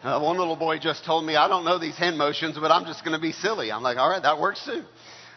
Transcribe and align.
Uh, 0.00 0.20
one 0.20 0.38
little 0.38 0.54
boy 0.54 0.78
just 0.78 1.04
told 1.04 1.24
me, 1.24 1.34
I 1.34 1.48
don't 1.48 1.64
know 1.64 1.76
these 1.76 1.96
hand 1.96 2.16
motions, 2.16 2.56
but 2.56 2.70
I'm 2.70 2.84
just 2.84 3.04
going 3.04 3.16
to 3.16 3.20
be 3.20 3.32
silly. 3.32 3.72
I'm 3.72 3.82
like, 3.82 3.96
all 3.96 4.08
right, 4.08 4.22
that 4.22 4.38
works 4.38 4.64
too. 4.64 4.84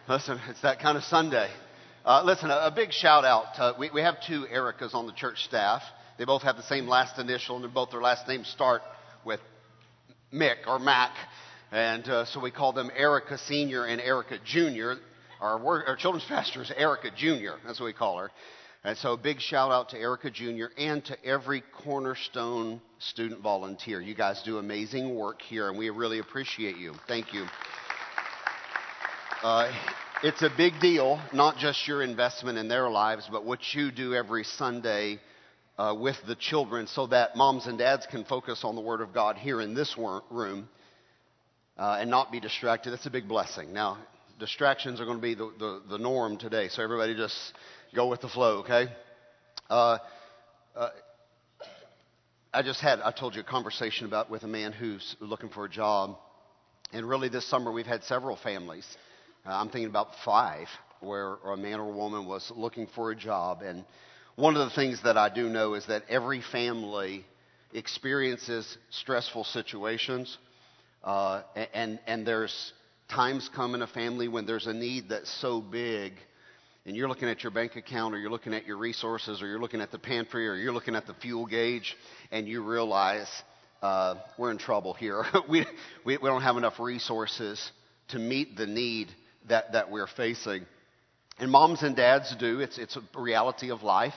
Listen, 0.08 0.40
it's 0.50 0.62
that 0.62 0.80
kind 0.80 1.00
of 1.00 1.04
Sunday. 1.06 1.50
Uh, 2.06 2.22
listen, 2.24 2.52
a, 2.52 2.68
a, 2.68 2.72
big 2.72 2.92
shout 2.92 3.26
out. 3.26 3.58
Uh, 3.58 3.74
we, 3.80 3.90
we 3.90 4.02
have 4.02 4.18
two 4.28 4.46
Ericas 4.54 4.94
on 4.94 5.08
the 5.08 5.14
church 5.14 5.44
staff. 5.46 5.82
They 6.20 6.26
both 6.26 6.44
have 6.44 6.58
the 6.58 6.64
same 6.64 6.88
last 6.88 7.18
initial, 7.18 7.64
and 7.64 7.74
both 7.74 7.90
their 7.90 8.02
last 8.02 8.28
names 8.28 8.48
start 8.50 8.84
with 9.26 9.40
Mick 10.32 10.68
or 10.68 10.78
Mac. 10.78 11.12
And 11.72 12.08
uh, 12.08 12.26
so 12.26 12.40
we 12.40 12.52
call 12.52 12.72
them 12.72 12.92
Erica 12.96 13.40
Senior 13.40 13.86
and 13.86 14.00
Erica 14.00 14.38
Junior. 14.46 14.98
Our, 15.40 15.88
our 15.88 15.96
children's 15.96 16.28
pastor 16.28 16.62
is 16.62 16.72
Erica 16.78 17.10
Junior. 17.18 17.56
That's 17.66 17.80
what 17.80 17.88
we 17.88 17.94
call 17.94 18.20
her. 18.20 18.30
And 18.84 18.98
so, 18.98 19.14
a 19.14 19.18
big 19.18 19.40
shout 19.40 19.72
out 19.72 19.90
to 19.90 19.98
Erica 19.98 20.32
Jr. 20.32 20.66
and 20.76 21.06
to 21.06 21.24
every 21.24 21.62
Cornerstone 21.84 22.82
student 22.98 23.42
volunteer. 23.42 24.02
You 24.02 24.16
guys 24.16 24.42
do 24.44 24.58
amazing 24.58 25.16
work 25.16 25.40
here, 25.44 25.70
and 25.70 25.78
we 25.78 25.92
really 25.92 26.18
appreciate 26.18 26.78
you. 26.78 26.96
Thank 27.08 27.32
you. 27.32 27.46
Uh, 29.44 29.72
it's 30.24 30.42
a 30.42 30.50
big 30.58 30.80
deal, 30.82 31.22
not 31.32 31.58
just 31.58 31.88
your 31.88 32.02
investment 32.02 32.58
in 32.58 32.68
their 32.68 32.90
lives, 32.90 33.30
but 33.32 33.46
what 33.46 33.60
you 33.74 33.92
do 33.92 34.16
every 34.16 34.44
Sunday 34.44 35.20
uh, 35.78 35.96
with 35.96 36.16
the 36.26 36.36
children 36.36 36.88
so 36.88 37.06
that 37.06 37.36
moms 37.36 37.68
and 37.68 37.78
dads 37.78 38.08
can 38.08 38.26
focus 38.26 38.62
on 38.64 38.74
the 38.74 38.82
Word 38.82 39.02
of 39.02 39.14
God 39.14 39.38
here 39.38 39.62
in 39.62 39.76
this 39.76 39.96
room 39.96 40.68
uh, 41.78 41.98
and 42.00 42.10
not 42.10 42.32
be 42.32 42.40
distracted. 42.40 42.90
That's 42.90 43.06
a 43.06 43.12
big 43.12 43.28
blessing. 43.28 43.74
Now, 43.74 44.00
distractions 44.40 45.00
are 45.00 45.06
going 45.06 45.18
to 45.18 45.22
be 45.22 45.36
the, 45.36 45.52
the, 45.60 45.82
the 45.88 45.98
norm 46.00 46.38
today, 46.38 46.68
so 46.68 46.82
everybody 46.82 47.16
just 47.16 47.54
go 47.94 48.08
with 48.08 48.22
the 48.22 48.30
flow, 48.30 48.60
okay? 48.60 48.88
Uh, 49.70 49.98
uh, 50.76 50.90
I 52.54 52.62
just 52.62 52.82
had, 52.82 53.00
I 53.02 53.12
told 53.12 53.36
you, 53.36 53.42
a 53.42 53.44
conversation 53.46 54.06
about 54.06 54.30
with 54.30 54.44
a 54.44 54.48
man 54.48 54.72
who's 54.72 55.16
looking 55.20 55.50
for 55.50 55.66
a 55.66 55.70
job. 55.70 56.18
And 56.94 57.08
really, 57.08 57.30
this 57.30 57.46
summer, 57.46 57.72
we've 57.72 57.86
had 57.86 58.04
several 58.04 58.36
families. 58.36 58.86
Uh, 59.46 59.52
I'm 59.52 59.70
thinking 59.70 59.90
about 59.90 60.10
five 60.24 60.68
where 61.00 61.36
a 61.46 61.58
man 61.58 61.80
or 61.80 61.90
a 61.90 61.96
woman 61.96 62.28
was 62.28 62.52
looking 62.56 62.88
for 62.88 63.12
a 63.12 63.16
job. 63.16 63.62
And 63.62 63.86
one 64.36 64.56
of 64.56 64.70
the 64.70 64.76
things 64.76 65.02
that 65.04 65.18
I 65.18 65.30
do 65.34 65.50
know 65.50 65.74
is 65.74 65.86
that 65.88 66.04
every 66.10 66.42
family 66.42 67.26
experiences 67.74 68.78
stressful 68.90 69.46
situations. 69.46 70.38
Uh, 71.04 71.42
and, 71.74 72.00
and 72.06 72.28
there's 72.28 72.74
times 73.10 73.50
come 73.54 73.76
in 73.76 73.82
a 73.82 73.88
family 73.88 74.28
when 74.28 74.46
there's 74.46 74.68
a 74.68 74.74
need 74.74 75.10
that's 75.10 75.32
so 75.42 75.60
big 75.60 76.14
and 76.86 76.96
you're 76.96 77.08
looking 77.08 77.30
at 77.30 77.44
your 77.44 77.52
bank 77.52 77.76
account 77.76 78.16
or 78.16 78.18
you're 78.18 78.32
looking 78.32 78.54
at 78.54 78.66
your 78.66 78.78
resources 78.78 79.42
or 79.42 79.48
you're 79.48 79.60
looking 79.60 79.82
at 79.82 79.92
the 79.92 80.00
pantry 80.00 80.48
or 80.48 80.56
you're 80.56 80.74
looking 80.74 80.96
at 80.96 81.06
the 81.06 81.14
fuel 81.16 81.46
gauge 81.46 81.96
and 82.32 82.48
you 82.48 82.64
realize 82.64 83.28
uh, 83.82 84.16
we're 84.38 84.52
in 84.52 84.58
trouble 84.58 84.94
here. 84.94 85.24
we, 85.50 85.66
we, 86.06 86.18
we 86.18 86.30
don't 86.30 86.42
have 86.42 86.58
enough 86.58 86.80
resources 86.80 87.72
to 88.10 88.20
meet 88.20 88.58
the 88.58 88.66
need 88.66 89.10
that, 89.48 89.74
that 89.74 89.92
we're 89.92 90.08
facing. 90.08 90.66
And 91.40 91.52
moms 91.52 91.82
and 91.84 91.96
dads 91.96 92.36
do. 92.36 92.60
It's, 92.60 92.78
it's 92.78 92.98
a 92.98 93.20
reality 93.20 93.72
of 93.72 93.84
life. 93.84 94.14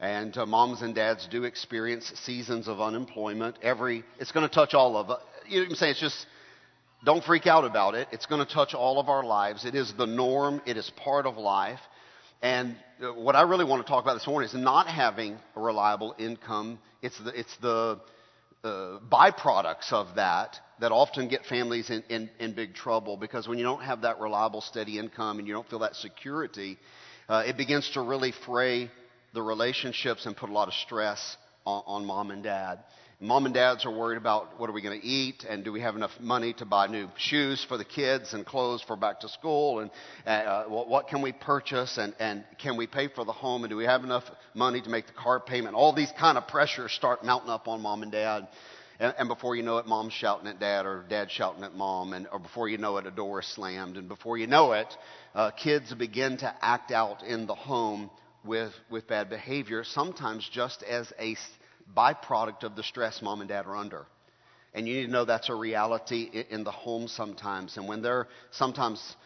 And 0.00 0.36
uh, 0.36 0.46
moms 0.46 0.82
and 0.82 0.94
dads 0.94 1.26
do 1.28 1.44
experience 1.44 2.12
seasons 2.24 2.68
of 2.68 2.80
unemployment. 2.80 3.56
Every, 3.62 4.04
it's 4.20 4.30
going 4.30 4.48
to 4.48 4.54
touch 4.54 4.72
all 4.74 4.96
of 4.96 5.10
us. 5.10 5.20
You 5.48 5.58
know 5.58 5.64
what 5.64 5.70
I'm 5.70 5.76
saying? 5.76 5.90
It's 5.92 6.00
just, 6.00 6.26
don't 7.04 7.22
freak 7.22 7.46
out 7.46 7.64
about 7.64 7.94
it. 7.94 8.08
It's 8.12 8.26
going 8.26 8.44
to 8.44 8.52
touch 8.52 8.74
all 8.74 8.98
of 8.98 9.08
our 9.08 9.24
lives. 9.24 9.64
It 9.64 9.74
is 9.74 9.92
the 9.96 10.06
norm. 10.06 10.60
It 10.66 10.76
is 10.76 10.90
part 10.96 11.26
of 11.26 11.36
life. 11.36 11.80
And 12.42 12.76
uh, 13.02 13.12
what 13.14 13.36
I 13.36 13.42
really 13.42 13.64
want 13.64 13.84
to 13.84 13.88
talk 13.88 14.02
about 14.02 14.14
this 14.14 14.26
morning 14.26 14.48
is 14.48 14.54
not 14.54 14.86
having 14.86 15.38
a 15.56 15.60
reliable 15.60 16.14
income. 16.18 16.78
It's 17.02 17.18
the, 17.18 17.38
it's 17.38 17.56
the 17.58 18.00
uh, 18.64 18.98
byproducts 19.10 19.92
of 19.92 20.16
that 20.16 20.56
that 20.80 20.92
often 20.92 21.28
get 21.28 21.46
families 21.46 21.90
in, 21.90 22.02
in, 22.08 22.30
in, 22.38 22.54
big 22.54 22.74
trouble 22.74 23.16
because 23.16 23.48
when 23.48 23.58
you 23.58 23.64
don't 23.64 23.82
have 23.82 24.02
that 24.02 24.20
reliable, 24.20 24.60
steady 24.60 24.98
income 24.98 25.38
and 25.38 25.46
you 25.46 25.54
don't 25.54 25.68
feel 25.68 25.80
that 25.80 25.94
security, 25.96 26.78
uh, 27.28 27.42
it 27.46 27.56
begins 27.56 27.88
to 27.90 28.00
really 28.00 28.32
fray 28.46 28.90
the 29.34 29.42
relationships 29.42 30.26
and 30.26 30.36
put 30.36 30.50
a 30.50 30.52
lot 30.52 30.68
of 30.68 30.74
stress 30.74 31.36
on, 31.64 31.82
on 31.86 32.04
mom 32.04 32.30
and 32.30 32.42
dad. 32.42 32.80
Mom 33.20 33.46
and 33.46 33.54
dads 33.54 33.84
are 33.84 33.90
worried 33.90 34.16
about 34.16 34.60
what 34.60 34.70
are 34.70 34.72
we 34.72 34.80
going 34.80 35.00
to 35.00 35.04
eat 35.04 35.44
and 35.48 35.64
do 35.64 35.72
we 35.72 35.80
have 35.80 35.96
enough 35.96 36.12
money 36.20 36.52
to 36.52 36.64
buy 36.64 36.86
new 36.86 37.08
shoes 37.16 37.64
for 37.68 37.76
the 37.76 37.84
kids 37.84 38.32
and 38.32 38.46
clothes 38.46 38.80
for 38.80 38.94
back 38.94 39.18
to 39.18 39.28
school 39.28 39.80
and 39.80 39.90
uh, 40.24 40.66
what, 40.66 40.88
what, 40.88 41.08
can 41.08 41.20
we 41.20 41.32
purchase 41.32 41.98
and, 41.98 42.14
and 42.20 42.44
can 42.58 42.76
we 42.76 42.86
pay 42.86 43.08
for 43.08 43.24
the 43.24 43.32
home 43.32 43.64
and 43.64 43.70
do 43.70 43.76
we 43.76 43.86
have 43.86 44.04
enough 44.04 44.22
money 44.54 44.80
to 44.80 44.88
make 44.88 45.08
the 45.08 45.12
car 45.14 45.40
payment? 45.40 45.74
All 45.74 45.92
these 45.92 46.12
kind 46.16 46.38
of 46.38 46.46
pressures 46.46 46.92
start 46.92 47.24
mounting 47.24 47.50
up 47.50 47.66
on 47.66 47.82
mom 47.82 48.04
and 48.04 48.12
dad. 48.12 48.46
And, 49.00 49.12
and 49.18 49.28
before 49.28 49.56
you 49.56 49.64
know 49.64 49.78
it, 49.78 49.86
mom's 49.88 50.12
shouting 50.12 50.46
at 50.46 50.60
dad 50.60 50.86
or 50.86 51.04
dad's 51.08 51.32
shouting 51.32 51.64
at 51.64 51.74
mom. 51.74 52.12
And, 52.12 52.28
or 52.30 52.38
before 52.38 52.68
you 52.68 52.78
know 52.78 52.98
it, 52.98 53.06
a 53.06 53.10
door 53.10 53.40
is 53.40 53.48
slammed. 53.48 53.96
And 53.96 54.06
before 54.06 54.38
you 54.38 54.46
know 54.46 54.72
it, 54.74 54.96
uh, 55.34 55.50
kids 55.50 55.92
begin 55.92 56.36
to 56.36 56.54
act 56.62 56.92
out 56.92 57.24
in 57.24 57.46
the 57.46 57.54
home 57.56 58.10
with, 58.44 58.72
with 58.90 59.08
bad 59.08 59.28
behavior, 59.28 59.82
sometimes 59.82 60.48
just 60.48 60.84
as 60.84 61.12
a 61.18 61.34
byproduct 61.96 62.64
of 62.64 62.76
the 62.76 62.82
stress 62.82 63.22
mom 63.22 63.40
and 63.40 63.48
dad 63.48 63.66
are 63.66 63.76
under. 63.76 64.06
And 64.74 64.86
you 64.86 64.96
need 64.96 65.06
to 65.06 65.12
know 65.12 65.24
that's 65.24 65.48
a 65.48 65.54
reality 65.54 66.44
in 66.50 66.64
the 66.64 66.70
home 66.70 67.08
sometimes. 67.08 67.76
And 67.76 67.88
when 67.88 68.02
they're 68.02 68.28
sometimes 68.50 69.16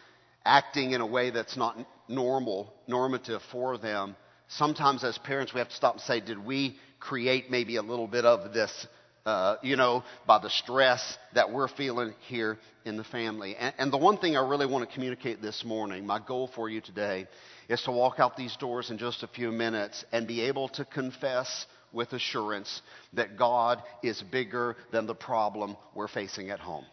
acting 0.45 0.91
in 0.91 1.01
a 1.01 1.05
way 1.05 1.29
that's 1.29 1.57
not 1.57 1.77
normal, 2.07 2.73
normative 2.87 3.41
for 3.51 3.77
them, 3.77 4.15
sometimes 4.47 5.03
as 5.03 5.17
parents 5.17 5.53
we 5.53 5.59
have 5.59 5.69
to 5.69 5.75
stop 5.75 5.95
and 5.95 6.01
say, 6.01 6.21
did 6.21 6.43
we 6.43 6.77
create 6.99 7.51
maybe 7.51 7.75
a 7.75 7.81
little 7.81 8.07
bit 8.07 8.25
of 8.25 8.53
this, 8.53 8.87
uh, 9.25 9.57
you 9.61 9.75
know, 9.75 10.03
by 10.25 10.39
the 10.39 10.49
stress 10.49 11.17
that 11.33 11.51
we're 11.51 11.67
feeling 11.67 12.13
here 12.27 12.57
in 12.85 12.97
the 12.97 13.03
family? 13.03 13.55
And, 13.57 13.73
and 13.77 13.93
the 13.93 13.97
one 13.97 14.17
thing 14.17 14.37
I 14.37 14.47
really 14.47 14.65
want 14.65 14.87
to 14.87 14.93
communicate 14.93 15.41
this 15.41 15.65
morning, 15.65 16.05
my 16.05 16.19
goal 16.25 16.49
for 16.55 16.69
you 16.69 16.81
today, 16.81 17.27
is 17.67 17.81
to 17.83 17.91
walk 17.91 18.19
out 18.19 18.37
these 18.37 18.55
doors 18.57 18.89
in 18.91 18.97
just 18.97 19.23
a 19.23 19.27
few 19.27 19.51
minutes 19.51 20.05
and 20.11 20.27
be 20.27 20.41
able 20.41 20.69
to 20.69 20.85
confess 20.85 21.65
with 21.93 22.11
assurance 22.13 22.81
that 23.13 23.37
God 23.37 23.81
is 24.01 24.21
bigger 24.21 24.75
than 24.91 25.05
the 25.05 25.15
problem 25.15 25.77
we're 25.93 26.07
facing 26.07 26.49
at 26.49 26.59
home. 26.59 26.85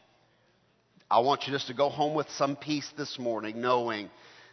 I 1.11 1.21
want 1.21 1.47
you 1.47 1.53
just 1.53 1.67
to 1.67 1.75
go 1.75 1.89
home 1.89 2.15
with 2.15 2.29
some 2.31 2.55
peace 2.55 2.89
this 2.97 3.19
morning, 3.19 3.61
knowing 3.61 4.11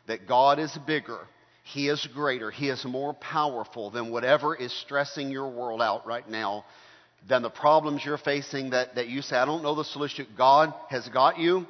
that 0.08 0.28
God 0.28 0.58
is 0.58 0.76
bigger, 0.88 1.20
He 1.64 1.90
is 1.90 2.08
greater, 2.14 2.50
He 2.50 2.70
is 2.70 2.84
more 2.86 3.14
powerful 3.14 3.92
than 3.92 4.10
whatever 4.10 4.56
is 4.56 4.74
stressing 4.82 5.30
your 5.30 5.50
world 5.50 5.82
out 5.82 6.08
right 6.08 6.28
now, 6.28 6.66
than 7.30 7.44
the 7.44 7.50
problems 7.50 8.04
you're 8.04 8.18
facing 8.18 8.72
that, 8.72 8.96
that 8.96 9.08
you 9.08 9.22
say, 9.22 9.36
I 9.36 9.46
don't 9.46 9.62
know 9.62 9.76
the 9.76 9.84
solution. 9.84 10.26
God 10.38 10.74
has 10.90 11.08
got 11.10 11.38
you, 11.38 11.68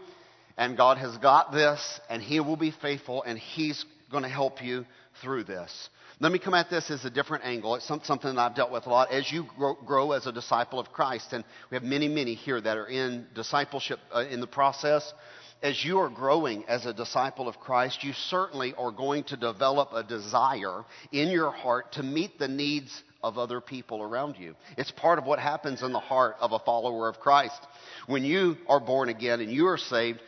and 0.58 0.78
God 0.78 0.98
has 1.00 1.18
got 1.18 1.52
this, 1.52 2.00
and 2.10 2.22
He 2.22 2.40
will 2.40 2.58
be 2.58 2.72
faithful, 2.72 3.24
and 3.24 3.38
He's 3.38 3.84
going 4.12 4.24
to 4.24 4.30
help 4.30 4.64
you 4.64 4.86
through 5.22 5.44
this. 5.44 5.90
Let 6.20 6.32
me 6.32 6.40
come 6.40 6.56
at 6.56 6.72
this 6.72 6.90
as 6.90 7.06
a 7.06 7.12
different 7.12 7.46
angle. 7.46 7.76
It's 7.76 7.86
something 7.86 8.36
that 8.36 8.40
I've 8.40 8.56
dealt 8.56 8.72
with 8.72 8.88
a 8.88 8.90
lot. 8.90 9.12
As 9.12 9.32
you 9.32 9.46
grow, 9.56 9.76
grow 9.76 10.14
as 10.14 10.26
a 10.26 10.32
disciple 10.32 10.80
of 10.80 10.92
Christ, 10.92 11.32
and 11.32 11.44
we 11.70 11.76
have 11.76 11.84
many, 11.84 12.08
many 12.08 12.34
here 12.34 12.60
that 12.60 12.76
are 12.76 12.88
in 12.88 13.28
discipleship 13.36 14.00
uh, 14.12 14.26
in 14.26 14.42
the 14.42 14.48
process, 14.48 15.14
as 15.62 15.86
you 15.86 16.00
are 16.00 16.10
growing 16.10 16.66
as 16.68 16.88
a 16.88 16.94
disciple 16.94 17.48
of 17.48 17.60
Christ, 17.60 18.04
you 18.04 18.14
certainly 18.14 18.74
are 18.76 18.92
going 18.92 19.26
to 19.26 19.38
develop 19.38 19.90
a 19.94 20.04
desire 20.04 20.86
in 21.12 21.30
your 21.30 21.52
heart 21.52 21.94
to 21.94 22.04
meet 22.04 22.40
the 22.40 22.48
needs 22.48 23.04
of 23.22 23.38
other 23.38 23.62
people 23.62 24.02
around 24.02 24.38
you. 24.40 24.56
It's 24.76 24.92
part 24.92 25.20
of 25.20 25.26
what 25.26 25.38
happens 25.38 25.84
in 25.84 25.94
the 25.94 26.00
heart 26.00 26.36
of 26.40 26.52
a 26.52 26.60
follower 26.60 27.10
of 27.10 27.20
Christ. 27.20 27.60
When 28.08 28.24
you 28.24 28.58
are 28.68 28.80
born 28.80 29.10
again 29.10 29.40
and 29.40 29.52
you 29.52 29.68
are 29.68 29.78
saved, 29.78 30.22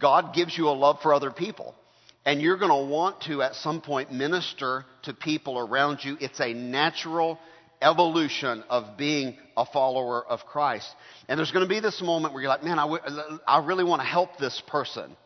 God 0.00 0.34
gives 0.34 0.56
you 0.56 0.68
a 0.68 0.70
love 0.70 1.00
for 1.02 1.12
other 1.12 1.32
people. 1.32 1.74
And 2.24 2.40
you're 2.40 2.56
going 2.56 2.70
to 2.70 2.90
want 2.90 3.22
to, 3.22 3.42
at 3.42 3.56
some 3.56 3.80
point, 3.80 4.12
minister 4.12 4.84
to 5.02 5.12
people 5.12 5.58
around 5.58 6.04
you. 6.04 6.16
It's 6.20 6.40
a 6.40 6.52
natural 6.54 7.38
evolution 7.80 8.62
of 8.70 8.96
being 8.96 9.36
a 9.56 9.66
follower 9.66 10.24
of 10.24 10.46
Christ. 10.46 10.88
And 11.28 11.36
there's 11.36 11.50
going 11.50 11.64
to 11.64 11.68
be 11.68 11.80
this 11.80 12.00
moment 12.00 12.32
where 12.32 12.42
you're 12.42 12.48
like, 12.48 12.62
man, 12.62 12.78
I, 12.78 12.82
w- 12.82 13.38
I 13.46 13.58
really 13.64 13.84
want 13.84 14.02
to 14.02 14.06
help 14.06 14.38
this 14.38 14.62
person 14.68 15.16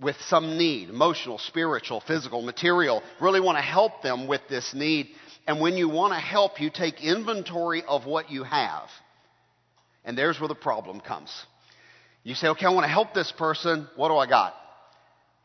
with 0.00 0.16
some 0.22 0.58
need 0.58 0.88
emotional, 0.88 1.38
spiritual, 1.38 2.00
physical, 2.00 2.42
material. 2.42 3.02
Really 3.20 3.40
want 3.40 3.58
to 3.58 3.62
help 3.62 4.02
them 4.02 4.26
with 4.26 4.40
this 4.48 4.74
need. 4.74 5.08
And 5.46 5.60
when 5.60 5.76
you 5.76 5.88
want 5.88 6.12
to 6.12 6.18
help, 6.18 6.60
you 6.60 6.70
take 6.70 7.02
inventory 7.02 7.84
of 7.86 8.04
what 8.04 8.30
you 8.30 8.42
have. 8.42 8.88
And 10.04 10.18
there's 10.18 10.40
where 10.40 10.48
the 10.48 10.54
problem 10.54 11.00
comes. 11.00 11.30
You 12.24 12.34
say, 12.34 12.48
okay, 12.48 12.66
I 12.66 12.70
want 12.70 12.84
to 12.84 12.90
help 12.90 13.14
this 13.14 13.32
person. 13.32 13.88
What 13.96 14.08
do 14.08 14.16
I 14.16 14.26
got? 14.26 14.54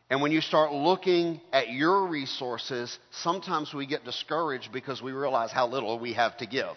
And 0.09 0.21
when 0.21 0.31
you 0.31 0.39
start 0.39 0.71
looking 0.71 1.41
at 1.51 1.69
your 1.69 2.07
resources, 2.07 2.97
sometimes 3.11 3.73
we 3.73 3.85
get 3.85 4.05
discouraged 4.05 4.71
because 4.71 5.01
we 5.01 5.11
realize 5.11 5.51
how 5.51 5.67
little 5.67 5.99
we 5.99 6.13
have 6.13 6.37
to 6.37 6.45
give. 6.45 6.75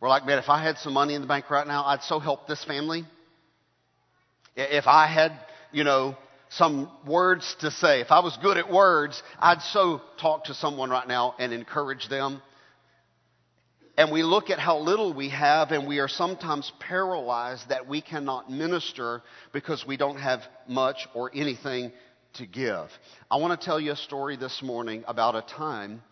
We're 0.00 0.10
like, 0.10 0.26
man, 0.26 0.38
if 0.38 0.48
I 0.48 0.62
had 0.62 0.76
some 0.78 0.92
money 0.92 1.14
in 1.14 1.22
the 1.22 1.26
bank 1.26 1.50
right 1.50 1.66
now, 1.66 1.84
I'd 1.84 2.02
so 2.02 2.18
help 2.18 2.46
this 2.46 2.62
family. 2.64 3.04
If 4.56 4.86
I 4.86 5.06
had, 5.06 5.32
you 5.72 5.84
know, 5.84 6.16
some 6.50 6.90
words 7.06 7.56
to 7.60 7.70
say, 7.70 8.00
if 8.00 8.10
I 8.10 8.20
was 8.20 8.36
good 8.42 8.58
at 8.58 8.70
words, 8.70 9.22
I'd 9.38 9.62
so 9.62 10.02
talk 10.20 10.44
to 10.44 10.54
someone 10.54 10.90
right 10.90 11.08
now 11.08 11.34
and 11.38 11.52
encourage 11.52 12.08
them. 12.08 12.42
and 13.98 14.12
we 14.12 14.22
look 14.22 14.48
at 14.48 14.60
how 14.60 14.78
little 14.78 15.12
we 15.12 15.28
have, 15.30 15.72
and 15.72 15.88
we 15.88 15.98
are 15.98 16.06
sometimes 16.06 16.70
paralyzed 16.78 17.68
that 17.70 17.88
we 17.88 18.00
cannot 18.00 18.48
minister 18.48 19.22
because 19.52 19.84
we 19.84 19.96
don't 19.96 20.18
have 20.18 20.40
much 20.68 21.08
or 21.14 21.32
anything 21.34 21.90
to 22.38 22.46
give. 22.46 22.88
I 23.30 23.36
want 23.36 23.58
to 23.58 23.64
tell 23.64 23.78
you 23.78 23.92
a 23.92 23.96
story 23.96 24.36
this 24.36 24.62
morning 24.62 25.04
about 25.06 25.34
a 25.34 25.42
time 25.42 26.02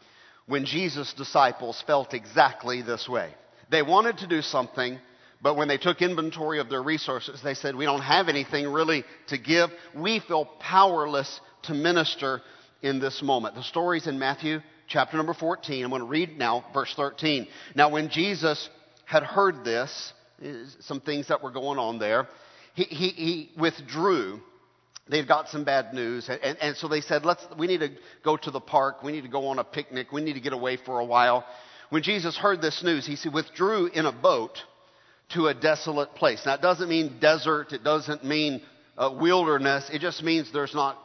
when 0.46 0.64
Jesus' 0.64 1.12
disciples 1.14 1.82
felt 1.86 2.14
exactly 2.14 2.82
this 2.82 3.08
way. 3.08 3.32
They 3.70 3.82
wanted 3.82 4.18
to 4.18 4.26
do 4.26 4.42
something, 4.42 4.98
but 5.42 5.56
when 5.56 5.68
they 5.68 5.78
took 5.78 6.02
inventory 6.02 6.60
of 6.60 6.68
their 6.68 6.82
resources, 6.82 7.40
they 7.42 7.54
said, 7.54 7.74
We 7.74 7.84
don't 7.84 8.02
have 8.02 8.28
anything 8.28 8.68
really 8.68 9.04
to 9.28 9.38
give. 9.38 9.70
We 9.94 10.20
feel 10.20 10.46
powerless 10.60 11.40
to 11.64 11.74
minister 11.74 12.42
in 12.82 13.00
this 13.00 13.22
moment. 13.22 13.54
The 13.54 13.62
story's 13.62 14.06
in 14.06 14.18
Matthew 14.18 14.60
chapter 14.88 15.16
number 15.16 15.34
14. 15.34 15.84
I'm 15.84 15.90
going 15.90 16.02
to 16.02 16.06
read 16.06 16.38
now 16.38 16.64
verse 16.72 16.92
13. 16.96 17.48
Now, 17.74 17.90
when 17.90 18.08
Jesus 18.08 18.68
had 19.04 19.22
heard 19.22 19.64
this, 19.64 20.12
eh, 20.42 20.64
some 20.80 21.00
things 21.00 21.28
that 21.28 21.42
were 21.42 21.50
going 21.50 21.78
on 21.78 21.98
there, 21.98 22.28
he, 22.74 22.84
he, 22.84 23.08
he 23.08 23.50
withdrew. 23.58 24.40
They'd 25.08 25.28
got 25.28 25.48
some 25.48 25.64
bad 25.64 25.94
news, 25.94 26.28
and, 26.28 26.40
and, 26.42 26.58
and 26.60 26.76
so 26.76 26.88
they 26.88 27.00
said, 27.00 27.24
Let's, 27.24 27.46
we 27.56 27.68
need 27.68 27.80
to 27.80 27.90
go 28.24 28.36
to 28.36 28.50
the 28.50 28.60
park. 28.60 29.02
We 29.04 29.12
need 29.12 29.22
to 29.22 29.28
go 29.28 29.48
on 29.48 29.58
a 29.58 29.64
picnic. 29.64 30.10
We 30.10 30.20
need 30.20 30.34
to 30.34 30.40
get 30.40 30.52
away 30.52 30.78
for 30.78 30.98
a 30.98 31.04
while. 31.04 31.44
When 31.90 32.02
Jesus 32.02 32.36
heard 32.36 32.60
this 32.60 32.82
news, 32.82 33.06
he 33.06 33.28
withdrew 33.28 33.86
in 33.86 34.06
a 34.06 34.12
boat 34.12 34.58
to 35.30 35.46
a 35.46 35.54
desolate 35.54 36.14
place. 36.14 36.42
Now, 36.44 36.54
it 36.54 36.62
doesn't 36.62 36.88
mean 36.88 37.18
desert, 37.20 37.72
it 37.72 37.84
doesn't 37.84 38.24
mean 38.24 38.62
uh, 38.98 39.14
wilderness, 39.20 39.88
it 39.92 40.00
just 40.00 40.22
means 40.22 40.52
there's 40.52 40.74
not 40.74 40.98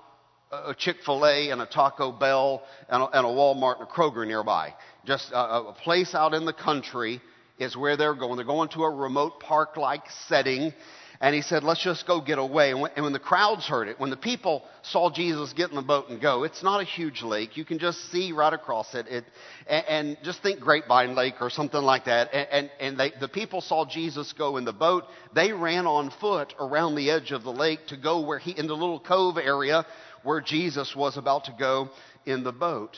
a 0.52 0.76
Chick 0.78 0.98
fil 1.06 1.26
A 1.26 1.50
and 1.50 1.62
a 1.62 1.66
Taco 1.66 2.12
Bell 2.12 2.64
and 2.90 3.04
a, 3.04 3.06
and 3.18 3.26
a, 3.26 3.30
Walmart 3.30 3.80
and 3.80 3.88
a 3.88 3.92
Kroger 3.92 4.28
nearby. 4.28 4.74
Just 5.06 5.32
a, 5.32 5.38
a 5.38 5.74
place 5.74 6.14
out 6.14 6.34
in 6.34 6.46
the 6.46 6.54
country 6.54 7.22
is 7.58 7.78
where 7.78 7.96
they're 7.96 8.16
going. 8.16 8.36
They're 8.36 8.46
going 8.46 8.70
to 8.70 8.84
a 8.84 8.90
remote 8.90 9.40
park 9.40 9.78
like 9.78 10.04
setting. 10.28 10.74
And 11.22 11.36
he 11.36 11.44
said, 11.44 11.64
let's 11.64 11.84
just 11.84 12.08
go 12.08 12.20
get 12.20 12.40
away. 12.40 12.72
And 12.72 12.82
when, 12.82 13.14
the 13.14 13.20
crowds 13.20 13.68
heard 13.68 13.88
it, 13.88 14.00
when 14.00 14.10
the 14.10 14.18
people 14.18 14.64
saw 14.82 15.12
Jesus 15.12 15.54
get 15.54 15.70
in 15.70 15.76
the 15.76 15.84
boat 15.84 16.10
and 16.10 16.20
go, 16.20 16.44
it's 16.44 16.64
not 16.64 16.82
a 16.82 16.84
huge 16.84 17.22
lake. 17.22 17.56
You 17.56 17.64
can 17.64 17.78
just 17.78 18.12
see 18.12 18.32
right 18.32 18.52
across 18.52 18.96
it. 18.96 19.06
it 19.08 19.24
and, 19.68 19.86
and, 19.88 20.18
just 20.24 20.42
think 20.42 20.60
Grapevine 20.60 21.14
Lake 21.14 21.36
or 21.40 21.52
something 21.52 21.82
like 21.82 22.06
that. 22.06 22.34
And, 22.34 22.48
and, 22.52 22.72
and 22.80 23.00
they, 23.00 23.12
the 23.20 23.28
people 23.28 23.62
saw 23.62 23.86
Jesus 23.86 24.34
go 24.34 24.58
in 24.58 24.66
the 24.66 24.74
boat. 24.74 25.04
They 25.36 25.54
ran 25.54 25.86
on 25.86 26.10
foot 26.20 26.56
around 26.60 26.96
the 26.96 27.12
edge 27.12 27.32
of 27.32 27.44
the 27.44 27.54
lake 27.54 27.86
to 27.90 27.98
go 27.98 28.22
where 28.22 28.40
he, 28.40 28.58
in 28.58 28.66
the 28.66 28.74
little 28.74 29.00
cove 29.00 29.38
area 29.38 29.86
where 30.24 30.42
Jesus 30.42 30.96
was 30.96 31.18
about 31.18 31.46
to 31.46 31.56
go 31.58 31.90
in 32.26 32.44
the 32.44 32.52
boat. 32.52 32.98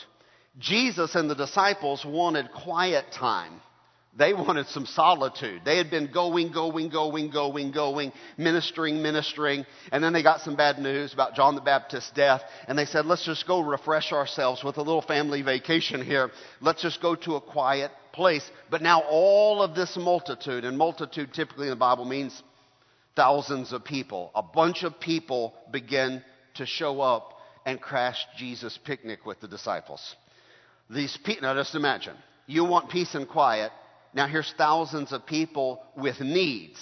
Jesus 0.58 1.14
and 1.14 1.28
the 1.28 1.34
disciples 1.34 2.06
wanted 2.06 2.50
quiet 2.52 3.04
time. 3.12 3.60
They 4.16 4.32
wanted 4.32 4.68
some 4.68 4.86
solitude. 4.86 5.62
They 5.64 5.76
had 5.76 5.90
been 5.90 6.12
going, 6.12 6.52
going, 6.52 6.88
going, 6.88 7.30
going, 7.30 7.72
going, 7.72 8.12
ministering, 8.38 9.02
ministering, 9.02 9.66
and 9.90 10.04
then 10.04 10.12
they 10.12 10.22
got 10.22 10.40
some 10.40 10.54
bad 10.54 10.78
news 10.78 11.12
about 11.12 11.34
John 11.34 11.56
the 11.56 11.60
Baptist's 11.60 12.12
death, 12.12 12.42
and 12.68 12.78
they 12.78 12.84
said, 12.84 13.06
let's 13.06 13.24
just 13.24 13.44
go 13.44 13.60
refresh 13.60 14.12
ourselves 14.12 14.62
with 14.62 14.76
a 14.76 14.82
little 14.82 15.02
family 15.02 15.42
vacation 15.42 16.00
here. 16.00 16.30
Let's 16.60 16.80
just 16.80 17.02
go 17.02 17.16
to 17.16 17.34
a 17.34 17.40
quiet 17.40 17.90
place. 18.12 18.48
But 18.70 18.82
now 18.82 19.00
all 19.00 19.62
of 19.62 19.74
this 19.74 19.96
multitude, 19.96 20.64
and 20.64 20.78
multitude 20.78 21.34
typically 21.34 21.66
in 21.66 21.70
the 21.70 21.76
Bible 21.76 22.04
means 22.04 22.40
thousands 23.16 23.72
of 23.72 23.84
people, 23.84 24.30
a 24.36 24.42
bunch 24.44 24.84
of 24.84 25.00
people 25.00 25.54
begin 25.72 26.22
to 26.54 26.66
show 26.66 27.00
up 27.00 27.32
and 27.66 27.80
crash 27.80 28.24
Jesus' 28.36 28.78
picnic 28.84 29.26
with 29.26 29.40
the 29.40 29.48
disciples. 29.48 30.14
These 30.88 31.18
pe- 31.24 31.40
now 31.40 31.54
just 31.54 31.74
imagine, 31.74 32.14
you 32.46 32.64
want 32.64 32.90
peace 32.90 33.16
and 33.16 33.28
quiet. 33.28 33.72
Now 34.14 34.28
here's 34.28 34.52
thousands 34.56 35.12
of 35.12 35.26
people 35.26 35.82
with 35.96 36.20
needs. 36.20 36.80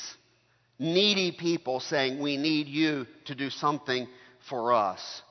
Needy 0.79 1.33
people 1.33 1.81
saying, 1.81 2.21
we 2.23 2.37
need 2.37 2.67
you 2.67 3.07
to 3.27 3.35
do 3.35 3.49
something 3.51 4.07
for 4.49 4.73
us. 4.73 5.23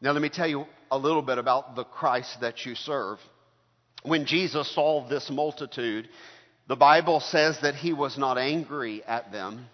Now 0.00 0.12
let 0.12 0.22
me 0.22 0.28
tell 0.28 0.48
you 0.48 0.66
a 0.90 0.98
little 0.98 1.22
bit 1.22 1.38
about 1.38 1.76
the 1.76 1.84
Christ 1.84 2.40
that 2.40 2.66
you 2.66 2.74
serve. 2.74 3.18
When 4.02 4.26
Jesus 4.26 4.72
saw 4.74 5.06
this 5.08 5.30
multitude, 5.30 6.08
the 6.66 6.76
Bible 6.76 7.20
says 7.20 7.58
that 7.62 7.74
he 7.74 7.92
was 7.92 8.18
not 8.18 8.38
angry 8.38 9.02
at 9.04 9.32
them 9.32 9.66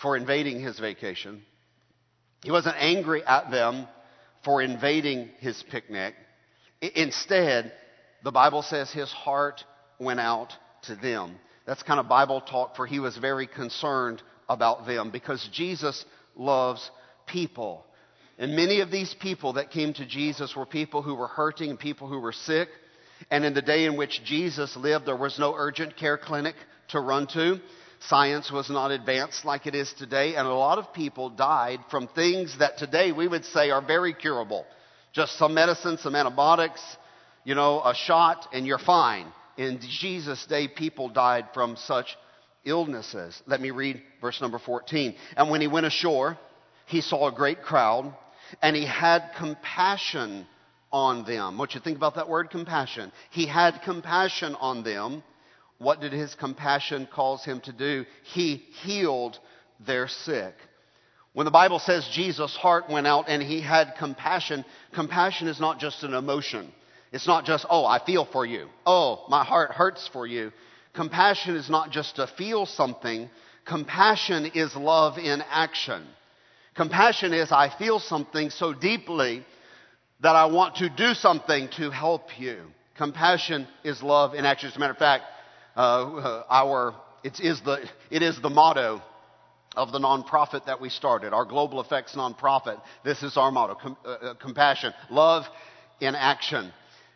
for 0.00 0.16
invading 0.16 0.60
his 0.60 0.78
vacation. 0.78 1.42
He 2.42 2.50
wasn't 2.50 2.76
angry 2.78 3.24
at 3.24 3.50
them 3.50 3.86
for 4.44 4.62
invading 4.62 5.30
his 5.38 5.62
picnic. 5.70 6.14
Instead, 6.80 7.72
the 8.24 8.32
Bible 8.32 8.62
says 8.62 8.90
his 8.90 9.12
heart 9.12 9.64
went 10.00 10.20
out 10.20 10.52
to 10.82 10.96
them. 10.96 11.36
That's 11.66 11.82
kind 11.82 12.00
of 12.00 12.08
Bible 12.08 12.40
talk 12.40 12.74
for 12.74 12.86
he 12.86 12.98
was 12.98 13.16
very 13.16 13.46
concerned 13.46 14.22
about 14.48 14.86
them 14.86 15.10
because 15.10 15.48
Jesus 15.52 16.04
loves 16.34 16.90
people. 17.26 17.84
And 18.38 18.56
many 18.56 18.80
of 18.80 18.90
these 18.90 19.14
people 19.20 19.52
that 19.54 19.70
came 19.70 19.92
to 19.94 20.06
Jesus 20.06 20.56
were 20.56 20.66
people 20.66 21.02
who 21.02 21.14
were 21.14 21.28
hurting 21.28 21.70
and 21.70 21.78
people 21.78 22.08
who 22.08 22.18
were 22.18 22.32
sick. 22.32 22.68
And 23.30 23.44
in 23.44 23.52
the 23.52 23.62
day 23.62 23.84
in 23.84 23.96
which 23.96 24.24
Jesus 24.24 24.76
lived, 24.76 25.06
there 25.06 25.16
was 25.16 25.38
no 25.38 25.54
urgent 25.54 25.96
care 25.96 26.16
clinic 26.16 26.54
to 26.88 27.00
run 27.00 27.26
to. 27.34 27.60
Science 28.00 28.50
was 28.50 28.70
not 28.70 28.90
advanced 28.90 29.44
like 29.44 29.66
it 29.66 29.74
is 29.74 29.92
today, 29.92 30.34
and 30.34 30.48
a 30.48 30.54
lot 30.54 30.78
of 30.78 30.94
people 30.94 31.28
died 31.28 31.80
from 31.90 32.08
things 32.08 32.56
that 32.58 32.78
today 32.78 33.12
we 33.12 33.28
would 33.28 33.44
say 33.44 33.70
are 33.70 33.82
very 33.82 34.14
curable. 34.14 34.64
Just 35.12 35.36
some 35.36 35.52
medicine, 35.52 35.98
some 35.98 36.16
antibiotics, 36.16 36.80
you 37.44 37.54
know, 37.54 37.82
a 37.84 37.94
shot, 37.94 38.48
and 38.54 38.66
you're 38.66 38.78
fine. 38.78 39.26
In 39.60 39.78
Jesus' 39.80 40.46
day, 40.46 40.68
people 40.68 41.10
died 41.10 41.48
from 41.52 41.76
such 41.76 42.16
illnesses. 42.64 43.42
Let 43.46 43.60
me 43.60 43.70
read 43.70 44.02
verse 44.20 44.40
number 44.40 44.58
14. 44.58 45.14
And 45.36 45.50
when 45.50 45.60
he 45.60 45.66
went 45.66 45.84
ashore, 45.84 46.38
he 46.86 47.02
saw 47.02 47.28
a 47.28 47.32
great 47.32 47.62
crowd, 47.62 48.14
and 48.62 48.74
he 48.74 48.86
had 48.86 49.32
compassion 49.36 50.46
on 50.90 51.24
them. 51.24 51.58
What 51.58 51.74
you 51.74 51.80
think 51.80 51.98
about 51.98 52.14
that 52.14 52.28
word 52.28 52.48
compassion? 52.48 53.12
He 53.30 53.46
had 53.46 53.82
compassion 53.82 54.54
on 54.54 54.82
them 54.82 55.22
what 55.80 56.02
did 56.02 56.12
his 56.12 56.34
compassion 56.34 57.08
cause 57.10 57.42
him 57.42 57.60
to 57.62 57.72
do? 57.72 58.04
He 58.22 58.56
healed 58.82 59.38
their 59.86 60.08
sick. 60.08 60.54
When 61.32 61.46
the 61.46 61.50
Bible 61.50 61.78
says 61.78 62.06
Jesus' 62.12 62.54
heart 62.54 62.90
went 62.90 63.06
out 63.06 63.26
and 63.28 63.42
he 63.42 63.62
had 63.62 63.94
compassion, 63.98 64.66
compassion 64.92 65.48
is 65.48 65.58
not 65.58 65.80
just 65.80 66.02
an 66.02 66.12
emotion. 66.12 66.70
It's 67.12 67.26
not 67.26 67.44
just, 67.44 67.66
oh, 67.68 67.84
I 67.84 68.04
feel 68.04 68.24
for 68.24 68.46
you. 68.46 68.68
Oh, 68.86 69.24
my 69.28 69.44
heart 69.44 69.72
hurts 69.72 70.08
for 70.12 70.26
you. 70.26 70.52
Compassion 70.94 71.56
is 71.56 71.68
not 71.68 71.90
just 71.90 72.16
to 72.16 72.26
feel 72.26 72.66
something. 72.66 73.28
Compassion 73.64 74.52
is 74.54 74.74
love 74.76 75.18
in 75.18 75.42
action. 75.50 76.06
Compassion 76.74 77.32
is 77.32 77.50
I 77.52 77.68
feel 77.78 77.98
something 77.98 78.50
so 78.50 78.72
deeply 78.72 79.44
that 80.20 80.36
I 80.36 80.46
want 80.46 80.76
to 80.76 80.88
do 80.88 81.14
something 81.14 81.68
to 81.76 81.90
help 81.90 82.38
you. 82.38 82.62
Compassion 82.96 83.66
is 83.82 84.02
love 84.02 84.34
in 84.34 84.44
action. 84.44 84.68
As 84.68 84.76
a 84.76 84.78
matter 84.78 84.92
of 84.92 84.98
fact, 84.98 85.24
uh, 85.76 86.42
our, 86.48 86.94
it 87.24 87.40
is, 87.40 87.60
the, 87.62 87.88
it 88.10 88.22
is 88.22 88.40
the 88.40 88.50
motto 88.50 89.02
of 89.76 89.92
the 89.92 89.98
nonprofit 89.98 90.66
that 90.66 90.80
we 90.80 90.90
started, 90.90 91.32
our 91.32 91.44
Global 91.44 91.80
Effects 91.80 92.14
nonprofit. 92.14 92.80
This 93.04 93.22
is 93.22 93.36
our 93.36 93.50
motto 93.50 93.76
com- 93.76 93.96
uh, 94.04 94.08
uh 94.08 94.34
compassion, 94.34 94.92
love 95.10 95.44
in 96.00 96.14
action. 96.14 96.72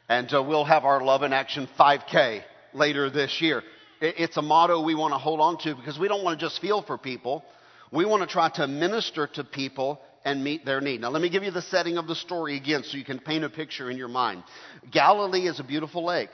And 0.09 0.33
uh, 0.35 0.43
we'll 0.43 0.65
have 0.65 0.85
our 0.85 1.03
Love 1.03 1.23
in 1.23 1.33
Action 1.33 1.69
5K 1.79 2.43
later 2.75 3.09
this 3.09 3.41
year. 3.41 3.63
It's 4.01 4.37
a 4.37 4.43
motto 4.43 4.83
we 4.83 4.95
want 4.95 5.15
to 5.15 5.19
hold 5.19 5.41
on 5.41 5.57
to 5.59 5.75
because 5.75 5.99
we 5.99 6.09
don't 6.09 6.23
want 6.23 6.39
to 6.39 6.45
just 6.45 6.61
feel 6.61 6.83
for 6.83 6.99
people. 6.99 7.43
We 7.91 8.05
want 8.05 8.23
to 8.23 8.27
try 8.27 8.51
to 8.57 8.67
minister 8.67 9.27
to 9.29 9.45
people 9.45 10.01
and 10.25 10.45
meet 10.45 10.67
their 10.67 10.81
need. 10.81 11.01
Now, 11.01 11.11
let 11.11 11.23
me 11.23 11.31
give 11.31 11.43
you 11.43 11.51
the 11.51 11.63
setting 11.63 11.97
of 11.97 12.07
the 12.07 12.15
story 12.15 12.57
again 12.57 12.83
so 12.83 12.99
you 12.99 13.05
can 13.05 13.19
paint 13.19 13.45
a 13.45 13.51
picture 13.51 13.91
in 13.91 13.97
your 13.97 14.09
mind. 14.09 14.43
Galilee 14.91 15.47
is 15.47 15.61
a 15.61 15.65
beautiful 15.65 16.05
lake. 16.05 16.31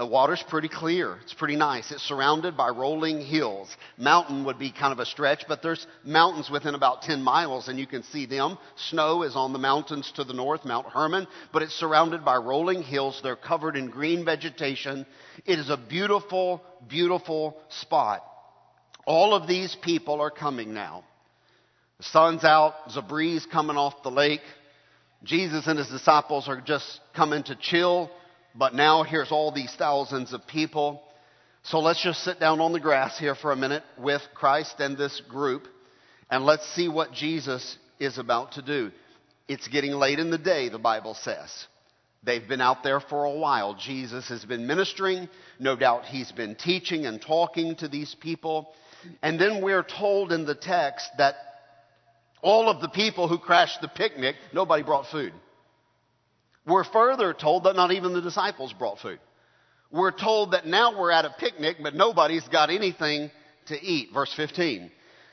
The 0.00 0.06
water's 0.06 0.42
pretty 0.42 0.70
clear. 0.70 1.18
It's 1.20 1.34
pretty 1.34 1.56
nice. 1.56 1.90
It's 1.90 2.02
surrounded 2.02 2.56
by 2.56 2.70
rolling 2.70 3.20
hills. 3.20 3.68
Mountain 3.98 4.46
would 4.46 4.58
be 4.58 4.72
kind 4.72 4.94
of 4.94 4.98
a 4.98 5.04
stretch, 5.04 5.44
but 5.46 5.60
there's 5.60 5.86
mountains 6.04 6.48
within 6.48 6.74
about 6.74 7.02
10 7.02 7.22
miles 7.22 7.68
and 7.68 7.78
you 7.78 7.86
can 7.86 8.02
see 8.04 8.24
them. 8.24 8.56
Snow 8.76 9.24
is 9.24 9.36
on 9.36 9.52
the 9.52 9.58
mountains 9.58 10.10
to 10.16 10.24
the 10.24 10.32
north, 10.32 10.64
Mount 10.64 10.86
Hermon, 10.86 11.26
but 11.52 11.60
it's 11.60 11.74
surrounded 11.74 12.24
by 12.24 12.36
rolling 12.36 12.82
hills. 12.82 13.20
They're 13.22 13.36
covered 13.36 13.76
in 13.76 13.90
green 13.90 14.24
vegetation. 14.24 15.04
It 15.44 15.58
is 15.58 15.68
a 15.68 15.76
beautiful, 15.76 16.62
beautiful 16.88 17.58
spot. 17.68 18.24
All 19.04 19.34
of 19.34 19.46
these 19.46 19.76
people 19.82 20.22
are 20.22 20.30
coming 20.30 20.72
now. 20.72 21.04
The 21.98 22.04
sun's 22.04 22.42
out. 22.42 22.72
There's 22.86 22.96
a 22.96 23.02
breeze 23.02 23.44
coming 23.52 23.76
off 23.76 24.02
the 24.02 24.10
lake. 24.10 24.40
Jesus 25.24 25.66
and 25.66 25.78
his 25.78 25.88
disciples 25.88 26.48
are 26.48 26.62
just 26.62 27.00
coming 27.14 27.42
to 27.42 27.54
chill 27.54 28.10
but 28.54 28.74
now 28.74 29.02
here's 29.02 29.32
all 29.32 29.52
these 29.52 29.74
thousands 29.76 30.32
of 30.32 30.46
people. 30.46 31.02
So 31.62 31.78
let's 31.80 32.02
just 32.02 32.24
sit 32.24 32.40
down 32.40 32.60
on 32.60 32.72
the 32.72 32.80
grass 32.80 33.18
here 33.18 33.34
for 33.34 33.52
a 33.52 33.56
minute 33.56 33.82
with 33.98 34.22
Christ 34.34 34.80
and 34.80 34.96
this 34.96 35.20
group, 35.28 35.68
and 36.30 36.44
let's 36.44 36.66
see 36.74 36.88
what 36.88 37.12
Jesus 37.12 37.76
is 37.98 38.18
about 38.18 38.52
to 38.52 38.62
do. 38.62 38.90
It's 39.46 39.68
getting 39.68 39.92
late 39.92 40.18
in 40.18 40.30
the 40.30 40.38
day, 40.38 40.68
the 40.68 40.78
Bible 40.78 41.14
says. 41.14 41.50
They've 42.22 42.46
been 42.46 42.60
out 42.60 42.82
there 42.82 43.00
for 43.00 43.24
a 43.24 43.32
while. 43.32 43.74
Jesus 43.74 44.28
has 44.28 44.44
been 44.44 44.66
ministering. 44.66 45.28
No 45.58 45.74
doubt 45.74 46.04
he's 46.04 46.30
been 46.32 46.54
teaching 46.54 47.06
and 47.06 47.20
talking 47.20 47.76
to 47.76 47.88
these 47.88 48.14
people. 48.20 48.72
And 49.22 49.40
then 49.40 49.62
we're 49.62 49.82
told 49.82 50.30
in 50.30 50.44
the 50.44 50.54
text 50.54 51.08
that 51.16 51.34
all 52.42 52.68
of 52.68 52.80
the 52.80 52.88
people 52.88 53.26
who 53.26 53.38
crashed 53.38 53.80
the 53.80 53.88
picnic, 53.88 54.36
nobody 54.52 54.82
brought 54.82 55.06
food. 55.06 55.32
We're 56.66 56.84
further 56.84 57.32
told 57.32 57.64
that 57.64 57.76
not 57.76 57.92
even 57.92 58.12
the 58.12 58.20
disciples 58.20 58.72
brought 58.72 59.00
food. 59.00 59.18
We're 59.90 60.12
told 60.12 60.52
that 60.52 60.66
now 60.66 60.98
we're 60.98 61.10
at 61.10 61.24
a 61.24 61.34
picnic, 61.38 61.78
but 61.82 61.94
nobody's 61.94 62.46
got 62.48 62.70
anything 62.70 63.30
to 63.66 63.82
eat. 63.82 64.10
Verse 64.12 64.32
15. 64.36 64.90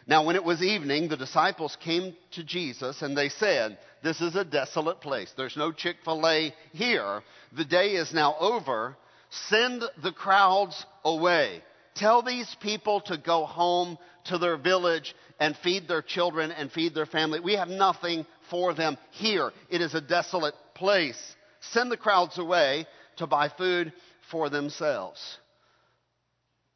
Now, 0.08 0.26
when 0.26 0.38
it 0.38 0.44
was 0.44 0.64
evening, 0.64 1.10
the 1.10 1.18
disciples 1.18 1.78
came 1.84 2.16
to 2.32 2.44
Jesus 2.44 3.02
and 3.02 3.16
they 3.16 3.30
said, 3.30 3.78
This 4.04 4.22
is 4.22 4.36
a 4.36 4.46
desolate 4.46 5.02
place. 5.02 5.32
There's 5.36 5.58
no 5.58 5.72
Chick 5.72 5.98
fil 6.06 6.26
A 6.26 6.54
here. 6.72 7.22
The 7.56 7.66
day 7.66 7.92
is 7.92 8.14
now 8.14 8.36
over. 8.40 8.96
Send 9.30 9.84
the 10.02 10.14
crowds 10.14 10.86
away. 11.04 11.62
Tell 11.96 12.22
these 12.22 12.56
people 12.62 13.02
to 13.02 13.18
go 13.18 13.46
home 13.46 13.98
to 14.26 14.38
their 14.38 14.56
village 14.56 15.14
and 15.40 15.58
feed 15.58 15.88
their 15.88 16.02
children 16.02 16.52
and 16.52 16.72
feed 16.72 16.96
their 16.96 17.06
family. 17.06 17.40
We 17.40 17.56
have 17.56 17.68
nothing 17.68 18.26
for 18.50 18.74
them 18.74 18.98
here. 19.12 19.52
It 19.70 19.82
is 19.82 19.94
a 19.94 20.02
desolate 20.02 20.56
place. 20.78 21.36
Send 21.60 21.92
the 21.92 21.98
crowds 21.98 22.38
away 22.38 22.86
to 23.18 23.28
buy 23.28 23.50
food 23.50 23.92
for 24.32 24.50
themselves. 24.50 25.38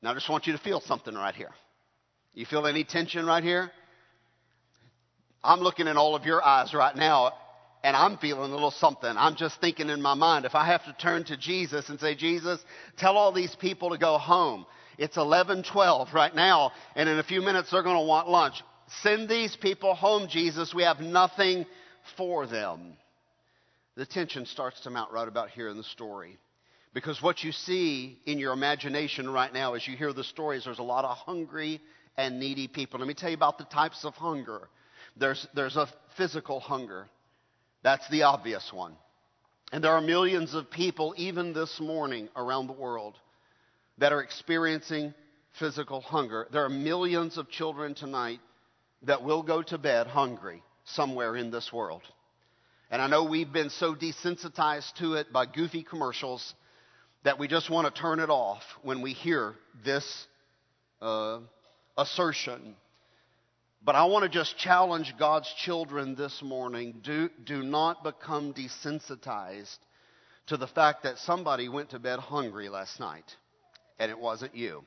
Now, 0.01 0.11
I 0.11 0.13
just 0.15 0.29
want 0.29 0.47
you 0.47 0.53
to 0.53 0.59
feel 0.59 0.81
something 0.81 1.13
right 1.13 1.35
here. 1.35 1.51
You 2.33 2.45
feel 2.45 2.65
any 2.65 2.83
tension 2.83 3.25
right 3.25 3.43
here? 3.43 3.71
I'm 5.43 5.59
looking 5.59 5.87
in 5.87 5.97
all 5.97 6.15
of 6.15 6.25
your 6.25 6.43
eyes 6.43 6.73
right 6.73 6.95
now, 6.95 7.33
and 7.83 7.95
I'm 7.95 8.17
feeling 8.17 8.51
a 8.51 8.53
little 8.53 8.71
something. 8.71 9.09
I'm 9.09 9.35
just 9.35 9.59
thinking 9.59 9.89
in 9.89 10.01
my 10.01 10.13
mind 10.13 10.45
if 10.45 10.55
I 10.55 10.65
have 10.67 10.85
to 10.85 10.93
turn 10.93 11.23
to 11.25 11.37
Jesus 11.37 11.89
and 11.89 11.99
say, 11.99 12.15
Jesus, 12.15 12.63
tell 12.97 13.17
all 13.17 13.31
these 13.31 13.55
people 13.55 13.91
to 13.91 13.97
go 13.97 14.17
home. 14.17 14.65
It's 14.97 15.17
11:12 15.17 16.13
right 16.13 16.33
now, 16.33 16.71
and 16.95 17.09
in 17.09 17.17
a 17.17 17.23
few 17.23 17.41
minutes 17.41 17.71
they're 17.71 17.81
going 17.83 17.97
to 17.97 18.05
want 18.05 18.29
lunch. 18.29 18.61
Send 19.01 19.29
these 19.29 19.55
people 19.55 19.95
home, 19.95 20.27
Jesus. 20.27 20.73
We 20.73 20.83
have 20.83 20.99
nothing 20.99 21.65
for 22.17 22.45
them. 22.45 22.97
The 23.95 24.05
tension 24.05 24.45
starts 24.45 24.81
to 24.81 24.89
mount 24.89 25.11
right 25.11 25.27
about 25.27 25.49
here 25.49 25.69
in 25.69 25.77
the 25.77 25.83
story. 25.83 26.39
Because 26.93 27.21
what 27.21 27.43
you 27.43 27.51
see 27.51 28.19
in 28.25 28.37
your 28.37 28.53
imagination 28.53 29.29
right 29.29 29.53
now 29.53 29.73
as 29.73 29.87
you 29.87 29.95
hear 29.95 30.13
the 30.13 30.23
stories, 30.23 30.65
there's 30.65 30.79
a 30.79 30.83
lot 30.83 31.05
of 31.05 31.17
hungry 31.17 31.81
and 32.17 32.39
needy 32.39 32.67
people. 32.67 32.99
Let 32.99 33.07
me 33.07 33.13
tell 33.13 33.29
you 33.29 33.35
about 33.35 33.57
the 33.57 33.65
types 33.65 34.03
of 34.03 34.13
hunger. 34.15 34.67
There's, 35.17 35.47
there's 35.53 35.77
a 35.77 35.87
physical 36.17 36.59
hunger. 36.59 37.07
That's 37.83 38.07
the 38.09 38.23
obvious 38.23 38.71
one. 38.73 38.95
And 39.71 39.83
there 39.83 39.91
are 39.91 40.01
millions 40.01 40.53
of 40.53 40.69
people, 40.69 41.13
even 41.17 41.53
this 41.53 41.79
morning, 41.79 42.27
around 42.35 42.67
the 42.67 42.73
world 42.73 43.15
that 43.97 44.11
are 44.11 44.21
experiencing 44.21 45.13
physical 45.59 46.01
hunger. 46.01 46.47
There 46.51 46.65
are 46.65 46.69
millions 46.69 47.37
of 47.37 47.49
children 47.49 47.93
tonight 47.93 48.39
that 49.03 49.23
will 49.23 49.43
go 49.43 49.61
to 49.63 49.77
bed 49.77 50.07
hungry 50.07 50.61
somewhere 50.83 51.35
in 51.37 51.51
this 51.51 51.71
world. 51.71 52.01
And 52.91 53.01
I 53.01 53.07
know 53.07 53.23
we've 53.23 53.51
been 53.51 53.69
so 53.69 53.95
desensitized 53.95 54.93
to 54.95 55.13
it 55.13 55.31
by 55.31 55.45
goofy 55.45 55.81
commercials 55.81 56.53
that 57.23 57.39
we 57.39 57.47
just 57.47 57.69
want 57.69 57.93
to 57.93 58.01
turn 58.01 58.19
it 58.19 58.29
off 58.29 58.63
when 58.83 59.01
we 59.01 59.13
hear 59.13 59.55
this 59.85 60.27
uh, 61.01 61.39
assertion. 61.97 62.75
But 63.81 63.95
I 63.95 64.03
want 64.05 64.23
to 64.23 64.29
just 64.29 64.57
challenge 64.57 65.13
God's 65.17 65.51
children 65.63 66.15
this 66.15 66.41
morning 66.43 66.99
do, 67.01 67.29
do 67.45 67.63
not 67.63 68.03
become 68.03 68.53
desensitized 68.53 69.77
to 70.47 70.57
the 70.57 70.67
fact 70.67 71.03
that 71.03 71.17
somebody 71.19 71.69
went 71.69 71.91
to 71.91 71.99
bed 71.99 72.19
hungry 72.19 72.67
last 72.67 72.99
night 72.99 73.23
and 73.99 74.11
it 74.11 74.19
wasn't 74.19 74.53
you. 74.53 74.83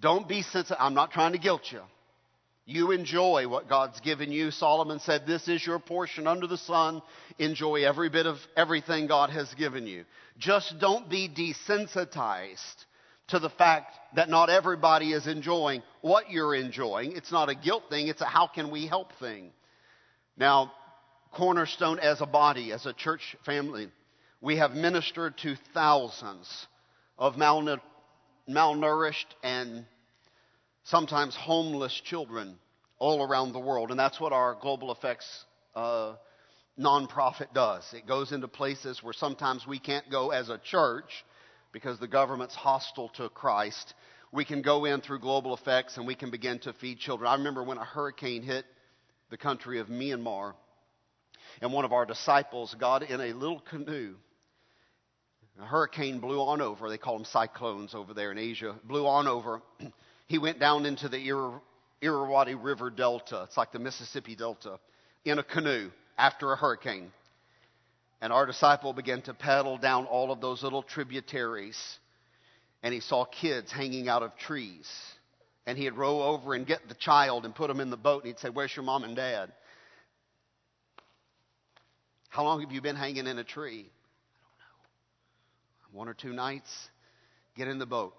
Don't 0.00 0.26
be 0.26 0.40
sensitive. 0.40 0.78
I'm 0.80 0.94
not 0.94 1.10
trying 1.10 1.32
to 1.32 1.38
guilt 1.38 1.62
you. 1.70 1.82
You 2.64 2.92
enjoy 2.92 3.48
what 3.48 3.68
God's 3.68 4.00
given 4.00 4.30
you. 4.30 4.50
Solomon 4.52 5.00
said, 5.00 5.26
This 5.26 5.48
is 5.48 5.66
your 5.66 5.80
portion 5.80 6.26
under 6.26 6.46
the 6.46 6.58
sun. 6.58 7.02
Enjoy 7.38 7.84
every 7.84 8.08
bit 8.08 8.26
of 8.26 8.38
everything 8.56 9.08
God 9.08 9.30
has 9.30 9.52
given 9.54 9.86
you. 9.86 10.04
Just 10.38 10.78
don't 10.78 11.08
be 11.10 11.28
desensitized 11.28 12.84
to 13.28 13.38
the 13.38 13.50
fact 13.50 13.94
that 14.14 14.28
not 14.28 14.50
everybody 14.50 15.12
is 15.12 15.26
enjoying 15.26 15.82
what 16.02 16.30
you're 16.30 16.54
enjoying. 16.54 17.16
It's 17.16 17.32
not 17.32 17.48
a 17.48 17.54
guilt 17.54 17.84
thing, 17.88 18.08
it's 18.08 18.20
a 18.20 18.26
how 18.26 18.46
can 18.46 18.70
we 18.70 18.86
help 18.86 19.12
thing. 19.18 19.50
Now, 20.36 20.72
Cornerstone 21.32 21.98
as 21.98 22.20
a 22.20 22.26
body, 22.26 22.72
as 22.72 22.84
a 22.86 22.92
church 22.92 23.36
family, 23.44 23.88
we 24.40 24.56
have 24.56 24.72
ministered 24.72 25.38
to 25.38 25.56
thousands 25.72 26.66
of 27.18 27.36
malnourished 27.36 27.80
and 29.42 29.86
sometimes 30.84 31.36
homeless 31.36 31.98
children 32.04 32.58
all 32.98 33.22
around 33.22 33.52
the 33.52 33.60
world. 33.60 33.90
And 33.90 33.98
that's 33.98 34.20
what 34.20 34.32
our 34.32 34.56
Global 34.60 34.92
Effects 34.92 35.44
uh, 35.74 36.14
nonprofit 36.78 37.52
does. 37.54 37.84
It 37.92 38.06
goes 38.06 38.32
into 38.32 38.48
places 38.48 39.02
where 39.02 39.12
sometimes 39.12 39.66
we 39.66 39.78
can't 39.78 40.08
go 40.10 40.30
as 40.30 40.48
a 40.48 40.58
church 40.58 41.24
because 41.72 41.98
the 41.98 42.08
government's 42.08 42.54
hostile 42.54 43.08
to 43.16 43.28
Christ. 43.28 43.94
We 44.30 44.44
can 44.44 44.62
go 44.62 44.84
in 44.84 45.00
through 45.00 45.20
Global 45.20 45.54
Effects 45.54 45.96
and 45.96 46.06
we 46.06 46.14
can 46.14 46.30
begin 46.30 46.58
to 46.60 46.72
feed 46.74 46.98
children. 46.98 47.28
I 47.28 47.34
remember 47.34 47.62
when 47.62 47.78
a 47.78 47.84
hurricane 47.84 48.42
hit 48.42 48.64
the 49.30 49.36
country 49.36 49.80
of 49.80 49.88
Myanmar, 49.88 50.52
and 51.62 51.72
one 51.72 51.86
of 51.86 51.92
our 51.92 52.04
disciples 52.04 52.74
got 52.78 53.02
in 53.02 53.20
a 53.20 53.32
little 53.32 53.60
canoe. 53.60 54.14
A 55.60 55.64
hurricane 55.64 56.18
blew 56.18 56.40
on 56.40 56.60
over. 56.60 56.88
They 56.88 56.98
call 56.98 57.16
them 57.16 57.24
cyclones 57.24 57.94
over 57.94 58.14
there 58.14 58.32
in 58.32 58.38
Asia. 58.38 58.74
Blew 58.84 59.06
on 59.06 59.26
over. 59.26 59.62
he 60.32 60.38
went 60.38 60.58
down 60.58 60.86
into 60.86 61.10
the 61.10 61.18
Irrawaddy 62.00 62.54
River 62.54 62.88
Delta. 62.88 63.42
It's 63.42 63.58
like 63.58 63.70
the 63.70 63.78
Mississippi 63.78 64.34
Delta 64.34 64.80
in 65.26 65.38
a 65.38 65.42
canoe 65.42 65.90
after 66.16 66.50
a 66.50 66.56
hurricane. 66.56 67.12
And 68.22 68.32
our 68.32 68.46
disciple 68.46 68.94
began 68.94 69.20
to 69.22 69.34
paddle 69.34 69.76
down 69.76 70.06
all 70.06 70.32
of 70.32 70.40
those 70.40 70.62
little 70.62 70.82
tributaries. 70.82 71.78
And 72.82 72.94
he 72.94 73.00
saw 73.00 73.26
kids 73.26 73.70
hanging 73.70 74.08
out 74.08 74.22
of 74.22 74.34
trees. 74.38 74.90
And 75.66 75.76
he'd 75.76 75.90
row 75.90 76.22
over 76.22 76.54
and 76.54 76.66
get 76.66 76.88
the 76.88 76.94
child 76.94 77.44
and 77.44 77.54
put 77.54 77.68
him 77.68 77.80
in 77.80 77.90
the 77.90 77.98
boat. 77.98 78.22
And 78.22 78.28
he'd 78.28 78.38
say, 78.38 78.48
Where's 78.48 78.74
your 78.74 78.86
mom 78.86 79.04
and 79.04 79.14
dad? 79.14 79.52
How 82.30 82.44
long 82.44 82.62
have 82.62 82.72
you 82.72 82.80
been 82.80 82.96
hanging 82.96 83.26
in 83.26 83.38
a 83.38 83.44
tree? 83.44 83.80
I 83.84 84.40
don't 84.48 85.92
know. 85.92 85.98
One 85.98 86.08
or 86.08 86.14
two 86.14 86.32
nights. 86.32 86.70
Get 87.54 87.68
in 87.68 87.78
the 87.78 87.84
boat. 87.84 88.14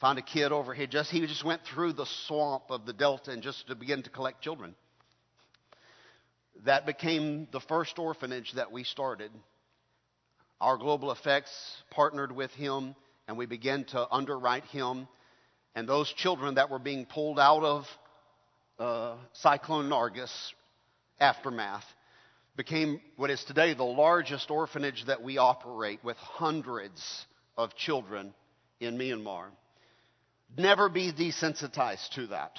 Found 0.00 0.18
a 0.18 0.22
kid 0.22 0.52
over 0.52 0.74
here. 0.74 0.86
Just 0.86 1.10
he 1.10 1.20
just 1.26 1.44
went 1.44 1.62
through 1.64 1.94
the 1.94 2.06
swamp 2.26 2.64
of 2.68 2.84
the 2.84 2.92
delta 2.92 3.30
and 3.30 3.42
just 3.42 3.66
to 3.68 3.74
begin 3.74 4.02
to 4.02 4.10
collect 4.10 4.42
children. 4.42 4.74
That 6.64 6.84
became 6.84 7.48
the 7.50 7.60
first 7.60 7.98
orphanage 7.98 8.52
that 8.52 8.72
we 8.72 8.84
started. 8.84 9.30
Our 10.60 10.76
Global 10.76 11.12
Effects 11.12 11.50
partnered 11.90 12.32
with 12.32 12.50
him, 12.52 12.94
and 13.26 13.38
we 13.38 13.46
began 13.46 13.84
to 13.84 14.06
underwrite 14.10 14.64
him. 14.64 15.08
And 15.74 15.88
those 15.88 16.12
children 16.12 16.54
that 16.54 16.70
were 16.70 16.78
being 16.78 17.06
pulled 17.06 17.38
out 17.38 17.62
of 17.62 17.86
uh, 18.78 19.16
Cyclone 19.32 19.88
Nargis 19.88 20.32
aftermath 21.20 21.84
became 22.56 23.00
what 23.16 23.30
is 23.30 23.42
today 23.44 23.74
the 23.74 23.84
largest 23.84 24.50
orphanage 24.50 25.04
that 25.06 25.22
we 25.22 25.38
operate 25.38 26.02
with 26.02 26.16
hundreds 26.16 27.26
of 27.56 27.74
children 27.76 28.34
in 28.80 28.96
Myanmar. 28.98 29.46
Never 30.56 30.88
be 30.88 31.12
desensitized 31.12 32.10
to 32.14 32.28
that. 32.28 32.58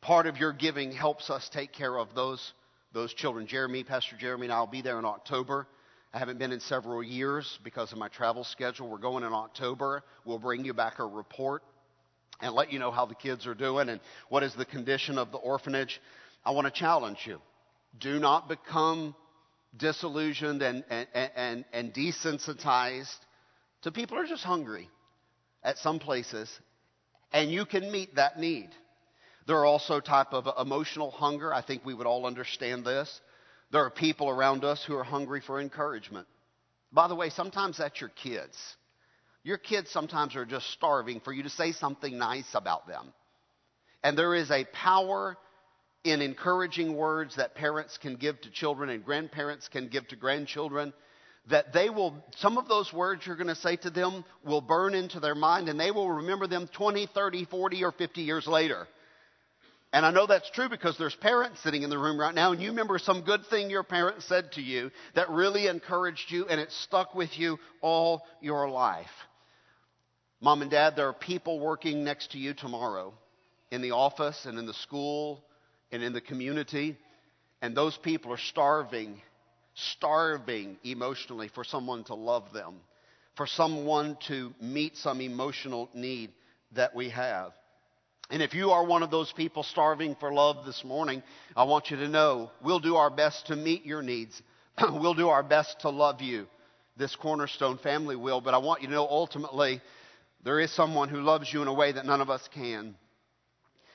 Part 0.00 0.26
of 0.26 0.36
your 0.38 0.52
giving 0.52 0.92
helps 0.92 1.30
us 1.30 1.48
take 1.52 1.72
care 1.72 1.98
of 1.98 2.14
those, 2.14 2.52
those 2.92 3.12
children. 3.14 3.46
Jeremy, 3.46 3.84
Pastor 3.84 4.16
Jeremy, 4.16 4.46
and 4.46 4.52
I 4.52 4.60
will 4.60 4.66
be 4.66 4.82
there 4.82 4.98
in 4.98 5.04
October. 5.04 5.66
I 6.12 6.18
haven't 6.18 6.38
been 6.38 6.52
in 6.52 6.60
several 6.60 7.02
years 7.02 7.58
because 7.62 7.92
of 7.92 7.98
my 7.98 8.08
travel 8.08 8.44
schedule. 8.44 8.88
We're 8.88 8.98
going 8.98 9.24
in 9.24 9.32
October. 9.32 10.02
We'll 10.24 10.38
bring 10.38 10.64
you 10.64 10.74
back 10.74 10.98
a 10.98 11.04
report 11.04 11.62
and 12.40 12.54
let 12.54 12.72
you 12.72 12.78
know 12.78 12.90
how 12.90 13.06
the 13.06 13.14
kids 13.14 13.46
are 13.46 13.54
doing 13.54 13.88
and 13.88 14.00
what 14.28 14.42
is 14.42 14.54
the 14.54 14.64
condition 14.64 15.18
of 15.18 15.30
the 15.30 15.38
orphanage. 15.38 16.00
I 16.44 16.50
want 16.50 16.66
to 16.66 16.72
challenge 16.72 17.18
you. 17.26 17.40
Do 17.98 18.18
not 18.18 18.48
become 18.48 19.14
disillusioned 19.76 20.62
and, 20.62 20.84
and, 20.90 21.06
and, 21.14 21.64
and 21.72 21.94
desensitized 21.94 23.18
to 23.82 23.92
people 23.92 24.16
who 24.16 24.24
are 24.24 24.26
just 24.26 24.44
hungry 24.44 24.88
at 25.62 25.78
some 25.78 25.98
places 25.98 26.50
and 27.32 27.50
you 27.50 27.64
can 27.64 27.90
meet 27.90 28.16
that 28.16 28.38
need. 28.38 28.70
There 29.46 29.56
are 29.56 29.66
also 29.66 30.00
type 30.00 30.32
of 30.32 30.48
emotional 30.58 31.10
hunger. 31.10 31.52
I 31.52 31.62
think 31.62 31.84
we 31.84 31.94
would 31.94 32.06
all 32.06 32.26
understand 32.26 32.84
this. 32.84 33.20
There 33.72 33.84
are 33.84 33.90
people 33.90 34.28
around 34.28 34.64
us 34.64 34.84
who 34.84 34.96
are 34.96 35.04
hungry 35.04 35.40
for 35.44 35.60
encouragement. 35.60 36.26
By 36.92 37.08
the 37.08 37.14
way, 37.14 37.30
sometimes 37.30 37.78
that's 37.78 38.00
your 38.00 38.10
kids. 38.10 38.56
Your 39.42 39.58
kids 39.58 39.90
sometimes 39.90 40.36
are 40.36 40.44
just 40.44 40.70
starving 40.70 41.20
for 41.20 41.32
you 41.32 41.44
to 41.44 41.50
say 41.50 41.72
something 41.72 42.18
nice 42.18 42.48
about 42.54 42.86
them. 42.86 43.12
And 44.02 44.18
there 44.18 44.34
is 44.34 44.50
a 44.50 44.64
power 44.72 45.36
in 46.04 46.20
encouraging 46.20 46.96
words 46.96 47.36
that 47.36 47.54
parents 47.54 47.98
can 47.98 48.16
give 48.16 48.40
to 48.40 48.50
children 48.50 48.90
and 48.90 49.04
grandparents 49.04 49.68
can 49.68 49.88
give 49.88 50.06
to 50.08 50.16
grandchildren 50.16 50.92
that 51.48 51.72
they 51.72 51.88
will, 51.88 52.14
some 52.36 52.58
of 52.58 52.68
those 52.68 52.92
words 52.92 53.26
you're 53.26 53.36
going 53.36 53.48
to 53.48 53.54
say 53.54 53.76
to 53.76 53.90
them 53.90 54.24
will 54.44 54.60
burn 54.60 54.94
into 54.94 55.20
their 55.20 55.34
mind 55.34 55.68
and 55.68 55.80
they 55.80 55.90
will 55.90 56.10
remember 56.10 56.46
them 56.46 56.68
20, 56.76 57.08
30, 57.12 57.44
40, 57.46 57.84
or 57.84 57.92
50 57.92 58.20
years 58.20 58.46
later. 58.46 58.86
And 59.92 60.06
I 60.06 60.12
know 60.12 60.26
that's 60.26 60.50
true 60.50 60.68
because 60.68 60.96
there's 60.98 61.16
parents 61.16 61.60
sitting 61.62 61.82
in 61.82 61.90
the 61.90 61.98
room 61.98 62.20
right 62.20 62.34
now 62.34 62.52
and 62.52 62.62
you 62.62 62.70
remember 62.70 62.98
some 62.98 63.22
good 63.22 63.44
thing 63.46 63.70
your 63.70 63.82
parent 63.82 64.22
said 64.22 64.52
to 64.52 64.60
you 64.60 64.90
that 65.14 65.30
really 65.30 65.66
encouraged 65.66 66.30
you 66.30 66.46
and 66.46 66.60
it 66.60 66.70
stuck 66.70 67.14
with 67.14 67.36
you 67.36 67.58
all 67.80 68.22
your 68.40 68.68
life. 68.68 69.10
Mom 70.40 70.62
and 70.62 70.70
dad, 70.70 70.94
there 70.94 71.08
are 71.08 71.12
people 71.12 71.58
working 71.58 72.04
next 72.04 72.32
to 72.32 72.38
you 72.38 72.54
tomorrow 72.54 73.12
in 73.70 73.82
the 73.82 73.90
office 73.90 74.46
and 74.46 74.58
in 74.58 74.66
the 74.66 74.74
school 74.74 75.44
and 75.92 76.02
in 76.02 76.12
the 76.12 76.20
community, 76.20 76.96
and 77.60 77.76
those 77.76 77.96
people 77.98 78.32
are 78.32 78.38
starving 78.38 79.20
starving 79.96 80.78
emotionally 80.84 81.48
for 81.48 81.64
someone 81.64 82.04
to 82.04 82.14
love 82.14 82.52
them, 82.52 82.76
for 83.36 83.46
someone 83.46 84.16
to 84.28 84.52
meet 84.60 84.96
some 84.96 85.20
emotional 85.20 85.88
need 85.94 86.30
that 86.72 86.94
we 86.94 87.10
have. 87.10 87.52
And 88.30 88.42
if 88.42 88.54
you 88.54 88.70
are 88.70 88.84
one 88.84 89.02
of 89.02 89.10
those 89.10 89.32
people 89.32 89.64
starving 89.64 90.14
for 90.20 90.32
love 90.32 90.64
this 90.64 90.84
morning, 90.84 91.22
I 91.56 91.64
want 91.64 91.90
you 91.90 91.96
to 91.96 92.08
know 92.08 92.50
we'll 92.62 92.78
do 92.78 92.96
our 92.96 93.10
best 93.10 93.48
to 93.48 93.56
meet 93.56 93.84
your 93.84 94.02
needs. 94.02 94.40
we'll 94.80 95.14
do 95.14 95.28
our 95.28 95.42
best 95.42 95.80
to 95.80 95.90
love 95.90 96.20
you. 96.20 96.46
This 96.96 97.16
cornerstone 97.16 97.78
family 97.78 98.14
will, 98.14 98.40
but 98.40 98.54
I 98.54 98.58
want 98.58 98.82
you 98.82 98.88
to 98.88 98.94
know 98.94 99.08
ultimately 99.08 99.80
there 100.44 100.60
is 100.60 100.70
someone 100.72 101.08
who 101.08 101.20
loves 101.20 101.52
you 101.52 101.60
in 101.62 101.68
a 101.68 101.74
way 101.74 101.92
that 101.92 102.06
none 102.06 102.20
of 102.20 102.30
us 102.30 102.48
can. 102.54 102.94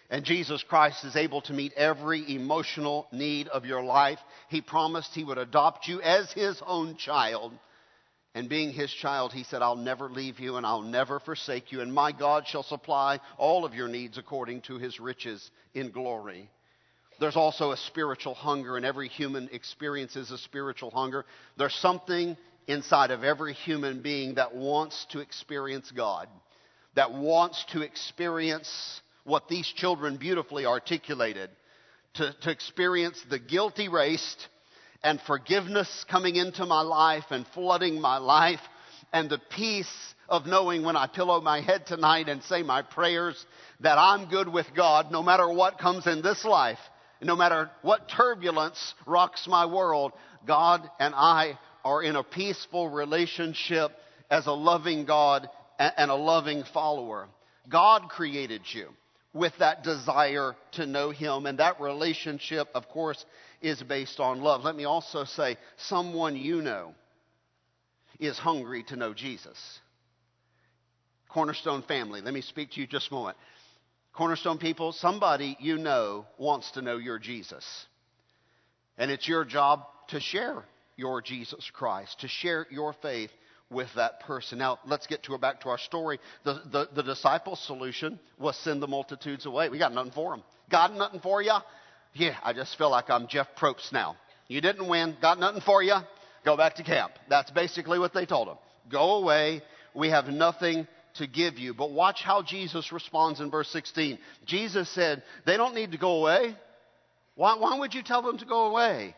And 0.10 0.24
Jesus 0.24 0.64
Christ 0.64 1.04
is 1.04 1.16
able 1.16 1.42
to 1.42 1.54
meet 1.54 1.74
every 1.74 2.36
emotional 2.36 3.08
need 3.12 3.48
of 3.48 3.66
your 3.66 3.84
life. 3.84 4.20
He 4.50 4.62
promised 4.62 5.14
He 5.14 5.24
would 5.24 5.40
adopt 5.40 5.88
you 5.88 6.02
as 6.02 6.32
His 6.32 6.62
own 6.66 6.96
child. 6.96 7.52
And 8.36 8.50
being 8.50 8.72
His 8.72 8.92
child, 8.92 9.34
He 9.34 9.44
said, 9.44 9.62
I'll 9.62 9.76
never 9.76 10.10
leave 10.10 10.40
you 10.40 10.58
and 10.58 10.66
I'll 10.66 10.82
never 10.82 11.20
forsake 11.20 11.72
you. 11.72 11.82
And 11.82 11.94
my 11.94 12.12
God 12.12 12.46
shall 12.48 12.64
supply 12.64 13.20
all 13.38 13.66
of 13.66 13.74
your 13.74 13.88
needs 13.88 14.18
according 14.18 14.62
to 14.64 14.78
His 14.78 15.00
riches 15.00 15.50
in 15.74 15.90
glory. 15.90 16.50
There's 17.20 17.38
also 17.38 17.72
a 17.72 17.78
spiritual 17.78 18.34
hunger, 18.34 18.76
and 18.76 18.86
every 18.86 19.08
human 19.08 19.50
experiences 19.54 20.32
a 20.32 20.38
spiritual 20.38 20.92
hunger. 20.92 21.26
There's 21.58 21.76
something 21.76 22.36
inside 22.68 23.12
of 23.12 23.24
every 23.24 23.54
human 23.54 24.02
being 24.02 24.36
that 24.36 24.54
wants 24.54 25.06
to 25.12 25.20
experience 25.20 25.92
God, 25.92 26.28
that 26.96 27.14
wants 27.14 27.64
to 27.72 27.82
experience 27.82 29.02
what 29.25 29.50
these 29.50 29.67
children 29.67 30.17
beautifully 30.17 30.65
articulated 30.65 31.50
to, 32.13 32.34
to 32.41 32.50
experience 32.50 33.22
the 33.29 33.39
guilt 33.39 33.77
erased 33.79 34.48
and 35.03 35.20
forgiveness 35.22 36.05
coming 36.10 36.36
into 36.36 36.65
my 36.65 36.82
life 36.82 37.25
and 37.32 37.46
flooding 37.53 38.00
my 38.00 38.17
life 38.17 38.62
and 39.12 39.29
the 39.29 39.41
peace 39.55 40.13
of 40.29 40.46
knowing 40.46 40.84
when 40.84 40.96
I 40.96 41.08
pillow 41.08 41.41
my 41.41 41.62
head 41.62 41.86
tonight 41.86 42.29
and 42.29 42.41
say 42.44 42.63
my 42.63 42.82
prayers 42.82 43.46
that 43.82 43.98
I'm 43.98 44.29
good 44.29 44.48
with 44.48 44.67
God 44.75 45.12
no 45.12 45.22
matter 45.22 45.50
what 45.50 45.79
comes 45.79 46.08
in 46.08 46.22
this 46.22 46.46
life, 46.46 46.79
no 47.22 47.36
matter 47.36 47.70
what 47.82 48.10
turbulence 48.10 48.94
rocks 49.05 49.48
my 49.48 49.65
world, 49.65 50.13
God 50.48 50.89
and 51.00 51.13
I 51.15 51.58
are 51.84 52.01
in 52.01 52.15
a 52.15 52.24
peaceful 52.24 52.89
relationship 52.89 53.91
as 54.29 54.48
a 54.48 54.51
loving 54.51 55.05
God 55.05 55.50
and 55.77 56.10
a 56.10 56.15
loving 56.15 56.63
follower. 56.74 57.27
God 57.70 58.10
created 58.10 58.62
you 58.72 58.89
with 59.36 59.54
that 59.60 59.84
desire 59.84 60.56
to 60.72 60.88
know 60.88 61.12
Him. 61.12 61.46
And 61.46 61.60
that 61.60 61.80
relationship, 61.82 62.70
of 62.74 62.88
course, 62.88 63.24
is 63.62 63.84
based 63.84 64.20
on 64.20 64.42
love. 64.42 64.63
Let 64.63 64.75
me 64.75 64.86
also 64.86 65.25
say, 65.25 65.58
someone 65.75 66.38
you 66.38 66.62
know 66.62 66.96
is 68.18 68.39
hungry 68.39 68.84
to 68.84 68.96
know 68.96 69.13
Jesus. 69.13 69.58
Cornerstone 71.30 71.84
family, 71.84 72.22
let 72.22 72.34
me 72.34 72.39
speak 72.42 72.72
to 72.72 72.82
you 72.82 72.88
just 72.88 73.12
a 73.12 73.13
moment. 73.13 73.38
Cornerstone 74.13 74.58
people, 74.58 74.94
somebody 74.94 75.58
you 75.60 75.77
know 75.77 76.25
wants 76.38 76.72
to 76.72 76.82
know 76.82 76.96
your 76.96 77.20
Jesus. 77.20 77.65
And 78.98 79.12
it's 79.12 79.28
your 79.28 79.43
job 79.43 79.82
to 80.08 80.21
share 80.21 80.63
your 80.95 81.21
Jesus 81.21 81.69
Christ, 81.74 82.21
to 82.21 82.30
share 82.30 82.65
your 82.71 82.93
faith 83.02 83.32
with 83.69 83.89
that 83.95 84.21
person. 84.21 84.60
Now, 84.60 84.80
let's 84.86 85.08
get 85.08 85.23
to 85.23 85.38
back 85.38 85.62
to 85.62 85.69
our 85.69 85.78
story. 85.78 86.19
The, 86.43 86.62
the, 86.71 86.89
the 86.93 87.04
disciples' 87.04 87.60
solution 87.65 88.19
was 88.38 88.56
send 88.58 88.82
the 88.82 88.88
multitudes 88.88 89.45
away. 89.45 89.69
We 89.69 89.80
got 89.80 89.93
nothing 89.93 90.12
for 90.12 90.32
them. 90.32 90.43
Got 90.69 90.95
nothing 90.95 91.19
for 91.19 91.41
you? 91.41 91.54
Yeah, 92.13 92.38
I 92.43 92.54
just 92.54 92.78
feel 92.78 92.89
like 92.89 93.10
I'm 93.10 93.28
Jeff 93.28 93.47
Probst 93.58 93.91
now. 93.91 94.15
You 94.47 94.62
didn't 94.62 94.88
win. 94.88 95.17
Got 95.21 95.39
nothing 95.39 95.62
for 95.62 95.82
you? 95.84 95.95
Go 96.43 96.56
back 96.56 96.75
to 96.75 96.84
camp. 96.84 97.13
That's 97.28 97.51
basically 97.51 97.99
what 97.99 98.13
they 98.13 98.25
told 98.25 98.47
him. 98.47 98.58
Go 98.89 99.15
away. 99.15 99.62
We 99.93 100.10
have 100.10 100.28
nothing 100.28 100.88
to 101.15 101.28
give 101.28 101.58
you. 101.58 101.73
But 101.73 101.91
watch 101.91 102.21
how 102.21 102.43
Jesus 102.43 102.91
responds 102.91 103.39
in 103.41 103.49
verse 103.49 103.69
16. 103.69 104.19
Jesus 104.45 104.89
said, 104.89 105.23
They 105.45 105.58
don't 105.58 105.73
need 105.73 105.91
to 105.91 105.97
go 105.97 106.19
away. 106.19 106.56
Why, 107.36 107.58
why 107.58 107.78
would 107.80 107.93
you 107.93 108.04
tell 108.04 108.21
them 108.21 108.38
to 108.38 108.45
go 108.45 108.67
away? 108.67 109.15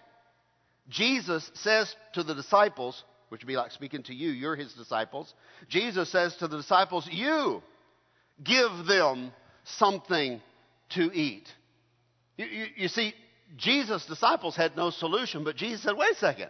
Jesus 0.89 1.51
says 1.55 1.93
to 2.13 2.23
the 2.23 2.33
disciples, 2.33 3.03
which 3.29 3.41
would 3.41 3.47
be 3.47 3.57
like 3.57 3.71
speaking 3.71 4.03
to 4.03 4.13
you, 4.13 4.29
you're 4.29 4.55
his 4.55 4.73
disciples. 4.73 5.33
Jesus 5.69 6.11
says 6.11 6.35
to 6.37 6.47
the 6.47 6.57
disciples, 6.57 7.07
You 7.11 7.61
give 8.43 8.85
them 8.87 9.31
something 9.63 10.41
to 10.91 11.11
eat. 11.13 11.47
You, 12.37 12.45
you, 12.45 12.65
you, 12.75 12.87
see, 12.87 13.13
Jesus' 13.57 14.05
disciples 14.05 14.55
had 14.55 14.77
no 14.77 14.89
solution, 14.89 15.43
but 15.43 15.55
Jesus 15.55 15.83
said, 15.83 15.97
Wait 15.97 16.11
a 16.11 16.15
second. 16.15 16.49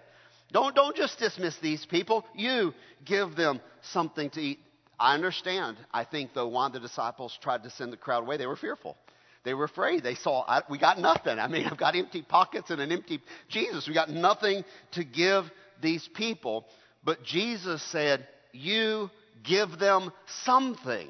Don't, 0.52 0.76
don't 0.76 0.96
just 0.96 1.20
dismiss 1.20 1.58
these 1.58 1.86
people. 1.86 2.26
You 2.34 2.74
give 3.06 3.36
them 3.36 3.60
something 3.82 4.30
to 4.32 4.40
eat. 4.40 4.60
I 5.00 5.14
understand, 5.14 5.78
I 5.92 6.06
think, 6.06 6.34
though, 6.34 6.48
why 6.48 6.70
the 6.70 6.80
disciples 6.80 7.38
tried 7.42 7.64
to 7.64 7.70
send 7.70 7.92
the 7.92 7.98
crowd 7.98 8.24
away. 8.24 8.38
They 8.38 8.48
were 8.48 8.56
fearful. 8.56 8.98
They 9.44 9.54
were 9.54 9.66
afraid. 9.66 10.04
They 10.04 10.16
saw, 10.16 10.44
I, 10.48 10.62
we 10.70 10.78
got 10.78 11.00
nothing. 11.00 11.38
I 11.40 11.48
mean, 11.48 11.66
I've 11.72 11.78
got 11.78 11.96
empty 11.96 12.22
pockets 12.22 12.70
and 12.70 12.82
an 12.82 12.92
empty 12.92 13.22
Jesus. 13.50 13.88
We 13.88 13.94
got 13.94 14.10
nothing 14.10 14.64
to 14.92 15.04
give 15.04 15.46
these 15.82 16.08
people. 16.16 16.66
But 17.04 17.24
Jesus 17.24 17.82
said, 17.92 18.28
You 18.52 19.10
give 19.44 19.80
them 19.80 20.12
something. 20.44 21.10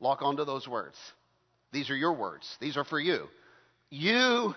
Lock 0.00 0.22
onto 0.22 0.44
those 0.44 0.66
words. 0.66 0.96
These 1.72 1.90
are 1.90 1.96
your 1.96 2.14
words, 2.14 2.56
these 2.60 2.76
are 2.76 2.84
for 2.84 2.98
you. 2.98 3.28
You 3.90 4.54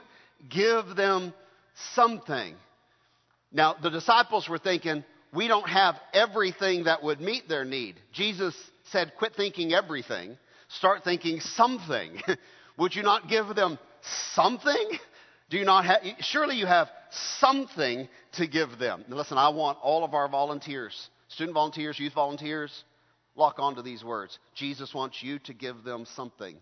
give 0.50 0.96
them 0.96 1.34
something. 1.94 2.56
Now, 3.52 3.76
the 3.82 3.90
disciples 3.90 4.50
were 4.50 4.58
thinking, 4.58 5.04
we 5.34 5.48
don't 5.48 5.68
have 5.68 5.96
everything 6.14 6.84
that 6.84 7.04
would 7.04 7.20
meet 7.20 7.48
their 7.48 7.66
need. 7.66 7.96
Jesus 8.12 8.56
said, 8.92 9.14
quit 9.18 9.36
thinking 9.36 9.74
everything, 9.74 10.38
start 10.70 11.04
thinking 11.04 11.40
something. 11.40 12.22
would 12.78 12.96
you 12.96 13.04
not 13.04 13.30
give 13.30 13.56
them 13.56 13.80
something? 14.34 14.90
Do 15.50 15.58
you 15.58 15.66
not 15.66 15.86
have, 15.86 16.02
surely 16.20 16.56
you 16.56 16.66
have 16.66 16.88
something 17.40 18.08
to 18.34 18.48
give 18.48 18.78
them. 18.80 19.06
Now 19.08 19.18
listen, 19.18 19.38
I 19.38 19.50
want 19.50 19.78
all 19.82 20.04
of 20.04 20.14
our 20.14 20.28
volunteers, 20.28 21.10
student 21.28 21.54
volunteers, 21.54 22.00
youth 22.00 22.14
volunteers, 22.14 22.84
lock 23.36 23.60
onto 23.60 23.82
these 23.82 24.04
words. 24.04 24.40
Jesus 24.56 24.94
wants 24.94 25.22
you 25.22 25.40
to 25.40 25.54
give 25.54 25.84
them 25.84 26.06
something. 26.16 26.58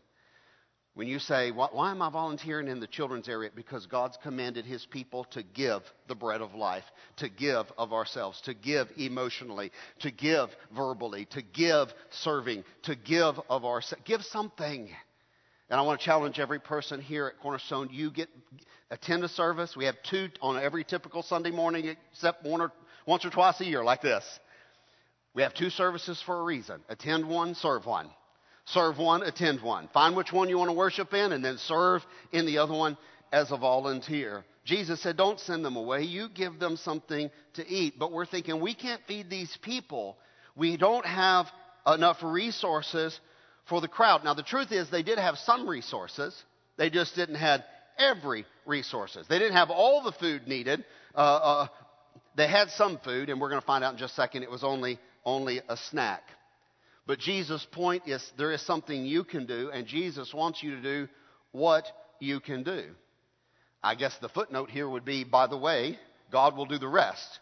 When 0.93 1.07
you 1.07 1.19
say, 1.19 1.51
Why 1.51 1.91
am 1.91 2.01
I 2.01 2.09
volunteering 2.09 2.67
in 2.67 2.81
the 2.81 2.87
children's 2.87 3.29
area? 3.29 3.49
Because 3.55 3.85
God's 3.85 4.17
commanded 4.21 4.65
His 4.65 4.85
people 4.85 5.23
to 5.31 5.41
give 5.41 5.81
the 6.09 6.15
bread 6.15 6.41
of 6.41 6.53
life, 6.53 6.83
to 7.17 7.29
give 7.29 7.65
of 7.77 7.93
ourselves, 7.93 8.41
to 8.41 8.53
give 8.53 8.89
emotionally, 8.97 9.71
to 9.99 10.11
give 10.11 10.49
verbally, 10.75 11.25
to 11.31 11.41
give 11.41 11.93
serving, 12.09 12.65
to 12.83 12.95
give 12.95 13.39
of 13.49 13.63
ourselves. 13.63 14.03
Give 14.05 14.21
something. 14.21 14.89
And 15.71 15.79
I 15.79 15.83
want 15.83 16.01
to 16.01 16.05
challenge 16.05 16.37
every 16.37 16.59
person 16.59 16.99
here 16.99 17.27
at 17.27 17.39
Cornerstone. 17.39 17.87
You 17.93 18.11
get 18.11 18.27
attend 18.91 19.23
a 19.23 19.29
service. 19.29 19.73
We 19.73 19.85
have 19.85 19.95
two 20.03 20.27
on 20.41 20.61
every 20.61 20.83
typical 20.83 21.23
Sunday 21.23 21.49
morning, 21.49 21.95
except 22.11 22.43
one 22.43 22.59
or 22.59 22.73
once 23.05 23.23
or 23.23 23.29
twice 23.29 23.61
a 23.61 23.65
year, 23.65 23.81
like 23.81 24.01
this. 24.01 24.25
We 25.33 25.43
have 25.43 25.53
two 25.53 25.69
services 25.69 26.21
for 26.25 26.41
a 26.41 26.43
reason. 26.43 26.81
Attend 26.89 27.25
one, 27.25 27.55
serve 27.55 27.85
one. 27.85 28.09
Serve 28.65 28.97
one, 28.97 29.23
attend 29.23 29.61
one. 29.61 29.87
Find 29.93 30.13
which 30.13 30.33
one 30.33 30.49
you 30.49 30.57
want 30.57 30.69
to 30.69 30.75
worship 30.75 31.13
in, 31.13 31.31
and 31.31 31.43
then 31.43 31.57
serve 31.57 32.05
in 32.33 32.45
the 32.45 32.57
other 32.57 32.73
one 32.73 32.97
as 33.31 33.53
a 33.53 33.57
volunteer. 33.57 34.43
Jesus 34.65 35.01
said, 35.01 35.15
Don't 35.15 35.39
send 35.39 35.63
them 35.63 35.77
away. 35.77 36.03
You 36.03 36.27
give 36.27 36.59
them 36.59 36.75
something 36.75 37.31
to 37.53 37.65
eat. 37.65 37.97
But 37.97 38.11
we're 38.11 38.25
thinking, 38.25 38.59
we 38.59 38.75
can't 38.75 39.01
feed 39.07 39.29
these 39.29 39.57
people. 39.61 40.17
We 40.53 40.75
don't 40.75 41.05
have 41.05 41.45
enough 41.87 42.17
resources 42.21 43.17
for 43.65 43.81
the 43.81 43.87
crowd. 43.87 44.23
Now, 44.23 44.33
the 44.33 44.43
truth 44.43 44.71
is, 44.71 44.89
they 44.89 45.03
did 45.03 45.17
have 45.17 45.37
some 45.37 45.67
resources, 45.67 46.35
they 46.77 46.89
just 46.89 47.15
didn't 47.15 47.35
have 47.35 47.63
every 47.97 48.45
resources. 48.65 49.27
They 49.27 49.39
didn't 49.39 49.55
have 49.55 49.69
all 49.69 50.01
the 50.03 50.11
food 50.13 50.47
needed. 50.47 50.83
Uh, 51.13 51.17
uh, 51.17 51.67
they 52.35 52.47
had 52.47 52.69
some 52.71 52.99
food, 53.03 53.29
and 53.29 53.39
we're 53.39 53.49
going 53.49 53.61
to 53.61 53.67
find 53.67 53.83
out 53.83 53.93
in 53.93 53.99
just 53.99 54.13
a 54.13 54.15
second 54.15 54.43
it 54.43 54.51
was 54.51 54.63
only, 54.63 54.99
only 55.25 55.61
a 55.67 55.77
snack. 55.77 56.23
But 57.05 57.19
Jesus' 57.19 57.65
point 57.71 58.03
is 58.07 58.31
there 58.37 58.51
is 58.51 58.61
something 58.61 59.05
you 59.05 59.23
can 59.23 59.45
do, 59.45 59.69
and 59.71 59.85
Jesus 59.85 60.33
wants 60.33 60.63
you 60.63 60.75
to 60.75 60.81
do 60.81 61.07
what 61.51 61.85
you 62.19 62.39
can 62.39 62.63
do. 62.63 62.85
I 63.83 63.95
guess 63.95 64.15
the 64.21 64.29
footnote 64.29 64.69
here 64.69 64.87
would 64.87 65.05
be 65.05 65.23
by 65.23 65.47
the 65.47 65.57
way, 65.57 65.97
God 66.31 66.55
will 66.55 66.65
do 66.65 66.77
the 66.77 66.87
rest. 66.87 67.39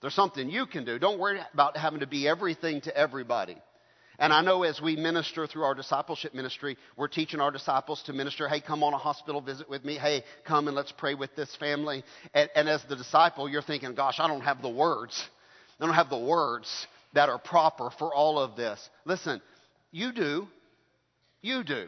There's 0.00 0.14
something 0.14 0.50
you 0.50 0.66
can 0.66 0.84
do. 0.84 0.98
Don't 0.98 1.18
worry 1.18 1.40
about 1.54 1.76
having 1.76 2.00
to 2.00 2.06
be 2.06 2.28
everything 2.28 2.80
to 2.82 2.96
everybody. 2.96 3.56
And 4.18 4.32
I 4.32 4.40
know 4.40 4.64
as 4.64 4.80
we 4.80 4.96
minister 4.96 5.46
through 5.46 5.62
our 5.62 5.74
discipleship 5.74 6.34
ministry, 6.34 6.76
we're 6.96 7.08
teaching 7.08 7.40
our 7.40 7.52
disciples 7.52 8.02
to 8.04 8.12
minister. 8.12 8.48
Hey, 8.48 8.60
come 8.60 8.82
on 8.82 8.92
a 8.92 8.98
hospital 8.98 9.40
visit 9.40 9.70
with 9.70 9.84
me. 9.84 9.96
Hey, 9.96 10.24
come 10.44 10.66
and 10.66 10.76
let's 10.76 10.92
pray 10.92 11.14
with 11.14 11.36
this 11.36 11.54
family. 11.56 12.02
And, 12.34 12.50
and 12.56 12.68
as 12.68 12.82
the 12.88 12.96
disciple, 12.96 13.48
you're 13.48 13.62
thinking, 13.62 13.94
gosh, 13.94 14.18
I 14.18 14.26
don't 14.26 14.40
have 14.40 14.60
the 14.60 14.68
words. 14.68 15.22
I 15.80 15.86
don't 15.86 15.94
have 15.94 16.10
the 16.10 16.18
words 16.18 16.86
that 17.14 17.28
are 17.28 17.38
proper 17.38 17.90
for 17.98 18.12
all 18.12 18.40
of 18.40 18.56
this. 18.56 18.90
Listen, 19.04 19.40
you 19.92 20.12
do. 20.12 20.48
You 21.40 21.62
do. 21.62 21.86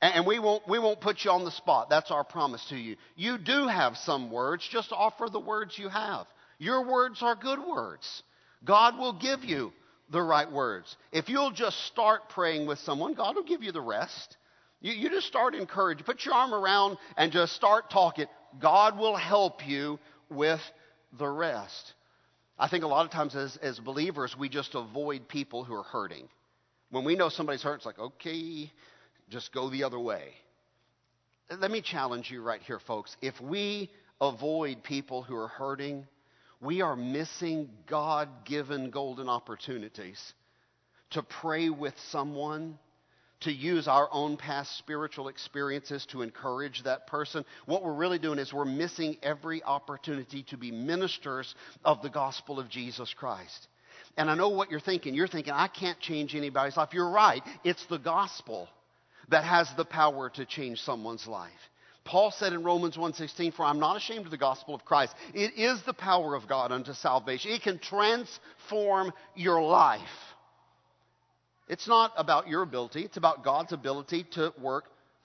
And 0.00 0.26
we 0.26 0.38
won't, 0.38 0.66
we 0.68 0.78
won't 0.78 1.00
put 1.00 1.24
you 1.24 1.30
on 1.30 1.44
the 1.44 1.50
spot. 1.50 1.90
That's 1.90 2.10
our 2.10 2.24
promise 2.24 2.64
to 2.70 2.76
you. 2.76 2.96
You 3.14 3.38
do 3.38 3.66
have 3.66 3.96
some 3.98 4.30
words. 4.30 4.66
Just 4.70 4.90
offer 4.92 5.28
the 5.30 5.40
words 5.40 5.78
you 5.78 5.88
have. 5.88 6.26
Your 6.58 6.86
words 6.86 7.22
are 7.22 7.34
good 7.34 7.58
words. 7.58 8.22
God 8.64 8.98
will 8.98 9.12
give 9.12 9.44
you 9.44 9.72
the 10.10 10.22
right 10.22 10.50
words. 10.50 10.96
If 11.12 11.28
you'll 11.28 11.50
just 11.50 11.78
start 11.86 12.28
praying 12.28 12.66
with 12.66 12.78
someone, 12.80 13.14
God 13.14 13.36
will 13.36 13.44
give 13.44 13.62
you 13.62 13.72
the 13.72 13.80
rest. 13.80 14.36
You, 14.80 14.92
you 14.92 15.10
just 15.10 15.26
start 15.26 15.54
encouraging. 15.54 16.04
Put 16.04 16.24
your 16.24 16.34
arm 16.34 16.54
around 16.54 16.98
and 17.16 17.32
just 17.32 17.54
start 17.54 17.90
talking. 17.90 18.26
God 18.60 18.98
will 18.98 19.16
help 19.16 19.66
you 19.66 19.98
with 20.30 20.60
the 21.18 21.28
rest. 21.28 21.94
I 22.58 22.68
think 22.68 22.84
a 22.84 22.88
lot 22.88 23.04
of 23.04 23.10
times 23.10 23.36
as, 23.36 23.56
as 23.58 23.78
believers, 23.78 24.34
we 24.38 24.48
just 24.48 24.74
avoid 24.74 25.28
people 25.28 25.64
who 25.64 25.74
are 25.74 25.82
hurting. 25.82 26.28
When 26.90 27.04
we 27.04 27.16
know 27.16 27.28
somebody's 27.28 27.62
hurt, 27.62 27.76
it's 27.76 27.86
like, 27.86 27.98
okay, 27.98 28.70
just 29.28 29.52
go 29.52 29.68
the 29.68 29.84
other 29.84 29.98
way. 29.98 30.34
Let 31.50 31.70
me 31.70 31.80
challenge 31.80 32.30
you 32.30 32.42
right 32.42 32.60
here, 32.62 32.78
folks. 32.78 33.16
If 33.20 33.40
we 33.40 33.90
avoid 34.20 34.82
people 34.82 35.22
who 35.22 35.36
are 35.36 35.48
hurting, 35.48 36.06
we 36.60 36.80
are 36.82 36.96
missing 36.96 37.68
God 37.86 38.28
given 38.44 38.90
golden 38.90 39.28
opportunities 39.28 40.32
to 41.10 41.22
pray 41.22 41.68
with 41.68 41.94
someone, 42.10 42.78
to 43.40 43.52
use 43.52 43.86
our 43.86 44.08
own 44.10 44.36
past 44.36 44.76
spiritual 44.78 45.28
experiences 45.28 46.06
to 46.06 46.22
encourage 46.22 46.82
that 46.84 47.06
person. 47.06 47.44
What 47.66 47.82
we're 47.82 47.94
really 47.94 48.18
doing 48.18 48.38
is 48.38 48.52
we're 48.52 48.64
missing 48.64 49.16
every 49.22 49.62
opportunity 49.62 50.44
to 50.44 50.56
be 50.56 50.70
ministers 50.70 51.54
of 51.84 52.02
the 52.02 52.10
gospel 52.10 52.58
of 52.58 52.68
Jesus 52.68 53.12
Christ. 53.14 53.68
And 54.16 54.30
I 54.30 54.34
know 54.34 54.48
what 54.48 54.70
you're 54.70 54.80
thinking. 54.80 55.14
You're 55.14 55.28
thinking, 55.28 55.52
I 55.52 55.68
can't 55.68 56.00
change 56.00 56.34
anybody's 56.34 56.76
life. 56.76 56.90
You're 56.92 57.10
right. 57.10 57.42
It's 57.64 57.84
the 57.86 57.98
gospel 57.98 58.68
that 59.28 59.44
has 59.44 59.68
the 59.76 59.84
power 59.84 60.30
to 60.30 60.46
change 60.46 60.80
someone's 60.80 61.26
life. 61.26 61.52
Paul 62.06 62.30
said 62.30 62.52
in 62.52 62.62
Romans 62.62 62.96
1:16, 62.96 63.52
"For 63.52 63.64
I'm 63.64 63.80
not 63.80 63.96
ashamed 63.96 64.24
of 64.24 64.30
the 64.30 64.36
gospel 64.38 64.74
of 64.74 64.84
Christ. 64.84 65.14
It 65.34 65.54
is 65.54 65.82
the 65.82 65.92
power 65.92 66.34
of 66.34 66.46
God 66.46 66.72
unto 66.72 66.94
salvation. 66.94 67.50
It 67.50 67.62
can 67.62 67.78
transform 67.78 69.12
your 69.34 69.60
life. 69.60 70.34
It's 71.68 71.88
not 71.88 72.12
about 72.16 72.46
your 72.46 72.62
ability, 72.62 73.04
it's 73.04 73.16
about 73.16 73.42
God's 73.42 73.72
ability 73.72 74.22
to 74.32 74.54
work 74.58 74.84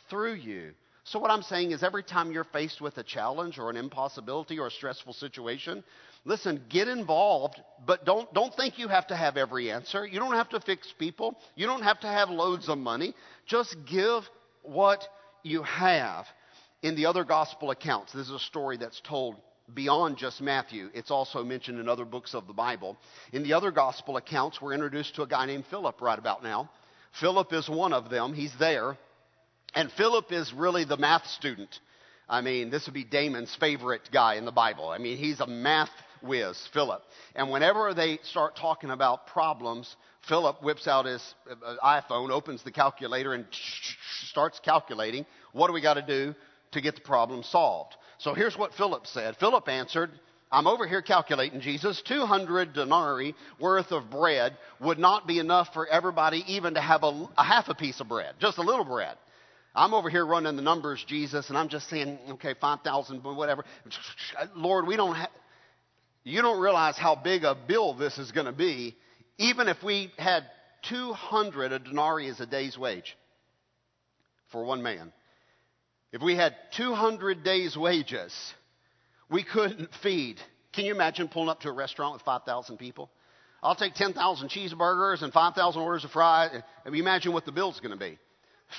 through 0.10 0.34
you. 0.34 0.74
So, 1.04 1.20
what 1.20 1.32
I'm 1.32 1.44
saying 1.44 1.72
is, 1.72 1.84
every 1.84 2.04
time 2.04 2.32
you're 2.32 2.44
faced 2.44 2.82
with 2.82 2.98
a 2.98 3.04
challenge 3.04 3.60
or 3.60 3.70
an 3.70 3.78
impossibility 3.78 4.60
or 4.60 4.68
a 4.68 4.72
stressful 4.72 5.14
situation, 5.14 5.84
listen, 6.26 6.64
get 6.70 6.88
involved, 6.88 7.62
but 7.86 8.06
don't, 8.06 8.32
don't 8.34 8.54
think 8.56 8.80
you 8.80 8.88
have 8.88 9.08
to 9.08 9.16
have 9.16 9.38
every 9.38 9.72
answer. 9.72 10.06
You 10.06 10.20
don't 10.20 10.34
have 10.34 10.50
to 10.50 10.60
fix 10.60 10.92
people, 10.98 11.38
you 11.56 11.68
don't 11.68 11.84
have 11.84 12.00
to 12.02 12.08
have 12.08 12.30
loads 12.30 12.70
of 12.70 12.78
money. 12.78 13.14
Just 13.46 13.76
give 13.86 14.28
what 14.64 15.08
you 15.44 15.64
have 15.64 16.26
in 16.82 16.96
the 16.96 17.06
other 17.06 17.24
gospel 17.24 17.72
accounts, 17.72 18.12
this 18.14 18.28
is 18.28 18.34
a 18.34 18.40
story 18.40 18.78
that's 18.78 19.02
told 19.02 19.36
beyond 19.74 20.18
just 20.18 20.42
Matthew. 20.42 20.90
It's 20.94 21.12
also 21.12 21.44
mentioned 21.44 21.80
in 21.80 21.88
other 21.88 22.06
books 22.06 22.34
of 22.34 22.48
the 22.48 22.54
Bible. 22.54 22.98
In 23.32 23.44
the 23.44 23.54
other 23.54 23.72
gospel 23.72 24.18
accounts, 24.18 24.62
we're 24.62 24.74
introduced 24.74 25.16
to 25.16 25.22
a 25.22 25.28
guy 25.28 25.46
named 25.46 25.66
Philip 25.70 26.02
right 26.02 26.18
about 26.18 26.44
now. 26.44 26.70
Philip 27.20 27.54
is 27.54 27.70
one 27.70 27.94
of 27.94 28.10
them. 28.10 28.34
He's 28.34 28.54
there. 28.60 28.98
And 29.74 29.92
Philip 29.92 30.32
is 30.32 30.52
really 30.54 30.84
the 30.84 30.98
math 30.98 31.28
student. 31.28 31.80
I 32.28 32.42
mean, 32.42 32.70
this 32.70 32.86
would 32.86 32.94
be 32.94 33.04
Damon's 33.04 33.56
favorite 33.60 34.10
guy 34.12 34.36
in 34.36 34.46
the 34.46 34.52
Bible. 34.52 34.90
I 34.90 34.98
mean, 34.98 35.18
he's 35.18 35.40
a 35.40 35.48
math 35.48 35.92
whiz, 36.22 36.58
Philip. 36.74 37.02
And 37.36 37.52
whenever 37.52 37.94
they 37.94 38.20
start 38.24 38.56
talking 38.56 38.90
about 38.90 39.28
problems, 39.28 39.96
Philip 40.28 40.64
whips 40.64 40.88
out 40.88 41.06
his 41.06 41.36
uh, 41.50 41.76
iPhone, 41.84 42.32
opens 42.32 42.64
the 42.64 42.72
calculator, 42.72 43.34
and 43.34 43.46
starts 44.28 44.60
calculating. 44.60 45.26
What 45.52 45.68
do 45.68 45.74
we 45.74 45.82
got 45.82 45.96
to 45.96 46.02
do 46.02 46.36
to 46.72 46.82
get 46.82 46.96
the 46.96 47.02
problem 47.02 47.44
solved. 47.44 47.96
So 48.18 48.34
here's 48.34 48.58
what 48.58 48.74
Philip 48.74 49.08
said. 49.08 49.38
Philip 49.38 49.68
answered, 49.68 50.12
I'm 50.52 50.68
over 50.68 50.86
here 50.86 51.02
calculating, 51.02 51.62
Jesus, 51.62 52.02
200 52.02 52.74
denarii 52.74 53.36
worth 53.60 53.92
of 53.92 54.10
bread 54.10 54.58
would 54.82 55.00
not 55.00 55.26
be 55.26 55.40
enough 55.40 55.74
for 55.74 55.88
everybody 55.88 56.44
even 56.48 56.74
to 56.74 56.82
have 56.82 57.04
a, 57.04 57.30
a 57.38 57.44
half 57.44 57.70
a 57.70 57.74
piece 57.74 58.02
of 58.02 58.10
bread, 58.10 58.36
just 58.40 58.58
a 58.58 58.62
little 58.62 58.84
bread. 58.84 59.16
I'm 59.74 59.94
over 59.94 60.10
here 60.10 60.26
running 60.26 60.58
the 60.58 60.62
numbers, 60.62 61.04
Jesus, 61.08 61.48
and 61.48 61.58
I'm 61.58 61.70
just 61.70 61.90
saying, 61.90 62.20
okay, 62.32 62.54
5,000, 62.60 63.20
whatever. 63.24 63.64
Lord, 64.54 64.86
we 64.86 64.98
don't 64.98 65.16
have, 65.16 65.30
you 66.26 66.42
don't 66.42 66.62
realize 66.62 66.98
how 66.98 67.16
big 67.16 67.46
a 67.46 67.56
bill 67.56 67.94
this 67.94 68.18
is 68.18 68.34
going 68.34 68.48
to 68.48 68.52
be, 68.52 68.98
even 69.38 69.70
if 69.70 69.82
we 69.82 70.12
had 70.18 70.44
200, 70.90 71.72
a 71.72 71.80
denarii 71.80 72.28
is 72.28 72.42
a 72.42 72.46
day's 72.46 72.78
wage 72.78 73.16
for 74.52 74.66
one 74.66 74.84
man. 74.84 75.14
If 76.12 76.22
we 76.22 76.36
had 76.36 76.56
200 76.76 77.44
days' 77.44 77.78
wages, 77.78 78.34
we 79.30 79.44
couldn't 79.44 79.90
feed. 80.04 80.40
Can 80.74 80.86
you 80.86 80.94
imagine 80.94 81.30
pulling 81.30 81.50
up 81.50 81.62
to 81.62 81.70
a 81.70 81.74
restaurant 81.74 82.14
with 82.14 82.22
5,000 82.24 82.78
people? 82.78 83.10
I'll 83.64 83.76
take 83.76 83.94
10,000 83.94 84.50
cheeseburgers 84.50 85.22
and 85.22 85.32
5,000 85.32 85.82
orders 85.82 86.04
of 86.04 86.12
fries. 86.12 86.52
And 86.86 86.96
imagine 86.96 87.32
what 87.32 87.46
the 87.46 87.52
bill's 87.52 87.80
going 87.80 87.92
to 87.92 87.98
be. 87.98 88.18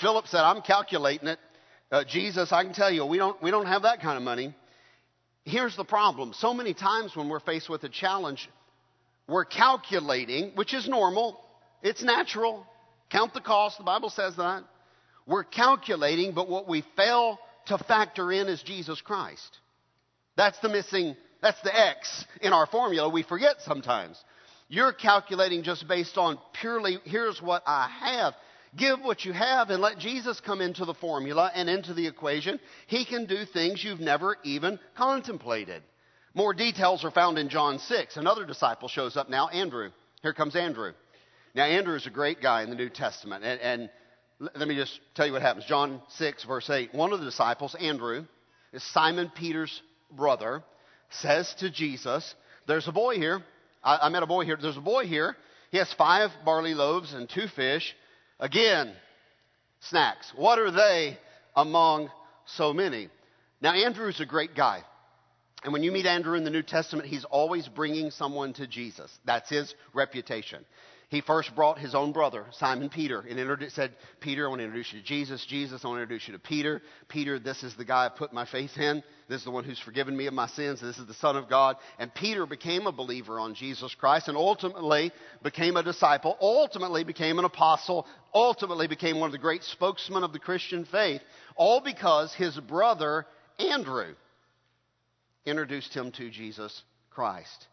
Philip 0.00 0.26
said, 0.26 0.40
I'm 0.40 0.62
calculating 0.62 1.28
it. 1.28 1.38
Uh, 1.90 2.04
Jesus, 2.04 2.52
I 2.52 2.64
can 2.64 2.72
tell 2.72 2.90
you, 2.90 3.04
we 3.04 3.18
don't, 3.18 3.40
we 3.42 3.50
don't 3.50 3.66
have 3.66 3.82
that 3.82 4.00
kind 4.00 4.16
of 4.16 4.22
money. 4.22 4.54
Here's 5.44 5.76
the 5.76 5.84
problem. 5.84 6.32
So 6.34 6.54
many 6.54 6.74
times 6.74 7.14
when 7.14 7.28
we're 7.28 7.40
faced 7.40 7.68
with 7.68 7.84
a 7.84 7.88
challenge, 7.88 8.48
we're 9.28 9.44
calculating, 9.44 10.52
which 10.54 10.74
is 10.74 10.88
normal. 10.88 11.40
It's 11.82 12.02
natural. 12.02 12.66
Count 13.10 13.34
the 13.34 13.40
cost. 13.40 13.78
The 13.78 13.84
Bible 13.84 14.10
says 14.10 14.36
that. 14.36 14.64
We're 15.26 15.44
calculating, 15.44 16.32
but 16.32 16.48
what 16.48 16.68
we 16.68 16.84
fail 16.96 17.38
to 17.66 17.78
factor 17.78 18.32
in 18.32 18.48
is 18.48 18.62
Jesus 18.62 19.00
Christ. 19.00 19.58
That's 20.36 20.58
the 20.60 20.68
missing, 20.68 21.16
that's 21.40 21.60
the 21.62 21.74
X 21.78 22.24
in 22.40 22.52
our 22.52 22.66
formula 22.66 23.08
we 23.08 23.22
forget 23.22 23.56
sometimes. 23.60 24.22
You're 24.68 24.92
calculating 24.92 25.62
just 25.62 25.86
based 25.86 26.16
on 26.16 26.38
purely, 26.60 26.98
here's 27.04 27.40
what 27.42 27.62
I 27.66 27.88
have. 28.00 28.34
Give 28.74 29.00
what 29.00 29.24
you 29.24 29.32
have 29.34 29.68
and 29.68 29.82
let 29.82 29.98
Jesus 29.98 30.40
come 30.40 30.62
into 30.62 30.86
the 30.86 30.94
formula 30.94 31.50
and 31.54 31.68
into 31.68 31.92
the 31.92 32.06
equation. 32.06 32.58
He 32.86 33.04
can 33.04 33.26
do 33.26 33.44
things 33.44 33.84
you've 33.84 34.00
never 34.00 34.38
even 34.44 34.78
contemplated. 34.96 35.82
More 36.32 36.54
details 36.54 37.04
are 37.04 37.10
found 37.10 37.38
in 37.38 37.50
John 37.50 37.78
6. 37.78 38.16
Another 38.16 38.46
disciple 38.46 38.88
shows 38.88 39.16
up 39.16 39.28
now, 39.28 39.48
Andrew. 39.48 39.90
Here 40.22 40.32
comes 40.32 40.56
Andrew. 40.56 40.92
Now, 41.54 41.64
Andrew 41.64 41.96
is 41.96 42.06
a 42.06 42.10
great 42.10 42.40
guy 42.40 42.62
in 42.62 42.70
the 42.70 42.76
New 42.76 42.88
Testament, 42.88 43.44
and, 43.44 43.60
and 43.60 43.90
let 44.42 44.66
me 44.66 44.74
just 44.74 44.98
tell 45.14 45.26
you 45.26 45.32
what 45.32 45.42
happens. 45.42 45.64
John 45.66 46.02
6, 46.16 46.44
verse 46.44 46.68
8. 46.68 46.92
One 46.94 47.12
of 47.12 47.20
the 47.20 47.26
disciples, 47.26 47.76
Andrew, 47.78 48.24
is 48.72 48.82
Simon 48.92 49.30
Peter's 49.36 49.82
brother, 50.10 50.64
says 51.10 51.54
to 51.60 51.70
Jesus, 51.70 52.34
There's 52.66 52.88
a 52.88 52.92
boy 52.92 53.16
here. 53.16 53.42
I, 53.84 53.98
I 54.02 54.08
met 54.08 54.22
a 54.22 54.26
boy 54.26 54.44
here. 54.44 54.58
There's 54.60 54.76
a 54.76 54.80
boy 54.80 55.06
here. 55.06 55.36
He 55.70 55.78
has 55.78 55.92
five 55.92 56.30
barley 56.44 56.74
loaves 56.74 57.12
and 57.12 57.28
two 57.28 57.46
fish. 57.54 57.94
Again, 58.40 58.92
snacks. 59.80 60.32
What 60.34 60.58
are 60.58 60.72
they 60.72 61.18
among 61.54 62.10
so 62.46 62.72
many? 62.72 63.08
Now, 63.60 63.74
Andrew's 63.74 64.20
a 64.20 64.26
great 64.26 64.56
guy. 64.56 64.82
And 65.62 65.72
when 65.72 65.84
you 65.84 65.92
meet 65.92 66.06
Andrew 66.06 66.36
in 66.36 66.42
the 66.42 66.50
New 66.50 66.64
Testament, 66.64 67.06
he's 67.08 67.24
always 67.24 67.68
bringing 67.68 68.10
someone 68.10 68.52
to 68.54 68.66
Jesus. 68.66 69.16
That's 69.24 69.48
his 69.48 69.72
reputation. 69.94 70.64
He 71.12 71.20
first 71.20 71.54
brought 71.54 71.78
his 71.78 71.94
own 71.94 72.12
brother, 72.12 72.46
Simon 72.52 72.88
Peter, 72.88 73.20
and 73.20 73.70
said, 73.72 73.92
Peter, 74.20 74.46
I 74.46 74.48
want 74.48 74.60
to 74.60 74.64
introduce 74.64 74.94
you 74.94 75.00
to 75.00 75.04
Jesus. 75.04 75.44
Jesus, 75.44 75.84
I 75.84 75.88
want 75.88 75.98
to 75.98 76.02
introduce 76.04 76.26
you 76.26 76.32
to 76.32 76.38
Peter. 76.38 76.80
Peter, 77.06 77.38
this 77.38 77.62
is 77.62 77.76
the 77.76 77.84
guy 77.84 78.06
I 78.06 78.08
put 78.08 78.32
my 78.32 78.46
faith 78.46 78.78
in. 78.78 79.02
This 79.28 79.40
is 79.40 79.44
the 79.44 79.50
one 79.50 79.64
who's 79.64 79.78
forgiven 79.78 80.16
me 80.16 80.26
of 80.26 80.32
my 80.32 80.46
sins. 80.46 80.80
This 80.80 80.96
is 80.96 81.06
the 81.06 81.12
Son 81.12 81.36
of 81.36 81.50
God. 81.50 81.76
And 81.98 82.14
Peter 82.14 82.46
became 82.46 82.86
a 82.86 82.92
believer 82.92 83.38
on 83.38 83.54
Jesus 83.54 83.94
Christ 83.94 84.28
and 84.28 84.38
ultimately 84.38 85.12
became 85.42 85.76
a 85.76 85.82
disciple, 85.82 86.34
ultimately 86.40 87.04
became 87.04 87.38
an 87.38 87.44
apostle, 87.44 88.06
ultimately 88.32 88.86
became 88.86 89.20
one 89.20 89.28
of 89.28 89.32
the 89.32 89.38
great 89.38 89.64
spokesmen 89.64 90.24
of 90.24 90.32
the 90.32 90.38
Christian 90.38 90.86
faith, 90.86 91.20
all 91.56 91.82
because 91.82 92.32
his 92.32 92.58
brother, 92.58 93.26
Andrew, 93.58 94.14
introduced 95.44 95.92
him 95.92 96.10
to 96.12 96.30
Jesus 96.30 96.82
Christ. 97.10 97.66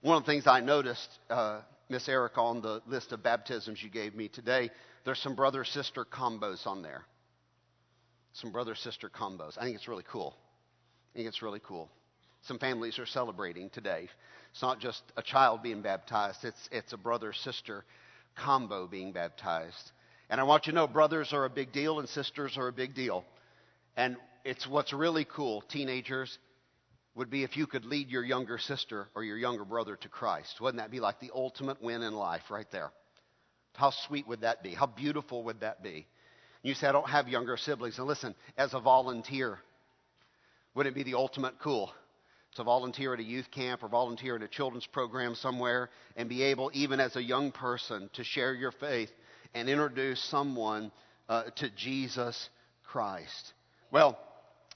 One 0.00 0.16
of 0.16 0.24
the 0.24 0.32
things 0.32 0.46
I 0.46 0.60
noticed 0.60 1.10
uh, 1.28 1.60
Miss 1.92 2.08
Erica, 2.08 2.40
on 2.40 2.62
the 2.62 2.80
list 2.86 3.12
of 3.12 3.22
baptisms 3.22 3.82
you 3.82 3.90
gave 3.90 4.14
me 4.14 4.26
today, 4.26 4.70
there's 5.04 5.18
some 5.18 5.34
brother 5.34 5.62
sister 5.62 6.06
combos 6.06 6.66
on 6.66 6.80
there. 6.80 7.02
Some 8.32 8.50
brother 8.50 8.74
sister 8.74 9.10
combos. 9.10 9.58
I 9.58 9.64
think 9.64 9.76
it's 9.76 9.88
really 9.88 10.04
cool. 10.10 10.34
I 11.12 11.18
think 11.18 11.28
it's 11.28 11.42
really 11.42 11.60
cool. 11.62 11.90
some 12.40 12.58
families 12.58 12.98
are 12.98 13.04
celebrating 13.04 13.68
today. 13.68 14.08
It's 14.52 14.62
not 14.62 14.80
just 14.80 15.02
a 15.18 15.22
child 15.22 15.62
being 15.62 15.82
baptized, 15.82 16.44
it's, 16.44 16.68
it's 16.72 16.94
a 16.94 16.96
brother 16.96 17.34
sister 17.34 17.84
combo 18.36 18.86
being 18.86 19.12
baptized. 19.12 19.92
And 20.30 20.40
I 20.40 20.44
want 20.44 20.66
you 20.66 20.72
to 20.72 20.76
know 20.76 20.86
brothers 20.86 21.34
are 21.34 21.44
a 21.44 21.50
big 21.50 21.72
deal 21.72 21.98
and 21.98 22.08
sisters 22.08 22.56
are 22.56 22.68
a 22.68 22.72
big 22.72 22.94
deal. 22.94 23.22
And 23.98 24.16
it's 24.46 24.66
what's 24.66 24.94
really 24.94 25.26
cool, 25.26 25.60
teenagers, 25.60 26.38
would 27.14 27.30
be 27.30 27.42
if 27.42 27.56
you 27.56 27.66
could 27.66 27.84
lead 27.84 28.08
your 28.08 28.24
younger 28.24 28.58
sister 28.58 29.08
or 29.14 29.22
your 29.22 29.36
younger 29.36 29.64
brother 29.64 29.96
to 29.96 30.08
Christ. 30.08 30.60
Wouldn't 30.60 30.82
that 30.82 30.90
be 30.90 31.00
like 31.00 31.20
the 31.20 31.30
ultimate 31.34 31.82
win 31.82 32.02
in 32.02 32.14
life 32.14 32.50
right 32.50 32.70
there? 32.70 32.90
How 33.74 33.90
sweet 33.90 34.26
would 34.26 34.42
that 34.42 34.62
be? 34.62 34.70
How 34.70 34.86
beautiful 34.86 35.44
would 35.44 35.60
that 35.60 35.82
be? 35.82 36.06
You 36.62 36.74
say, 36.74 36.86
I 36.86 36.92
don't 36.92 37.08
have 37.08 37.28
younger 37.28 37.56
siblings. 37.56 37.98
And 37.98 38.06
listen, 38.06 38.34
as 38.56 38.72
a 38.72 38.80
volunteer, 38.80 39.58
wouldn't 40.74 40.96
it 40.96 41.04
be 41.04 41.10
the 41.10 41.16
ultimate 41.16 41.58
cool 41.58 41.92
to 42.54 42.62
volunteer 42.62 43.14
at 43.14 43.20
a 43.20 43.24
youth 43.24 43.50
camp 43.50 43.82
or 43.82 43.88
volunteer 43.88 44.36
in 44.36 44.42
a 44.42 44.48
children's 44.48 44.86
program 44.86 45.34
somewhere 45.34 45.90
and 46.16 46.28
be 46.28 46.42
able, 46.42 46.70
even 46.74 47.00
as 47.00 47.16
a 47.16 47.22
young 47.22 47.50
person, 47.50 48.10
to 48.12 48.24
share 48.24 48.54
your 48.54 48.72
faith 48.72 49.10
and 49.54 49.68
introduce 49.68 50.22
someone 50.24 50.92
uh, 51.28 51.44
to 51.56 51.70
Jesus 51.70 52.48
Christ? 52.84 53.54
Well, 53.90 54.18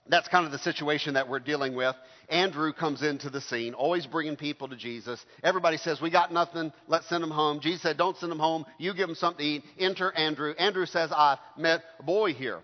that's 0.08 0.28
kind 0.28 0.46
of 0.46 0.52
the 0.52 0.58
situation 0.58 1.14
that 1.14 1.28
we're 1.28 1.40
dealing 1.40 1.74
with. 1.74 1.94
Andrew 2.28 2.72
comes 2.72 3.02
into 3.02 3.30
the 3.30 3.40
scene, 3.40 3.74
always 3.74 4.06
bringing 4.06 4.36
people 4.36 4.68
to 4.68 4.76
Jesus. 4.76 5.24
Everybody 5.42 5.76
says, 5.76 6.00
We 6.00 6.10
got 6.10 6.32
nothing, 6.32 6.72
let's 6.88 7.08
send 7.08 7.22
them 7.22 7.30
home. 7.30 7.60
Jesus 7.60 7.82
said, 7.82 7.96
Don't 7.96 8.16
send 8.16 8.32
them 8.32 8.38
home, 8.38 8.66
you 8.78 8.94
give 8.94 9.06
them 9.06 9.16
something 9.16 9.44
to 9.44 9.50
eat. 9.50 9.64
Enter 9.78 10.12
Andrew. 10.12 10.52
Andrew 10.58 10.86
says, 10.86 11.12
I 11.12 11.38
met 11.56 11.82
a 11.98 12.02
boy 12.02 12.34
here. 12.34 12.60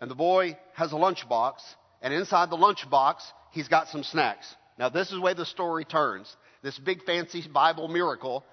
And 0.00 0.10
the 0.10 0.14
boy 0.14 0.58
has 0.74 0.92
a 0.92 0.96
lunchbox, 0.96 1.54
and 2.02 2.12
inside 2.12 2.50
the 2.50 2.56
lunchbox, 2.56 3.16
he's 3.52 3.68
got 3.68 3.88
some 3.88 4.02
snacks. 4.02 4.46
Now, 4.78 4.88
this 4.88 5.10
is 5.12 5.18
where 5.18 5.34
the 5.34 5.46
story 5.46 5.84
turns. 5.84 6.34
This 6.62 6.78
big 6.78 7.04
fancy 7.04 7.46
Bible 7.52 7.88
miracle 7.88 8.44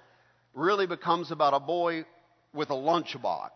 really 0.54 0.86
becomes 0.86 1.30
about 1.30 1.54
a 1.54 1.60
boy 1.60 2.04
with 2.54 2.70
a 2.70 2.74
lunchbox. 2.74 3.50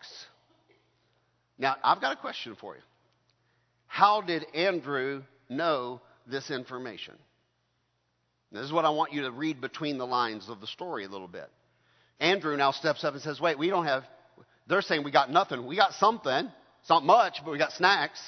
Now, 1.58 1.76
I've 1.82 2.00
got 2.00 2.12
a 2.16 2.20
question 2.20 2.56
for 2.60 2.74
you. 2.74 2.82
How 3.86 4.20
did 4.20 4.44
Andrew 4.54 5.22
know 5.48 6.00
this 6.26 6.50
information? 6.50 7.14
This 8.52 8.64
is 8.64 8.72
what 8.72 8.84
I 8.84 8.90
want 8.90 9.12
you 9.12 9.22
to 9.22 9.30
read 9.30 9.60
between 9.60 9.98
the 9.98 10.06
lines 10.06 10.48
of 10.48 10.60
the 10.60 10.66
story 10.66 11.04
a 11.04 11.08
little 11.08 11.28
bit. 11.28 11.50
Andrew 12.20 12.56
now 12.56 12.70
steps 12.70 13.04
up 13.04 13.14
and 13.14 13.22
says, 13.22 13.40
Wait, 13.40 13.58
we 13.58 13.68
don't 13.68 13.86
have, 13.86 14.04
they're 14.66 14.82
saying 14.82 15.04
we 15.04 15.10
got 15.10 15.30
nothing. 15.30 15.66
We 15.66 15.76
got 15.76 15.92
something. 15.94 16.50
It's 16.80 16.88
not 16.88 17.04
much, 17.04 17.38
but 17.44 17.50
we 17.50 17.58
got 17.58 17.72
snacks. 17.72 18.20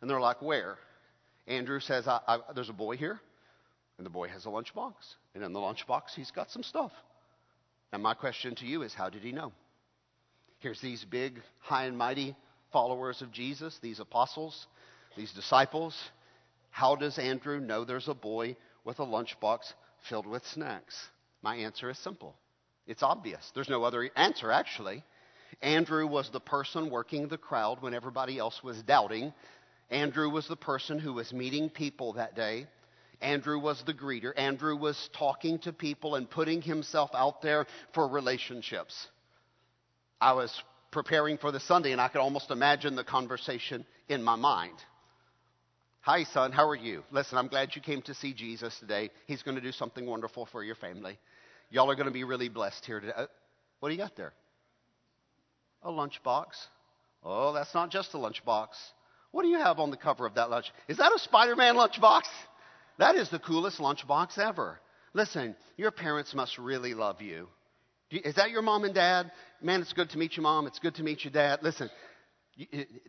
And 0.00 0.10
they're 0.10 0.20
like, 0.20 0.42
Where? 0.42 0.76
Andrew 1.46 1.80
says, 1.80 2.08
I, 2.08 2.20
I, 2.26 2.38
There's 2.54 2.68
a 2.68 2.74
boy 2.74 2.96
here, 2.96 3.20
and 3.98 4.06
the 4.06 4.10
boy 4.10 4.28
has 4.28 4.46
a 4.46 4.48
lunchbox. 4.48 4.94
And 5.34 5.44
in 5.44 5.52
the 5.52 5.60
lunchbox, 5.60 6.14
he's 6.16 6.30
got 6.30 6.50
some 6.50 6.62
stuff. 6.62 6.92
And 7.92 8.02
my 8.02 8.14
question 8.14 8.54
to 8.56 8.66
you 8.66 8.82
is, 8.82 8.94
How 8.94 9.08
did 9.08 9.22
he 9.22 9.32
know? 9.32 9.52
Here's 10.60 10.80
these 10.80 11.04
big, 11.04 11.40
high 11.60 11.84
and 11.84 11.96
mighty 11.96 12.34
followers 12.72 13.22
of 13.22 13.30
Jesus, 13.30 13.78
these 13.80 14.00
apostles, 14.00 14.66
these 15.16 15.32
disciples. 15.32 15.96
How 16.78 16.94
does 16.94 17.18
Andrew 17.18 17.58
know 17.58 17.84
there's 17.84 18.06
a 18.06 18.14
boy 18.14 18.56
with 18.84 19.00
a 19.00 19.04
lunchbox 19.04 19.72
filled 20.08 20.28
with 20.28 20.46
snacks? 20.46 21.08
My 21.42 21.56
answer 21.56 21.90
is 21.90 21.98
simple. 21.98 22.36
It's 22.86 23.02
obvious. 23.02 23.50
There's 23.52 23.68
no 23.68 23.82
other 23.82 24.08
answer, 24.14 24.52
actually. 24.52 25.02
Andrew 25.60 26.06
was 26.06 26.30
the 26.30 26.38
person 26.38 26.88
working 26.88 27.26
the 27.26 27.36
crowd 27.36 27.82
when 27.82 27.94
everybody 27.94 28.38
else 28.38 28.62
was 28.62 28.80
doubting. 28.84 29.32
Andrew 29.90 30.30
was 30.30 30.46
the 30.46 30.54
person 30.54 31.00
who 31.00 31.14
was 31.14 31.32
meeting 31.32 31.68
people 31.68 32.12
that 32.12 32.36
day. 32.36 32.68
Andrew 33.20 33.58
was 33.58 33.82
the 33.82 33.92
greeter. 33.92 34.32
Andrew 34.36 34.76
was 34.76 35.10
talking 35.18 35.58
to 35.62 35.72
people 35.72 36.14
and 36.14 36.30
putting 36.30 36.62
himself 36.62 37.10
out 37.12 37.42
there 37.42 37.66
for 37.92 38.06
relationships. 38.06 39.08
I 40.20 40.34
was 40.34 40.62
preparing 40.92 41.38
for 41.38 41.50
the 41.50 41.58
Sunday, 41.58 41.90
and 41.90 42.00
I 42.00 42.06
could 42.06 42.20
almost 42.20 42.52
imagine 42.52 42.94
the 42.94 43.02
conversation 43.02 43.84
in 44.08 44.22
my 44.22 44.36
mind. 44.36 44.78
Hi, 46.02 46.24
son, 46.24 46.52
how 46.52 46.66
are 46.68 46.76
you? 46.76 47.02
Listen, 47.10 47.38
I'm 47.38 47.48
glad 47.48 47.74
you 47.74 47.82
came 47.82 48.00
to 48.02 48.14
see 48.14 48.32
Jesus 48.32 48.78
today. 48.78 49.10
He's 49.26 49.42
going 49.42 49.56
to 49.56 49.60
do 49.60 49.72
something 49.72 50.06
wonderful 50.06 50.46
for 50.46 50.62
your 50.62 50.76
family. 50.76 51.18
Y'all 51.70 51.90
are 51.90 51.96
going 51.96 52.06
to 52.06 52.12
be 52.12 52.24
really 52.24 52.48
blessed 52.48 52.86
here 52.86 53.00
today. 53.00 53.12
Uh, 53.14 53.26
what 53.80 53.88
do 53.88 53.94
you 53.94 54.00
got 54.00 54.16
there? 54.16 54.32
A 55.82 55.90
lunchbox. 55.90 56.46
Oh, 57.22 57.52
that's 57.52 57.74
not 57.74 57.90
just 57.90 58.14
a 58.14 58.16
lunchbox. 58.16 58.68
What 59.32 59.42
do 59.42 59.48
you 59.48 59.58
have 59.58 59.78
on 59.80 59.90
the 59.90 59.96
cover 59.96 60.24
of 60.24 60.34
that 60.36 60.50
lunch? 60.50 60.66
Is 60.86 60.96
that 60.96 61.12
a 61.14 61.18
Spider 61.18 61.56
Man 61.56 61.74
lunchbox? 61.74 62.22
That 62.98 63.16
is 63.16 63.28
the 63.28 63.38
coolest 63.38 63.78
lunchbox 63.78 64.38
ever. 64.38 64.80
Listen, 65.12 65.56
your 65.76 65.90
parents 65.90 66.34
must 66.34 66.58
really 66.58 66.94
love 66.94 67.20
you. 67.20 67.48
Is 68.10 68.36
that 68.36 68.50
your 68.50 68.62
mom 68.62 68.84
and 68.84 68.94
dad? 68.94 69.30
Man, 69.60 69.82
it's 69.82 69.92
good 69.92 70.10
to 70.10 70.18
meet 70.18 70.36
you, 70.36 70.42
mom. 70.42 70.66
It's 70.66 70.78
good 70.78 70.94
to 70.94 71.02
meet 71.02 71.24
you, 71.24 71.30
dad. 71.30 71.58
Listen, 71.62 71.90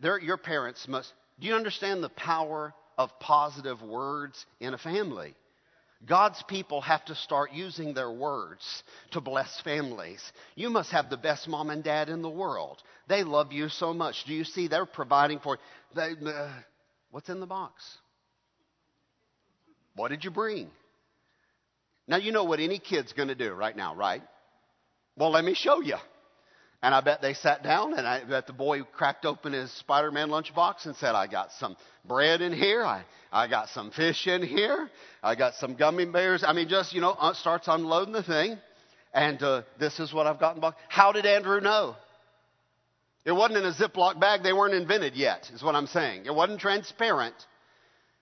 your 0.02 0.36
parents 0.36 0.86
must. 0.86 1.12
Do 1.40 1.46
you 1.46 1.54
understand 1.54 2.02
the 2.02 2.10
power 2.10 2.74
of 2.98 3.10
positive 3.18 3.80
words 3.82 4.44
in 4.60 4.74
a 4.74 4.78
family? 4.78 5.34
God's 6.06 6.42
people 6.48 6.80
have 6.80 7.04
to 7.06 7.14
start 7.14 7.52
using 7.52 7.92
their 7.92 8.10
words 8.10 8.82
to 9.12 9.20
bless 9.20 9.60
families. 9.62 10.20
You 10.54 10.70
must 10.70 10.90
have 10.92 11.10
the 11.10 11.18
best 11.18 11.46
mom 11.46 11.68
and 11.68 11.84
dad 11.84 12.08
in 12.08 12.22
the 12.22 12.30
world. 12.30 12.78
They 13.08 13.22
love 13.22 13.52
you 13.52 13.68
so 13.68 13.92
much. 13.92 14.24
Do 14.26 14.32
you 14.32 14.44
see 14.44 14.68
they're 14.68 14.86
providing 14.86 15.40
for 15.40 15.58
they, 15.94 16.12
uh, 16.26 16.52
what's 17.10 17.28
in 17.28 17.40
the 17.40 17.46
box? 17.46 17.84
What 19.94 20.08
did 20.08 20.24
you 20.24 20.30
bring? 20.30 20.70
Now 22.08 22.16
you 22.16 22.32
know 22.32 22.44
what 22.44 22.60
any 22.60 22.78
kid's 22.78 23.12
going 23.12 23.28
to 23.28 23.34
do 23.34 23.52
right 23.52 23.76
now, 23.76 23.94
right? 23.94 24.22
Well, 25.16 25.30
let 25.30 25.44
me 25.44 25.54
show 25.54 25.82
you. 25.82 25.96
And 26.82 26.94
I 26.94 27.02
bet 27.02 27.20
they 27.20 27.34
sat 27.34 27.62
down 27.62 27.92
and 27.92 28.06
I 28.06 28.24
bet 28.24 28.46
the 28.46 28.54
boy 28.54 28.82
cracked 28.82 29.26
open 29.26 29.52
his 29.52 29.70
Spider 29.72 30.10
Man 30.10 30.28
lunchbox 30.28 30.86
and 30.86 30.96
said, 30.96 31.14
I 31.14 31.26
got 31.26 31.52
some 31.52 31.76
bread 32.06 32.40
in 32.40 32.54
here. 32.54 32.82
I, 32.82 33.04
I 33.30 33.48
got 33.48 33.68
some 33.68 33.90
fish 33.90 34.26
in 34.26 34.42
here. 34.42 34.88
I 35.22 35.34
got 35.34 35.54
some 35.54 35.74
gummy 35.74 36.06
bears. 36.06 36.42
I 36.42 36.54
mean, 36.54 36.68
just, 36.68 36.94
you 36.94 37.02
know, 37.02 37.10
uh, 37.10 37.34
starts 37.34 37.68
unloading 37.68 38.14
the 38.14 38.22
thing. 38.22 38.58
And 39.12 39.42
uh, 39.42 39.62
this 39.78 40.00
is 40.00 40.12
what 40.12 40.26
I've 40.26 40.40
gotten. 40.40 40.62
How 40.88 41.12
did 41.12 41.26
Andrew 41.26 41.60
know? 41.60 41.96
It 43.26 43.32
wasn't 43.32 43.58
in 43.58 43.66
a 43.66 43.72
Ziploc 43.72 44.18
bag. 44.18 44.42
They 44.42 44.54
weren't 44.54 44.74
invented 44.74 45.14
yet, 45.14 45.50
is 45.52 45.62
what 45.62 45.74
I'm 45.74 45.86
saying. 45.86 46.24
It 46.24 46.34
wasn't 46.34 46.60
transparent. 46.60 47.34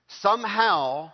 Somehow, 0.09 1.13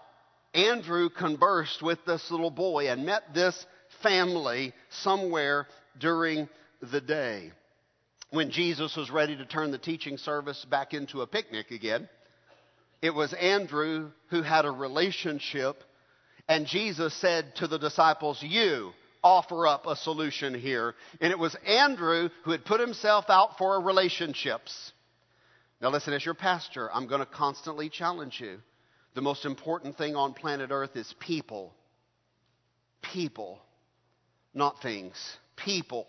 Andrew 0.54 1.10
conversed 1.10 1.82
with 1.82 1.98
this 2.06 2.30
little 2.30 2.50
boy 2.50 2.88
and 2.88 3.04
met 3.04 3.34
this 3.34 3.66
family 4.02 4.72
somewhere 4.88 5.66
during 5.98 6.48
the 6.90 7.00
day. 7.00 7.52
When 8.30 8.50
Jesus 8.50 8.96
was 8.96 9.10
ready 9.10 9.36
to 9.36 9.44
turn 9.44 9.70
the 9.70 9.78
teaching 9.78 10.18
service 10.18 10.64
back 10.64 10.92
into 10.92 11.22
a 11.22 11.26
picnic 11.26 11.70
again, 11.70 12.08
it 13.00 13.14
was 13.14 13.32
Andrew 13.34 14.10
who 14.30 14.42
had 14.42 14.64
a 14.64 14.70
relationship, 14.70 15.82
and 16.48 16.66
Jesus 16.66 17.14
said 17.20 17.54
to 17.56 17.66
the 17.66 17.78
disciples, 17.78 18.42
You 18.42 18.92
offer 19.24 19.66
up 19.66 19.86
a 19.86 19.96
solution 19.96 20.54
here. 20.54 20.94
And 21.20 21.32
it 21.32 21.38
was 21.38 21.56
Andrew 21.66 22.28
who 22.44 22.50
had 22.52 22.64
put 22.64 22.80
himself 22.80 23.24
out 23.28 23.56
for 23.58 23.80
relationships. 23.80 24.92
Now, 25.80 25.90
listen, 25.90 26.12
as 26.12 26.24
your 26.24 26.34
pastor, 26.34 26.92
I'm 26.92 27.08
going 27.08 27.20
to 27.20 27.26
constantly 27.26 27.88
challenge 27.88 28.40
you. 28.40 28.58
The 29.14 29.22
most 29.22 29.44
important 29.44 29.96
thing 29.96 30.14
on 30.14 30.34
planet 30.34 30.70
Earth 30.70 30.94
is 30.94 31.12
people. 31.18 31.72
People, 33.02 33.60
not 34.54 34.80
things. 34.82 35.14
People 35.56 36.06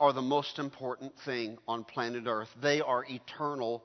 are 0.00 0.12
the 0.12 0.22
most 0.22 0.58
important 0.58 1.12
thing 1.24 1.58
on 1.66 1.84
planet 1.84 2.24
Earth. 2.26 2.48
They 2.62 2.80
are 2.80 3.04
eternal 3.08 3.82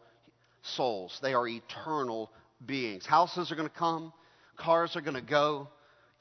souls, 0.61 1.17
they 1.21 1.33
are 1.33 1.47
eternal 1.47 2.31
beings. 2.65 3.05
Houses 3.05 3.51
are 3.51 3.55
going 3.55 3.69
to 3.69 3.75
come, 3.75 4.13
cars 4.57 4.95
are 4.95 5.01
going 5.01 5.15
to 5.15 5.21
go. 5.21 5.67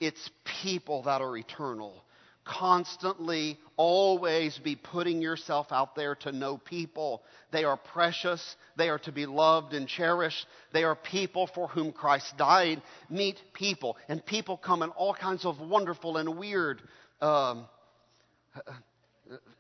It's 0.01 0.31
people 0.63 1.03
that 1.05 1.21
are 1.21 1.37
eternal. 1.37 2.05
Constantly, 2.45 3.57
always 3.77 4.59
be 4.59 4.75
putting 4.75 5.23
yourself 5.23 5.69
out 5.71 5.95
there 5.95 6.17
to 6.17 6.33
know 6.33 6.59
people. 6.59 7.23
They 7.53 7.63
are 7.63 7.77
precious. 7.77 8.57
They 8.77 8.89
are 8.89 8.99
to 9.01 9.13
be 9.13 9.27
loved 9.27 9.75
and 9.75 9.87
cherished. 9.87 10.45
They 10.73 10.83
are 10.83 10.97
people 10.97 11.47
for 11.55 11.69
whom 11.69 11.93
Christ 11.93 12.37
died. 12.37 12.83
Meet 13.09 13.37
people. 13.53 13.97
And 14.09 14.27
people 14.27 14.57
come 14.57 14.83
in 14.83 14.91
all 14.91 15.15
kinds 15.15 15.45
of 15.45 15.61
wonderful 15.61 16.17
and 16.17 16.37
weird 16.37 16.83
um, 17.21 17.67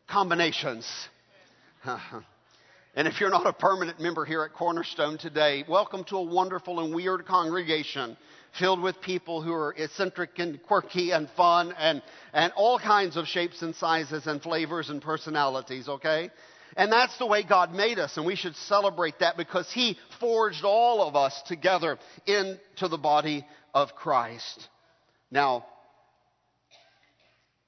combinations. 0.08 0.86
and 1.84 3.08
if 3.08 3.20
you're 3.20 3.30
not 3.30 3.46
a 3.46 3.52
permanent 3.52 4.00
member 4.00 4.24
here 4.24 4.42
at 4.42 4.52
Cornerstone 4.52 5.18
today, 5.18 5.64
welcome 5.68 6.04
to 6.04 6.16
a 6.16 6.22
wonderful 6.22 6.80
and 6.80 6.94
weird 6.94 7.26
congregation 7.26 8.16
filled 8.58 8.82
with 8.82 9.00
people 9.00 9.40
who 9.42 9.52
are 9.52 9.74
eccentric 9.76 10.38
and 10.38 10.62
quirky 10.62 11.10
and 11.10 11.28
fun 11.30 11.74
and, 11.78 12.02
and 12.32 12.52
all 12.54 12.78
kinds 12.78 13.16
of 13.16 13.26
shapes 13.26 13.62
and 13.62 13.74
sizes 13.74 14.26
and 14.26 14.42
flavors 14.42 14.90
and 14.90 15.00
personalities, 15.00 15.88
okay? 15.88 16.30
And 16.76 16.90
that's 16.90 17.16
the 17.18 17.26
way 17.26 17.42
God 17.42 17.72
made 17.72 17.98
us, 17.98 18.16
and 18.16 18.26
we 18.26 18.36
should 18.36 18.56
celebrate 18.56 19.18
that 19.20 19.36
because 19.36 19.70
He 19.72 19.98
forged 20.20 20.64
all 20.64 21.06
of 21.06 21.16
us 21.16 21.40
together 21.46 21.98
into 22.26 22.88
the 22.88 22.98
body 22.98 23.46
of 23.74 23.94
Christ. 23.94 24.68
Now, 25.30 25.66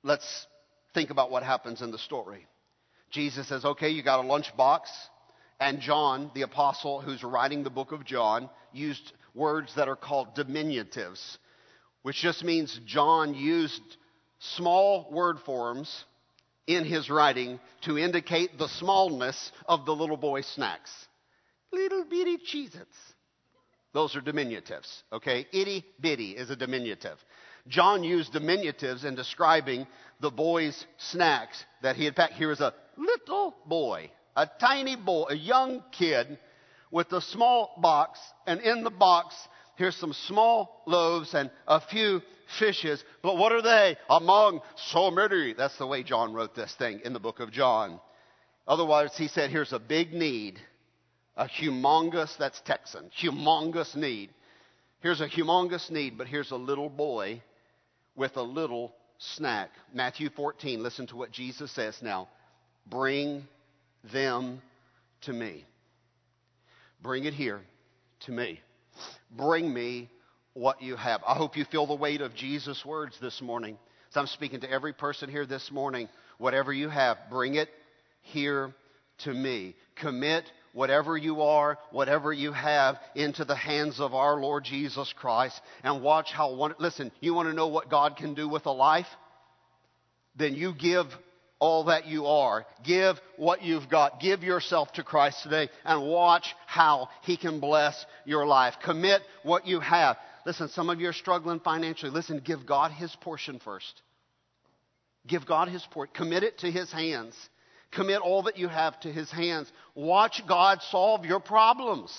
let's 0.02 0.46
think 0.94 1.10
about 1.10 1.30
what 1.30 1.42
happens 1.42 1.82
in 1.82 1.90
the 1.90 1.98
story. 1.98 2.46
Jesus 3.10 3.48
says, 3.48 3.64
okay, 3.64 3.90
you 3.90 4.02
got 4.02 4.24
a 4.24 4.28
lunchbox. 4.28 4.80
And 5.60 5.80
John, 5.80 6.30
the 6.34 6.42
apostle 6.42 7.00
who's 7.00 7.22
writing 7.22 7.62
the 7.62 7.70
book 7.70 7.92
of 7.92 8.04
John, 8.04 8.48
used 8.72 9.12
words 9.34 9.74
that 9.76 9.88
are 9.88 9.96
called 9.96 10.34
diminutives, 10.36 11.38
which 12.02 12.16
just 12.16 12.44
means 12.44 12.80
John 12.86 13.34
used 13.34 13.82
small 14.38 15.08
word 15.10 15.38
forms 15.44 16.04
in 16.66 16.84
his 16.84 17.10
writing 17.10 17.60
to 17.82 17.98
indicate 17.98 18.58
the 18.58 18.68
smallness 18.68 19.52
of 19.66 19.86
the 19.86 19.94
little 19.94 20.16
boy's 20.16 20.46
snacks. 20.46 20.90
Little 21.72 22.04
bitty 22.04 22.38
Cheez 22.38 22.74
Its. 22.74 22.96
Those 23.92 24.16
are 24.16 24.20
diminutives, 24.20 25.02
okay? 25.12 25.46
Itty 25.52 25.84
bitty 26.00 26.32
is 26.32 26.50
a 26.50 26.56
diminutive. 26.56 27.16
John 27.68 28.04
used 28.04 28.32
diminutives 28.32 29.04
in 29.04 29.14
describing 29.14 29.86
the 30.20 30.30
boy's 30.30 30.84
snacks 30.98 31.64
that 31.82 31.96
he 31.96 32.04
had 32.04 32.14
packed. 32.14 32.34
Here 32.34 32.52
is 32.52 32.60
a 32.60 32.74
little 32.96 33.54
boy, 33.66 34.10
a 34.36 34.48
tiny 34.60 34.96
boy, 34.96 35.26
a 35.30 35.36
young 35.36 35.82
kid 35.90 36.38
with 36.90 37.10
a 37.12 37.20
small 37.20 37.74
box, 37.78 38.20
and 38.46 38.60
in 38.60 38.84
the 38.84 38.90
box, 38.90 39.34
here's 39.76 39.96
some 39.96 40.12
small 40.12 40.82
loaves 40.86 41.34
and 41.34 41.50
a 41.66 41.80
few 41.80 42.20
fishes. 42.58 43.02
But 43.22 43.38
what 43.38 43.52
are 43.52 43.62
they? 43.62 43.96
Among 44.10 44.60
so 44.76 45.10
many. 45.10 45.54
That's 45.54 45.76
the 45.78 45.86
way 45.86 46.02
John 46.02 46.34
wrote 46.34 46.54
this 46.54 46.74
thing 46.74 47.00
in 47.04 47.14
the 47.14 47.20
book 47.20 47.40
of 47.40 47.50
John. 47.50 47.98
Otherwise, 48.68 49.16
he 49.16 49.28
said, 49.28 49.50
here's 49.50 49.72
a 49.72 49.78
big 49.78 50.12
need, 50.12 50.58
a 51.36 51.46
humongous, 51.46 52.36
that's 52.38 52.60
Texan, 52.60 53.10
humongous 53.20 53.96
need. 53.96 54.30
Here's 55.00 55.20
a 55.20 55.28
humongous 55.28 55.90
need, 55.90 56.16
but 56.16 56.28
here's 56.28 56.50
a 56.50 56.56
little 56.56 56.88
boy 56.88 57.42
with 58.16 58.36
a 58.36 58.42
little 58.42 58.94
snack. 59.18 59.70
Matthew 59.92 60.30
14, 60.30 60.82
listen 60.82 61.06
to 61.08 61.16
what 61.16 61.32
Jesus 61.32 61.70
says 61.72 61.96
now. 62.02 62.28
Bring 62.86 63.44
them 64.12 64.60
to 65.22 65.32
me. 65.32 65.64
Bring 67.02 67.24
it 67.24 67.34
here 67.34 67.60
to 68.20 68.32
me. 68.32 68.60
Bring 69.30 69.72
me 69.72 70.08
what 70.52 70.82
you 70.82 70.96
have. 70.96 71.22
I 71.26 71.34
hope 71.34 71.56
you 71.56 71.64
feel 71.64 71.86
the 71.86 71.94
weight 71.94 72.20
of 72.20 72.34
Jesus' 72.34 72.84
words 72.84 73.16
this 73.20 73.42
morning. 73.42 73.78
So 74.10 74.20
I'm 74.20 74.26
speaking 74.26 74.60
to 74.60 74.70
every 74.70 74.92
person 74.92 75.28
here 75.28 75.46
this 75.46 75.70
morning. 75.72 76.08
Whatever 76.38 76.72
you 76.72 76.88
have, 76.88 77.18
bring 77.30 77.56
it 77.56 77.68
here 78.22 78.72
to 79.18 79.32
me. 79.32 79.74
Commit 79.96 80.44
whatever 80.74 81.16
you 81.16 81.40
are, 81.40 81.78
whatever 81.90 82.32
you 82.32 82.52
have, 82.52 82.96
into 83.14 83.44
the 83.46 83.56
hands 83.56 84.00
of 84.00 84.12
our 84.12 84.36
Lord 84.36 84.64
Jesus 84.64 85.14
Christ 85.16 85.58
and 85.82 86.02
watch 86.02 86.30
how 86.32 86.52
one. 86.54 86.74
Listen, 86.78 87.10
you 87.20 87.32
want 87.32 87.48
to 87.48 87.54
know 87.54 87.68
what 87.68 87.88
God 87.88 88.16
can 88.16 88.34
do 88.34 88.46
with 88.48 88.66
a 88.66 88.72
life? 88.72 89.06
Then 90.36 90.54
you 90.54 90.74
give 90.74 91.06
all 91.60 91.84
that 91.84 92.06
you 92.06 92.26
are. 92.26 92.66
Give 92.84 93.16
what 93.36 93.62
you've 93.62 93.88
got. 93.88 94.20
Give 94.20 94.42
yourself 94.42 94.92
to 94.94 95.04
Christ 95.04 95.44
today 95.44 95.70
and 95.84 96.06
watch 96.06 96.54
how 96.66 97.08
He 97.22 97.36
can 97.36 97.60
bless 97.60 98.04
your 98.24 98.44
life. 98.44 98.74
Commit 98.84 99.22
what 99.44 99.66
you 99.66 99.80
have. 99.80 100.16
Listen, 100.44 100.68
some 100.68 100.90
of 100.90 101.00
you 101.00 101.08
are 101.08 101.14
struggling 101.14 101.60
financially. 101.60 102.10
Listen, 102.10 102.42
give 102.44 102.66
God 102.66 102.90
His 102.90 103.14
portion 103.20 103.60
first. 103.64 104.02
Give 105.26 105.46
God 105.46 105.68
His 105.68 105.86
portion. 105.90 106.12
Commit 106.14 106.42
it 106.42 106.58
to 106.58 106.70
His 106.70 106.92
hands. 106.92 107.34
Commit 107.94 108.20
all 108.20 108.42
that 108.44 108.58
you 108.58 108.68
have 108.68 108.98
to 109.00 109.12
His 109.12 109.30
hands. 109.30 109.70
Watch 109.94 110.42
God 110.46 110.80
solve 110.90 111.24
your 111.24 111.40
problems. 111.40 112.12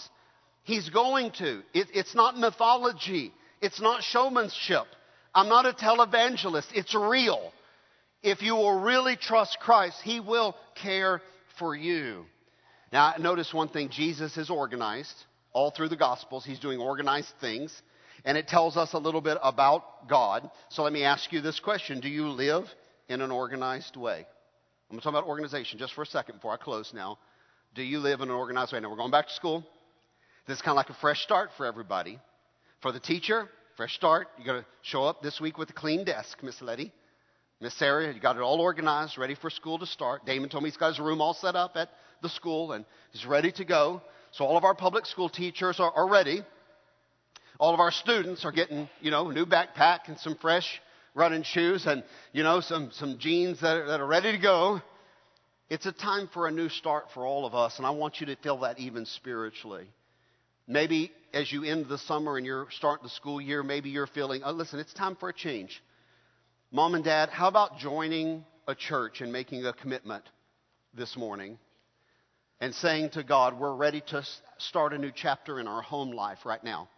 He's 0.64 0.90
going 0.90 1.32
to. 1.34 1.62
It, 1.74 1.88
it's 1.94 2.16
not 2.16 2.38
mythology. 2.38 3.32
It's 3.62 3.82
not 3.82 4.04
showmanship. 4.04 4.86
I'm 5.34 5.50
not 5.50 5.66
a 5.66 5.74
televangelist. 5.74 6.68
It's 6.74 6.96
real. 6.96 7.52
If 8.24 8.42
you 8.42 8.56
will 8.56 8.80
really 8.80 9.16
trust 9.16 9.60
Christ, 9.60 9.98
He 10.04 10.20
will 10.20 10.56
care 10.82 11.22
for 11.60 11.76
you. 11.76 12.26
Now, 12.92 13.14
notice 13.20 13.54
one 13.54 13.70
thing 13.70 13.90
Jesus 13.90 14.38
is 14.38 14.50
organized. 14.50 15.14
All 15.54 15.72
through 15.72 15.90
the 15.90 15.96
Gospels, 15.96 16.46
He's 16.46 16.60
doing 16.60 16.80
organized 16.80 17.34
things. 17.40 17.82
And 18.24 18.38
it 18.38 18.48
tells 18.48 18.78
us 18.78 18.94
a 18.94 18.98
little 18.98 19.22
bit 19.22 19.38
about 19.44 20.08
God. 20.08 20.50
So 20.70 20.84
let 20.84 20.94
me 20.94 21.04
ask 21.04 21.32
you 21.32 21.42
this 21.42 21.60
question 21.60 22.00
Do 22.00 22.10
you 22.10 22.30
live 22.30 22.66
in 23.08 23.22
an 23.22 23.30
organized 23.30 23.96
way? 23.96 24.26
I'm 24.96 25.00
going 25.00 25.12
to 25.12 25.18
talk 25.18 25.24
about 25.24 25.30
organization 25.30 25.78
just 25.78 25.94
for 25.94 26.04
a 26.04 26.06
second 26.06 26.36
before 26.36 26.54
I 26.54 26.56
close 26.56 26.94
now. 26.94 27.18
Do 27.74 27.84
you 27.84 28.00
live 28.00 28.22
in 28.22 28.30
an 28.30 28.36
organized 28.36 28.72
way? 28.72 28.80
Now, 28.80 28.90
we're 28.90 28.96
going 28.96 29.12
back 29.12 29.28
to 29.28 29.34
school. 29.34 29.62
This 30.48 30.56
is 30.56 30.62
kind 30.62 30.72
of 30.72 30.78
like 30.78 30.90
a 30.90 30.94
fresh 31.02 31.20
start 31.20 31.50
for 31.58 31.66
everybody. 31.66 32.18
For 32.82 32.94
the 32.94 33.00
teacher, 33.02 33.50
fresh 33.76 33.94
start. 33.94 34.30
You're 34.38 34.46
going 34.46 34.62
to 34.62 34.68
show 34.84 35.04
up 35.04 35.22
this 35.22 35.42
week 35.42 35.58
with 35.58 35.70
a 35.70 35.74
clean 35.74 36.06
desk, 36.06 36.42
Miss 36.42 36.62
Letty. 36.62 36.94
Miss 37.60 37.74
Sarah, 37.74 38.14
you 38.14 38.22
got 38.22 38.38
it 38.38 38.42
all 38.42 38.62
organized, 38.62 39.18
ready 39.18 39.36
for 39.36 39.50
school 39.50 39.78
to 39.80 39.86
start. 39.86 40.26
Damon 40.26 40.48
told 40.48 40.64
me 40.64 40.70
he's 40.70 40.78
got 40.78 40.94
his 40.94 41.00
room 41.00 41.20
all 41.20 41.34
set 41.34 41.58
up 41.58 41.76
at 41.76 41.90
the 42.22 42.30
school 42.30 42.72
and 42.72 42.86
he's 43.12 43.26
ready 43.26 43.52
to 43.52 43.66
go. 43.66 44.02
So 44.32 44.46
all 44.46 44.56
of 44.56 44.64
our 44.64 44.76
public 44.76 45.08
school 45.08 45.28
teachers 45.28 45.82
are, 45.82 45.92
are 45.92 46.08
ready. 46.08 46.42
All 47.60 47.74
of 47.74 47.82
our 47.82 47.92
students 47.92 48.46
are 48.46 48.54
getting, 48.54 48.88
you 49.02 49.12
know, 49.12 49.30
a 49.30 49.34
new 49.34 49.46
backpack 49.46 50.08
and 50.08 50.18
some 50.20 50.38
fresh 50.38 50.82
running 51.16 51.44
shoes 51.44 51.86
and, 51.88 52.04
you 52.34 52.44
know, 52.44 52.60
some, 52.60 52.92
some 52.92 53.18
jeans 53.18 53.62
that 53.62 53.78
are, 53.78 53.88
that 53.88 54.02
are 54.02 54.06
ready 54.06 54.34
to 54.34 54.38
go. 54.38 54.82
It's 55.70 55.88
a 55.88 55.92
time 55.92 56.30
for 56.32 56.48
a 56.48 56.52
new 56.52 56.70
start 56.70 57.06
for 57.14 57.26
all 57.26 57.46
of 57.46 57.56
us, 57.56 57.78
and 57.78 57.88
I 57.88 57.90
want 57.90 58.20
you 58.20 58.28
to 58.28 58.36
feel 58.36 58.60
that 58.60 58.78
even 58.78 59.06
spiritually. 59.08 59.88
Maybe 60.68 61.12
as 61.34 61.52
you 61.52 61.64
end 61.64 61.88
the 61.88 61.98
summer 61.98 62.38
and 62.38 62.46
you're 62.46 62.68
starting 62.72 63.04
the 63.04 63.10
school 63.10 63.42
year, 63.42 63.64
maybe 63.64 63.90
you're 63.90 64.08
feeling, 64.08 64.42
oh, 64.46 64.52
listen, 64.52 64.80
it's 64.80 64.94
time 64.94 65.16
for 65.16 65.30
a 65.30 65.34
change. 65.34 65.82
Mom 66.72 66.94
and 66.94 67.04
dad, 67.04 67.30
how 67.30 67.48
about 67.48 67.80
joining 67.80 68.44
a 68.68 68.76
church 68.76 69.22
and 69.22 69.32
making 69.32 69.66
a 69.66 69.74
commitment 69.74 70.24
this 70.94 71.16
morning 71.18 71.58
and 72.60 72.74
saying 72.76 73.10
to 73.12 73.24
God, 73.24 73.60
we're 73.60 73.76
ready 73.76 74.02
to 74.08 74.24
start 74.58 74.94
a 74.94 74.98
new 74.98 75.12
chapter 75.16 75.60
in 75.60 75.68
our 75.68 75.82
home 75.82 76.12
life 76.12 76.40
right 76.46 76.64
now? 76.64 76.90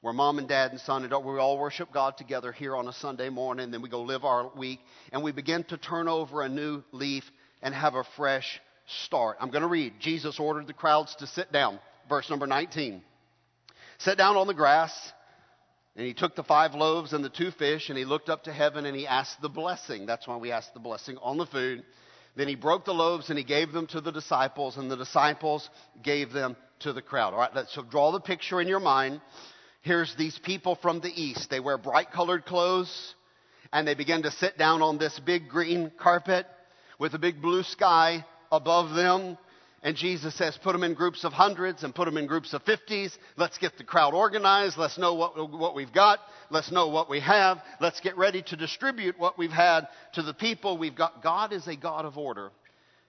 Where 0.00 0.12
mom 0.12 0.38
and 0.38 0.48
dad 0.48 0.70
and 0.70 0.80
son 0.80 1.02
and 1.02 1.10
daughter, 1.10 1.32
we 1.32 1.38
all 1.38 1.58
worship 1.58 1.92
God 1.92 2.16
together 2.16 2.52
here 2.52 2.76
on 2.76 2.86
a 2.86 2.92
Sunday 2.92 3.28
morning, 3.28 3.64
and 3.64 3.74
then 3.74 3.82
we 3.82 3.88
go 3.88 4.02
live 4.02 4.24
our 4.24 4.50
week, 4.56 4.78
and 5.12 5.22
we 5.22 5.32
begin 5.32 5.64
to 5.64 5.76
turn 5.76 6.08
over 6.08 6.42
a 6.42 6.48
new 6.48 6.82
leaf 6.92 7.24
and 7.62 7.74
have 7.74 7.94
a 7.94 8.04
fresh 8.16 8.60
start. 9.04 9.36
I'm 9.40 9.50
going 9.50 9.62
to 9.62 9.68
read. 9.68 9.94
Jesus 10.00 10.38
ordered 10.38 10.66
the 10.66 10.72
crowds 10.72 11.14
to 11.16 11.26
sit 11.26 11.52
down. 11.52 11.80
Verse 12.08 12.30
number 12.30 12.46
19. 12.46 13.02
Sit 13.98 14.16
down 14.16 14.36
on 14.36 14.46
the 14.46 14.54
grass, 14.54 15.12
and 15.96 16.06
he 16.06 16.14
took 16.14 16.36
the 16.36 16.44
five 16.44 16.74
loaves 16.74 17.12
and 17.12 17.24
the 17.24 17.28
two 17.28 17.50
fish, 17.50 17.88
and 17.88 17.98
he 17.98 18.04
looked 18.04 18.28
up 18.28 18.44
to 18.44 18.52
heaven 18.52 18.86
and 18.86 18.96
he 18.96 19.06
asked 19.06 19.42
the 19.42 19.48
blessing. 19.48 20.06
That's 20.06 20.28
why 20.28 20.36
we 20.36 20.52
ask 20.52 20.72
the 20.72 20.78
blessing 20.78 21.18
on 21.20 21.38
the 21.38 21.46
food. 21.46 21.82
Then 22.36 22.46
he 22.46 22.54
broke 22.54 22.84
the 22.84 22.94
loaves 22.94 23.30
and 23.30 23.38
he 23.38 23.44
gave 23.44 23.72
them 23.72 23.88
to 23.88 24.00
the 24.00 24.12
disciples, 24.12 24.76
and 24.76 24.88
the 24.88 24.96
disciples 24.96 25.68
gave 26.04 26.32
them 26.32 26.56
to 26.80 26.92
the 26.92 27.02
crowd. 27.02 27.32
All 27.32 27.40
right, 27.40 27.52
let's 27.52 27.74
so 27.74 27.82
draw 27.82 28.12
the 28.12 28.20
picture 28.20 28.60
in 28.60 28.68
your 28.68 28.78
mind. 28.78 29.20
Here's 29.82 30.14
these 30.16 30.38
people 30.38 30.76
from 30.82 31.00
the 31.00 31.12
east. 31.14 31.50
They 31.50 31.60
wear 31.60 31.78
bright 31.78 32.10
colored 32.10 32.44
clothes 32.44 33.14
and 33.72 33.86
they 33.86 33.94
begin 33.94 34.22
to 34.22 34.30
sit 34.30 34.58
down 34.58 34.82
on 34.82 34.98
this 34.98 35.18
big 35.20 35.48
green 35.48 35.92
carpet 35.98 36.46
with 36.98 37.14
a 37.14 37.18
big 37.18 37.40
blue 37.40 37.62
sky 37.62 38.24
above 38.50 38.94
them. 38.94 39.38
And 39.80 39.94
Jesus 39.94 40.34
says, 40.34 40.58
put 40.60 40.72
them 40.72 40.82
in 40.82 40.94
groups 40.94 41.22
of 41.22 41.32
hundreds 41.32 41.84
and 41.84 41.94
put 41.94 42.06
them 42.06 42.16
in 42.16 42.26
groups 42.26 42.52
of 42.52 42.64
fifties. 42.64 43.16
Let's 43.36 43.58
get 43.58 43.78
the 43.78 43.84
crowd 43.84 44.12
organized. 44.12 44.76
Let's 44.76 44.98
know 44.98 45.14
what, 45.14 45.50
what 45.52 45.76
we've 45.76 45.92
got. 45.92 46.18
Let's 46.50 46.72
know 46.72 46.88
what 46.88 47.08
we 47.08 47.20
have. 47.20 47.58
Let's 47.80 48.00
get 48.00 48.18
ready 48.18 48.42
to 48.42 48.56
distribute 48.56 49.16
what 49.18 49.38
we've 49.38 49.52
had 49.52 49.86
to 50.14 50.22
the 50.22 50.34
people 50.34 50.76
we've 50.76 50.96
got. 50.96 51.22
God 51.22 51.52
is 51.52 51.68
a 51.68 51.76
God 51.76 52.04
of 52.04 52.18
order. 52.18 52.50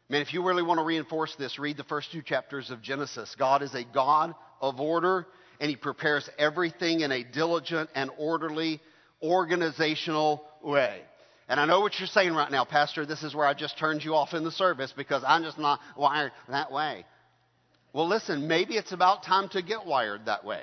Man, 0.09 0.21
if 0.21 0.33
you 0.33 0.45
really 0.45 0.63
want 0.63 0.79
to 0.79 0.83
reinforce 0.83 1.35
this, 1.37 1.57
read 1.57 1.77
the 1.77 1.83
first 1.85 2.11
two 2.11 2.21
chapters 2.21 2.69
of 2.69 2.83
Genesis. 2.83 3.35
God 3.37 3.63
is 3.63 3.73
a 3.73 3.83
God 3.83 4.35
of 4.61 4.79
order 4.79 5.25
and 5.59 5.69
he 5.69 5.75
prepares 5.75 6.29
everything 6.37 7.01
in 7.01 7.11
a 7.11 7.23
diligent 7.23 7.89
and 7.95 8.09
orderly, 8.17 8.79
organizational 9.21 10.43
way. 10.61 11.01
And 11.47 11.59
I 11.59 11.65
know 11.65 11.81
what 11.81 11.99
you're 11.99 12.07
saying 12.07 12.33
right 12.33 12.51
now, 12.51 12.63
Pastor. 12.63 13.05
This 13.05 13.23
is 13.23 13.33
where 13.33 13.47
I 13.47 13.53
just 13.53 13.77
turned 13.77 14.03
you 14.03 14.13
off 14.13 14.33
in 14.33 14.43
the 14.43 14.51
service 14.51 14.93
because 14.95 15.23
I'm 15.25 15.43
just 15.43 15.57
not 15.57 15.79
wired 15.97 16.31
that 16.47 16.71
way. 16.71 17.05
Well, 17.91 18.07
listen, 18.07 18.47
maybe 18.47 18.75
it's 18.75 18.91
about 18.91 19.23
time 19.23 19.49
to 19.49 19.63
get 19.63 19.85
wired 19.85 20.25
that 20.25 20.45
way. 20.45 20.61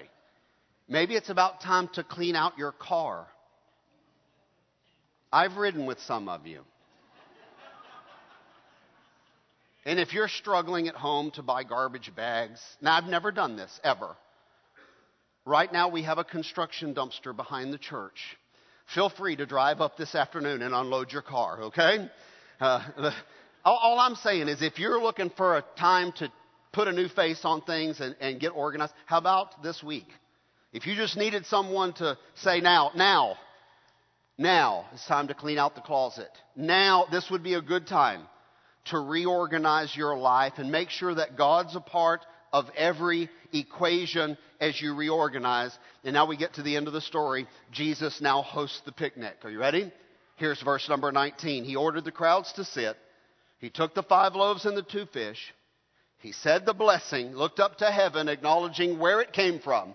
Maybe 0.89 1.17
it's 1.17 1.29
about 1.29 1.61
time 1.61 1.89
to 1.95 2.05
clean 2.05 2.37
out 2.37 2.57
your 2.57 2.71
car. 2.71 3.27
I've 5.33 5.57
ridden 5.57 5.87
with 5.87 5.99
some 6.01 6.29
of 6.29 6.47
you. 6.47 6.61
And 9.85 10.01
if 10.01 10.13
you're 10.13 10.29
struggling 10.29 10.89
at 10.89 10.95
home 10.95 11.31
to 11.33 11.43
buy 11.43 11.65
garbage 11.65 12.13
bags, 12.15 12.61
now 12.81 12.97
I've 12.97 13.05
never 13.05 13.31
done 13.31 13.57
this 13.57 13.81
ever. 13.85 14.17
Right 15.47 15.73
now, 15.73 15.89
we 15.89 16.03
have 16.03 16.19
a 16.19 16.25
construction 16.25 16.95
dumpster 16.95 17.35
behind 17.35 17.73
the 17.73 17.79
church. 17.79 18.37
Feel 18.95 19.09
free 19.09 19.37
to 19.37 19.47
drive 19.47 19.81
up 19.81 19.97
this 19.97 20.15
afternoon 20.15 20.61
and 20.61 20.75
unload 20.75 21.13
your 21.13 21.23
car, 21.23 21.63
okay? 21.63 22.11
Uh, 22.61 23.13
All, 23.67 23.79
all 23.83 23.99
I'm 23.99 24.15
saying 24.15 24.47
is 24.47 24.63
if 24.63 24.79
you're 24.79 25.03
looking 25.03 25.29
for 25.31 25.57
a 25.57 25.65
time 25.77 26.13
to 26.19 26.31
put 26.71 26.87
a 26.87 26.93
new 26.93 27.09
face 27.09 27.41
on 27.43 27.63
things 27.63 28.01
and, 28.01 28.15
and 28.21 28.39
get 28.39 28.51
organized, 28.51 28.93
how 29.07 29.19
about 29.19 29.61
this 29.61 29.83
week? 29.83 30.07
If 30.73 30.87
you 30.87 30.95
just 30.95 31.17
needed 31.17 31.47
someone 31.47 31.93
to 31.95 32.17
say 32.37 32.61
now, 32.61 32.93
now, 32.95 33.35
now, 34.39 34.87
it's 34.93 35.05
time 35.07 35.27
to 35.29 35.35
clean 35.35 35.59
out 35.59 35.75
the 35.75 35.81
closet. 35.81 36.31
Now, 36.55 37.07
this 37.11 37.29
would 37.29 37.43
be 37.43 37.55
a 37.55 37.61
good 37.61 37.89
time 37.89 38.23
to 38.87 39.01
reorganize 39.01 39.97
your 39.97 40.17
life 40.17 40.53
and 40.59 40.71
make 40.71 40.91
sure 40.91 41.17
that 41.17 41.37
God's 41.37 41.75
a 41.75 41.81
part 41.81 42.21
of 42.57 42.71
every 42.75 43.29
equation 43.53 44.39
as 44.63 44.81
you 44.81 44.95
reorganize. 44.95 45.79
And 46.05 46.15
now 46.15 46.25
we 46.25 46.39
get 46.39 46.55
to 46.55 46.63
the 46.63 46.75
end 46.75 46.87
of 46.87 46.95
the 46.95 47.03
story. 47.03 47.47
Jesus 47.71 48.19
now 48.23 48.41
hosts 48.41 48.81
the 48.87 48.93
picnic. 48.93 49.35
Are 49.45 49.51
you 49.51 49.59
ready? 49.59 49.93
Here's 50.37 50.63
verse 50.63 50.89
number 50.89 51.13
19. 51.13 51.65
He 51.65 51.77
ordered 51.77 52.07
the 52.07 52.13
crowds 52.13 52.55
to 52.55 52.65
sit. 52.65 52.97
He 53.59 53.69
took 53.69 53.95
the 53.95 54.03
five 54.03 54.35
loaves 54.35 54.65
and 54.65 54.75
the 54.75 54.83
two 54.83 55.05
fish. 55.13 55.53
He 56.21 56.33
said 56.33 56.65
the 56.65 56.73
blessing, 56.73 57.37
looked 57.37 57.61
up 57.61 57.77
to 57.79 57.91
heaven, 57.91 58.31
acknowledging 58.31 58.99
where 58.99 59.21
it 59.21 59.35
came 59.35 59.61
from. 59.61 59.95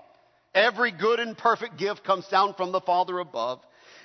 Every 0.54 0.92
good 0.92 1.20
and 1.20 1.36
perfect 1.36 1.78
gift 1.78 2.04
comes 2.04 2.28
down 2.28 2.54
from 2.54 2.72
the 2.72 2.82
Father 2.82 3.18
above. 3.18 3.60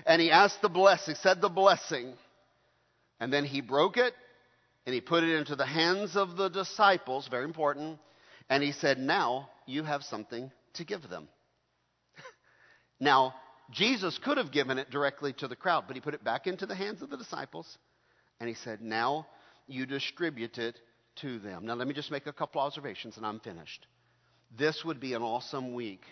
And 0.07 0.23
he 0.23 0.31
asked 0.31 0.63
the 0.63 0.71
blessing, 0.71 1.15
said 1.17 1.43
the 1.43 1.51
blessing. 1.51 2.15
And 3.21 3.31
then 3.31 3.45
he 3.45 3.61
broke 3.61 3.99
it 3.99 4.15
and 4.87 4.95
he 4.95 5.03
put 5.03 5.25
it 5.25 5.37
into 5.37 5.57
the 5.57 5.67
hands 5.67 6.17
of 6.17 6.37
the 6.37 6.49
disciples, 6.49 7.29
very 7.29 7.45
important. 7.45 7.99
And 8.49 8.63
he 8.63 8.73
said, 8.73 8.99
Now 8.99 9.49
you 9.67 9.83
have 9.83 10.03
something 10.03 10.51
to 10.75 10.85
give 10.85 11.09
them. 11.09 11.29
now, 13.01 13.35
Jesus 13.71 14.19
could 14.19 14.39
have 14.39 14.53
given 14.53 14.79
it 14.79 14.91
directly 14.91 15.33
to 15.35 15.49
the 15.49 15.57
crowd, 15.57 15.85
but 15.87 15.97
he 15.97 16.01
put 16.01 16.15
it 16.15 16.23
back 16.23 16.47
into 16.47 16.67
the 16.67 16.75
hands 16.75 17.03
of 17.03 17.11
the 17.11 17.17
disciples. 17.17 17.79
And 18.39 18.49
he 18.49 18.55
said, 18.55 18.81
Now 18.81 19.27
you 19.67 19.87
distribute 19.87 20.59
it 20.59 20.79
to 21.17 21.39
them. 21.39 21.67
Now, 21.67 21.75
let 21.75 21.89
me 21.89 21.95
just 21.95 22.11
make 22.11 22.27
a 22.27 22.33
couple 22.33 22.61
observations 22.61 23.17
and 23.17 23.27
I'm 23.27 23.41
finished. 23.41 23.87
This 24.57 24.85
would 24.85 25.01
be 25.01 25.15
an 25.15 25.23
awesome 25.23 25.75
week 25.75 26.03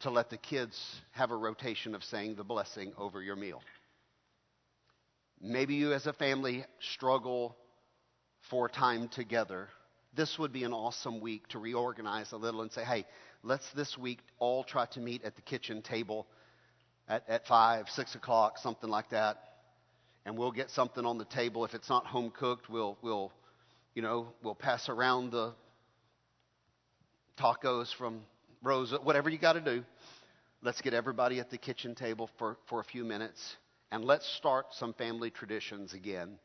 to 0.00 0.10
let 0.10 0.28
the 0.28 0.36
kids 0.36 0.78
have 1.12 1.30
a 1.30 1.36
rotation 1.36 1.94
of 1.94 2.04
saying 2.04 2.34
the 2.34 2.44
blessing 2.44 2.92
over 2.98 3.22
your 3.22 3.36
meal. 3.36 3.62
Maybe 5.40 5.74
you 5.74 5.92
as 5.92 6.06
a 6.06 6.12
family 6.12 6.64
struggle 6.80 7.56
for 8.50 8.68
time 8.68 9.08
together. 9.08 9.68
This 10.16 10.38
would 10.38 10.52
be 10.52 10.64
an 10.64 10.72
awesome 10.72 11.20
week 11.20 11.46
to 11.48 11.58
reorganize 11.58 12.32
a 12.32 12.38
little 12.38 12.62
and 12.62 12.72
say, 12.72 12.82
hey, 12.82 13.04
let's 13.42 13.70
this 13.76 13.98
week 13.98 14.20
all 14.38 14.64
try 14.64 14.86
to 14.86 15.00
meet 15.00 15.22
at 15.24 15.36
the 15.36 15.42
kitchen 15.42 15.82
table 15.82 16.26
at, 17.06 17.28
at 17.28 17.46
5, 17.46 17.90
6 17.90 18.14
o'clock, 18.14 18.56
something 18.56 18.88
like 18.88 19.10
that. 19.10 19.36
And 20.24 20.38
we'll 20.38 20.52
get 20.52 20.70
something 20.70 21.04
on 21.04 21.18
the 21.18 21.26
table. 21.26 21.66
If 21.66 21.74
it's 21.74 21.90
not 21.90 22.06
home 22.06 22.30
cooked, 22.30 22.70
we'll, 22.70 22.96
we'll, 23.02 23.30
you 23.94 24.00
know, 24.00 24.28
we'll 24.42 24.54
pass 24.54 24.88
around 24.88 25.32
the 25.32 25.52
tacos 27.38 27.94
from 27.94 28.22
Rosa, 28.62 28.96
whatever 28.96 29.28
you 29.28 29.38
got 29.38 29.52
to 29.52 29.60
do. 29.60 29.84
Let's 30.62 30.80
get 30.80 30.94
everybody 30.94 31.40
at 31.40 31.50
the 31.50 31.58
kitchen 31.58 31.94
table 31.94 32.30
for, 32.38 32.56
for 32.68 32.80
a 32.80 32.84
few 32.84 33.04
minutes 33.04 33.56
and 33.92 34.02
let's 34.04 34.26
start 34.36 34.66
some 34.72 34.94
family 34.94 35.30
traditions 35.30 35.92
again 35.92 36.38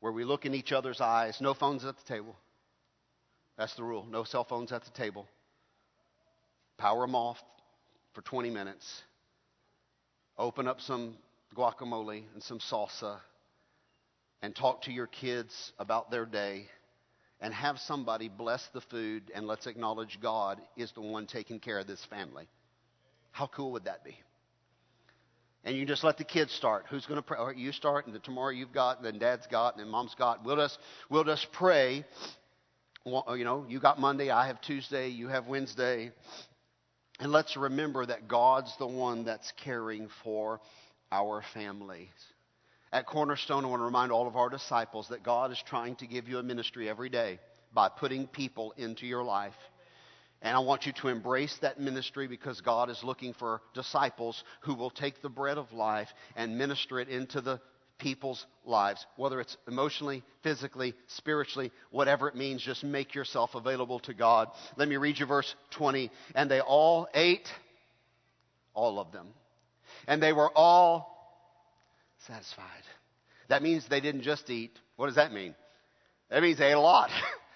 where 0.00 0.12
we 0.12 0.24
look 0.24 0.44
in 0.44 0.54
each 0.54 0.72
other's 0.72 1.00
eyes. 1.00 1.38
No 1.40 1.54
phones 1.54 1.84
at 1.84 1.96
the 1.96 2.04
table. 2.04 2.36
That's 3.56 3.74
the 3.74 3.84
rule. 3.84 4.06
No 4.10 4.24
cell 4.24 4.44
phones 4.44 4.72
at 4.72 4.84
the 4.84 4.90
table. 4.90 5.26
Power 6.78 7.00
them 7.00 7.14
off 7.14 7.42
for 8.12 8.20
20 8.22 8.50
minutes. 8.50 9.02
Open 10.38 10.68
up 10.68 10.80
some 10.80 11.16
guacamole 11.56 12.24
and 12.34 12.42
some 12.42 12.58
salsa 12.58 13.18
and 14.42 14.54
talk 14.54 14.82
to 14.82 14.92
your 14.92 15.06
kids 15.06 15.72
about 15.78 16.10
their 16.10 16.26
day 16.26 16.66
and 17.40 17.52
have 17.54 17.78
somebody 17.78 18.28
bless 18.28 18.66
the 18.74 18.80
food 18.80 19.30
and 19.34 19.46
let's 19.46 19.66
acknowledge 19.66 20.18
God 20.20 20.60
is 20.76 20.92
the 20.92 21.00
one 21.00 21.26
taking 21.26 21.58
care 21.58 21.78
of 21.78 21.86
this 21.86 22.04
family. 22.06 22.48
How 23.30 23.46
cool 23.46 23.72
would 23.72 23.84
that 23.84 24.04
be? 24.04 24.16
And 25.64 25.76
you 25.76 25.84
just 25.84 26.04
let 26.04 26.16
the 26.16 26.24
kids 26.24 26.52
start. 26.52 26.86
Who's 26.90 27.06
going 27.06 27.20
to 27.20 27.22
pray? 27.22 27.38
You 27.56 27.72
start, 27.72 28.06
and 28.06 28.22
tomorrow 28.22 28.50
you've 28.50 28.72
got, 28.72 28.98
and 28.98 29.06
then 29.06 29.18
dad's 29.18 29.46
got, 29.48 29.74
and 29.74 29.84
then 29.84 29.90
mom's 29.90 30.14
got. 30.14 30.44
We'll 30.44 30.56
just, 30.56 30.78
we'll 31.10 31.24
just 31.24 31.50
pray. 31.50 32.04
You 33.06 33.44
know, 33.44 33.64
you 33.68 33.78
got 33.78 34.00
Monday, 34.00 34.30
I 34.30 34.48
have 34.48 34.60
Tuesday, 34.60 35.10
you 35.10 35.28
have 35.28 35.46
Wednesday. 35.46 36.10
And 37.20 37.30
let's 37.30 37.56
remember 37.56 38.04
that 38.04 38.26
God's 38.26 38.76
the 38.78 38.86
one 38.86 39.24
that's 39.24 39.52
caring 39.62 40.08
for 40.24 40.60
our 41.12 41.44
families. 41.54 42.08
At 42.92 43.06
Cornerstone, 43.06 43.64
I 43.64 43.68
want 43.68 43.78
to 43.78 43.84
remind 43.84 44.10
all 44.10 44.26
of 44.26 44.34
our 44.34 44.48
disciples 44.48 45.06
that 45.10 45.22
God 45.22 45.52
is 45.52 45.62
trying 45.68 45.94
to 45.96 46.06
give 46.08 46.28
you 46.28 46.38
a 46.38 46.42
ministry 46.42 46.88
every 46.88 47.08
day 47.08 47.38
by 47.72 47.88
putting 47.88 48.26
people 48.26 48.74
into 48.76 49.06
your 49.06 49.22
life. 49.22 49.54
And 50.42 50.56
I 50.56 50.58
want 50.58 50.84
you 50.84 50.92
to 51.00 51.08
embrace 51.08 51.56
that 51.62 51.78
ministry 51.78 52.26
because 52.26 52.60
God 52.60 52.90
is 52.90 53.04
looking 53.04 53.34
for 53.34 53.62
disciples 53.72 54.42
who 54.62 54.74
will 54.74 54.90
take 54.90 55.22
the 55.22 55.28
bread 55.28 55.58
of 55.58 55.72
life 55.72 56.08
and 56.34 56.58
minister 56.58 56.98
it 56.98 57.08
into 57.08 57.40
the 57.40 57.60
people's 57.98 58.44
lives, 58.64 59.04
whether 59.16 59.40
it's 59.40 59.56
emotionally, 59.66 60.22
physically, 60.42 60.94
spiritually, 61.06 61.72
whatever 61.90 62.28
it 62.28 62.34
means, 62.34 62.62
just 62.62 62.84
make 62.84 63.14
yourself 63.14 63.54
available 63.54 64.00
to 64.00 64.14
God. 64.14 64.48
Let 64.76 64.88
me 64.88 64.96
read 64.96 65.18
you 65.18 65.26
verse 65.26 65.54
20. 65.72 66.10
And 66.34 66.50
they 66.50 66.60
all 66.60 67.08
ate, 67.14 67.48
all 68.74 68.98
of 68.98 69.12
them. 69.12 69.28
And 70.06 70.22
they 70.22 70.32
were 70.32 70.50
all 70.54 71.16
satisfied. 72.26 72.64
That 73.48 73.62
means 73.62 73.86
they 73.88 74.00
didn't 74.00 74.22
just 74.22 74.50
eat. 74.50 74.72
What 74.96 75.06
does 75.06 75.16
that 75.16 75.32
mean? 75.32 75.54
That 76.30 76.42
means 76.42 76.58
they 76.58 76.68
ate 76.68 76.72
a 76.72 76.80
lot. 76.80 77.10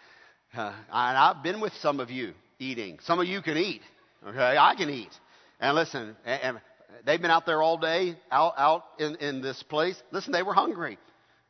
uh, 0.56 0.72
and 0.92 1.18
I've 1.18 1.42
been 1.42 1.60
with 1.60 1.72
some 1.80 2.00
of 2.00 2.10
you 2.10 2.34
eating. 2.58 2.98
Some 3.02 3.18
of 3.18 3.26
you 3.26 3.42
can 3.42 3.56
eat. 3.56 3.82
Okay, 4.26 4.56
I 4.56 4.74
can 4.76 4.90
eat. 4.90 5.10
And 5.58 5.74
listen, 5.74 6.16
and, 6.24 6.42
and 6.42 6.60
they've 7.04 7.20
been 7.20 7.30
out 7.30 7.46
there 7.46 7.62
all 7.62 7.78
day, 7.78 8.16
out 8.30 8.54
out 8.56 8.84
in, 8.98 9.16
in 9.16 9.42
this 9.42 9.62
place. 9.64 10.00
Listen, 10.10 10.32
they 10.32 10.42
were 10.42 10.54
hungry. 10.54 10.98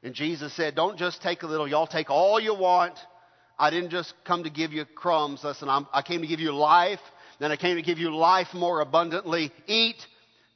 And 0.02 0.14
Jesus 0.14 0.54
said, 0.54 0.74
Don't 0.74 0.98
just 0.98 1.22
take 1.22 1.42
a 1.42 1.46
little, 1.46 1.68
y'all 1.68 1.86
take 1.86 2.10
all 2.10 2.40
you 2.40 2.54
want. 2.54 2.98
I 3.58 3.70
didn't 3.70 3.90
just 3.90 4.14
come 4.24 4.44
to 4.44 4.50
give 4.50 4.72
you 4.72 4.86
crumbs. 4.86 5.44
Listen, 5.44 5.68
I'm, 5.68 5.86
I 5.92 6.02
came 6.02 6.22
to 6.22 6.26
give 6.26 6.40
you 6.40 6.52
life. 6.52 7.00
Then 7.38 7.52
I 7.52 7.56
came 7.56 7.76
to 7.76 7.82
give 7.82 7.98
you 7.98 8.14
life 8.14 8.48
more 8.54 8.80
abundantly. 8.80 9.52
Eat 9.66 9.96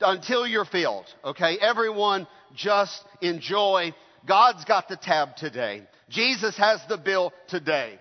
until 0.00 0.46
you're 0.46 0.64
filled. 0.64 1.06
Okay? 1.22 1.58
Everyone 1.60 2.26
just 2.56 3.04
enjoy. 3.20 3.94
God's 4.26 4.64
got 4.64 4.88
the 4.88 4.96
tab 4.96 5.36
today. 5.36 5.82
Jesus 6.08 6.56
has 6.56 6.80
the 6.88 6.96
bill 6.96 7.32
today. 7.48 7.98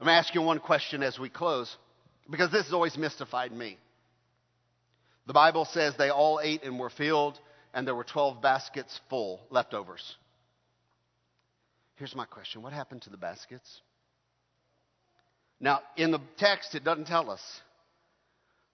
I'm 0.00 0.06
going 0.06 0.14
to 0.14 0.18
ask 0.18 0.34
you 0.34 0.42
one 0.42 0.58
question 0.58 1.02
as 1.04 1.18
we 1.18 1.28
close 1.28 1.76
because 2.28 2.50
this 2.50 2.64
has 2.64 2.72
always 2.72 2.96
mystified 2.96 3.52
me. 3.52 3.78
The 5.26 5.32
Bible 5.32 5.64
says 5.64 5.94
they 5.96 6.10
all 6.10 6.40
ate 6.42 6.64
and 6.64 6.78
were 6.78 6.90
filled, 6.90 7.38
and 7.72 7.86
there 7.86 7.94
were 7.94 8.04
12 8.04 8.42
baskets 8.42 9.00
full, 9.08 9.40
leftovers. 9.50 10.16
Here's 11.96 12.14
my 12.16 12.24
question 12.24 12.62
What 12.62 12.72
happened 12.72 13.02
to 13.02 13.10
the 13.10 13.16
baskets? 13.16 13.80
Now, 15.60 15.80
in 15.96 16.10
the 16.10 16.20
text, 16.38 16.74
it 16.74 16.82
doesn't 16.82 17.06
tell 17.06 17.30
us. 17.30 17.40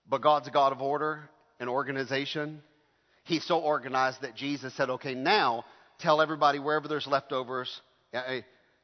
But 0.08 0.22
God's 0.22 0.48
a 0.48 0.50
God 0.50 0.72
of 0.72 0.80
order 0.80 1.28
and 1.60 1.68
organization. 1.68 2.62
He's 3.24 3.44
so 3.44 3.58
organized 3.58 4.22
that 4.22 4.34
Jesus 4.34 4.74
said, 4.74 4.88
okay, 4.88 5.14
now 5.14 5.66
tell 5.98 6.22
everybody 6.22 6.58
wherever 6.58 6.88
there's 6.88 7.06
leftovers, 7.06 7.82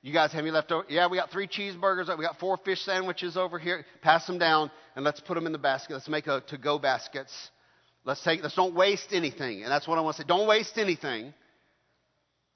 you 0.02 0.12
guys 0.12 0.32
have 0.32 0.42
any 0.42 0.50
leftovers? 0.50 0.84
Yeah, 0.90 1.06
we 1.06 1.16
got 1.16 1.30
three 1.30 1.48
cheeseburgers. 1.48 2.14
We 2.18 2.24
got 2.26 2.38
four 2.38 2.58
fish 2.58 2.82
sandwiches 2.82 3.38
over 3.38 3.58
here. 3.58 3.86
Pass 4.02 4.26
them 4.26 4.36
down 4.36 4.70
and 4.94 5.02
let's 5.02 5.20
put 5.20 5.34
them 5.34 5.46
in 5.46 5.52
the 5.52 5.58
basket. 5.58 5.94
Let's 5.94 6.08
make 6.08 6.26
a 6.26 6.42
to-go 6.48 6.78
baskets. 6.78 7.32
Let's 8.04 8.22
take. 8.22 8.42
Let's 8.42 8.54
don't 8.54 8.74
waste 8.74 9.12
anything. 9.12 9.62
And 9.62 9.72
that's 9.72 9.88
what 9.88 9.98
I 9.98 10.02
want 10.02 10.16
to 10.16 10.22
say. 10.22 10.26
Don't 10.26 10.46
waste 10.46 10.76
anything. 10.78 11.32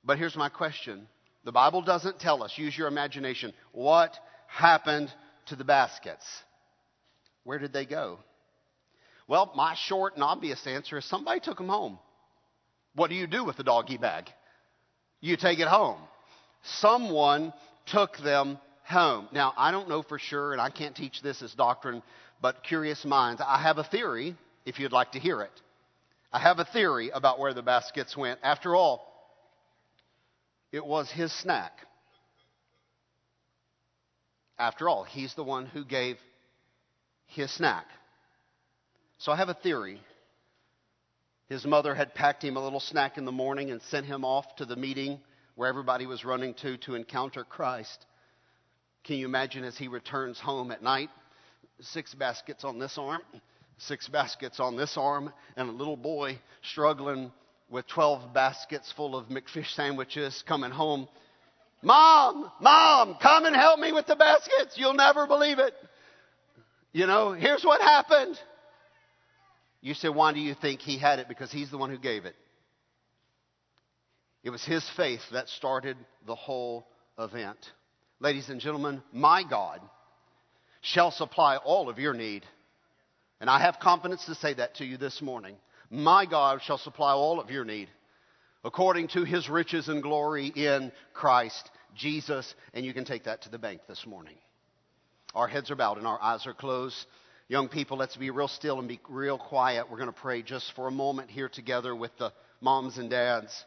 But 0.04 0.18
here's 0.18 0.36
my 0.36 0.48
question. 0.48 1.06
The 1.44 1.52
Bible 1.52 1.82
doesn't 1.82 2.20
tell 2.20 2.42
us. 2.42 2.52
Use 2.56 2.76
your 2.76 2.88
imagination. 2.88 3.52
What 3.72 4.14
happened 4.46 5.12
to 5.46 5.56
the 5.56 5.64
baskets? 5.64 6.24
Where 7.44 7.58
did 7.58 7.72
they 7.72 7.86
go? 7.86 8.18
Well, 9.26 9.52
my 9.54 9.74
short 9.74 10.14
and 10.14 10.22
obvious 10.22 10.66
answer 10.66 10.98
is 10.98 11.04
somebody 11.04 11.40
took 11.40 11.58
them 11.58 11.68
home. 11.68 11.98
What 12.94 13.08
do 13.10 13.16
you 13.16 13.26
do 13.26 13.44
with 13.44 13.56
the 13.56 13.64
doggy 13.64 13.98
bag? 13.98 14.28
You 15.20 15.36
take 15.36 15.58
it 15.58 15.68
home 15.68 15.98
someone 16.62 17.52
took 17.86 18.16
them 18.18 18.58
home. 18.84 19.28
Now, 19.32 19.52
I 19.56 19.70
don't 19.70 19.88
know 19.88 20.02
for 20.02 20.18
sure, 20.18 20.52
and 20.52 20.60
I 20.60 20.70
can't 20.70 20.96
teach 20.96 21.22
this 21.22 21.42
as 21.42 21.54
doctrine, 21.54 22.02
but 22.40 22.64
curious 22.64 23.04
minds. 23.04 23.42
I 23.44 23.60
have 23.62 23.78
a 23.78 23.84
theory, 23.84 24.36
if 24.68 24.78
you'd 24.78 24.92
like 24.92 25.12
to 25.12 25.18
hear 25.18 25.40
it. 25.40 25.62
I 26.30 26.38
have 26.38 26.58
a 26.58 26.64
theory 26.64 27.08
about 27.08 27.38
where 27.38 27.54
the 27.54 27.62
baskets 27.62 28.14
went. 28.14 28.38
After 28.42 28.76
all, 28.76 29.02
it 30.70 30.84
was 30.84 31.10
his 31.10 31.32
snack. 31.32 31.72
After 34.58 34.88
all, 34.88 35.04
he's 35.04 35.34
the 35.34 35.44
one 35.44 35.64
who 35.64 35.84
gave 35.84 36.18
his 37.26 37.50
snack. 37.50 37.86
So 39.16 39.32
I 39.32 39.36
have 39.36 39.48
a 39.48 39.54
theory. 39.54 40.02
His 41.48 41.64
mother 41.64 41.94
had 41.94 42.14
packed 42.14 42.44
him 42.44 42.56
a 42.56 42.62
little 42.62 42.80
snack 42.80 43.16
in 43.16 43.24
the 43.24 43.32
morning 43.32 43.70
and 43.70 43.80
sent 43.82 44.04
him 44.04 44.22
off 44.22 44.44
to 44.56 44.66
the 44.66 44.76
meeting 44.76 45.18
where 45.54 45.68
everybody 45.68 46.04
was 46.04 46.26
running 46.26 46.52
to 46.54 46.76
to 46.78 46.94
encounter 46.94 47.42
Christ. 47.42 48.04
Can 49.04 49.16
you 49.16 49.24
imagine 49.24 49.64
as 49.64 49.78
he 49.78 49.88
returns 49.88 50.38
home 50.38 50.70
at 50.70 50.82
night? 50.82 51.08
Six 51.80 52.12
baskets 52.12 52.64
on 52.64 52.78
this 52.78 52.98
arm, 52.98 53.22
six 53.78 54.08
baskets 54.08 54.60
on 54.60 54.76
this 54.76 54.96
arm, 54.96 55.32
and 55.56 55.68
a 55.68 55.72
little 55.72 55.96
boy 55.96 56.38
struggling 56.70 57.32
with 57.70 57.86
12 57.88 58.32
baskets 58.32 58.92
full 58.92 59.16
of 59.16 59.26
McFish 59.28 59.74
sandwiches 59.74 60.42
coming 60.46 60.70
home. 60.70 61.08
Mom, 61.82 62.50
mom, 62.60 63.16
come 63.20 63.44
and 63.44 63.54
help 63.54 63.78
me 63.78 63.92
with 63.92 64.06
the 64.06 64.16
baskets. 64.16 64.76
You'll 64.76 64.94
never 64.94 65.26
believe 65.26 65.58
it. 65.58 65.74
You 66.92 67.06
know, 67.06 67.32
here's 67.32 67.62
what 67.62 67.80
happened. 67.80 68.38
You 69.80 69.94
say, 69.94 70.08
why 70.08 70.32
do 70.32 70.40
you 70.40 70.54
think 70.54 70.80
he 70.80 70.98
had 70.98 71.18
it? 71.18 71.28
Because 71.28 71.52
he's 71.52 71.70
the 71.70 71.78
one 71.78 71.90
who 71.90 71.98
gave 71.98 72.24
it. 72.24 72.34
It 74.42 74.50
was 74.50 74.64
his 74.64 74.88
faith 74.96 75.20
that 75.32 75.48
started 75.48 75.96
the 76.26 76.34
whole 76.34 76.86
event. 77.18 77.58
Ladies 78.20 78.48
and 78.48 78.60
gentlemen, 78.60 79.02
my 79.12 79.44
God 79.48 79.80
shall 80.80 81.10
supply 81.10 81.56
all 81.56 81.88
of 81.88 81.98
your 81.98 82.14
need. 82.14 82.44
And 83.40 83.48
I 83.48 83.60
have 83.60 83.78
confidence 83.78 84.24
to 84.26 84.34
say 84.34 84.54
that 84.54 84.76
to 84.76 84.84
you 84.84 84.96
this 84.96 85.22
morning. 85.22 85.56
My 85.90 86.26
God 86.26 86.60
shall 86.62 86.78
supply 86.78 87.12
all 87.12 87.40
of 87.40 87.50
your 87.50 87.64
need 87.64 87.88
according 88.64 89.08
to 89.08 89.24
his 89.24 89.48
riches 89.48 89.88
and 89.88 90.02
glory 90.02 90.48
in 90.48 90.92
Christ 91.14 91.70
Jesus. 91.94 92.54
And 92.74 92.84
you 92.84 92.92
can 92.92 93.04
take 93.04 93.24
that 93.24 93.42
to 93.42 93.48
the 93.48 93.58
bank 93.58 93.82
this 93.88 94.06
morning. 94.06 94.34
Our 95.34 95.46
heads 95.46 95.70
are 95.70 95.76
bowed 95.76 95.98
and 95.98 96.06
our 96.06 96.20
eyes 96.20 96.46
are 96.46 96.54
closed. 96.54 96.96
Young 97.48 97.68
people, 97.68 97.96
let's 97.96 98.16
be 98.16 98.30
real 98.30 98.48
still 98.48 98.78
and 98.78 98.88
be 98.88 99.00
real 99.08 99.38
quiet. 99.38 99.88
We're 99.90 99.98
going 99.98 100.12
to 100.12 100.20
pray 100.20 100.42
just 100.42 100.72
for 100.74 100.88
a 100.88 100.90
moment 100.90 101.30
here 101.30 101.48
together 101.48 101.94
with 101.94 102.10
the 102.18 102.32
moms 102.60 102.98
and 102.98 103.08
dads. 103.08 103.64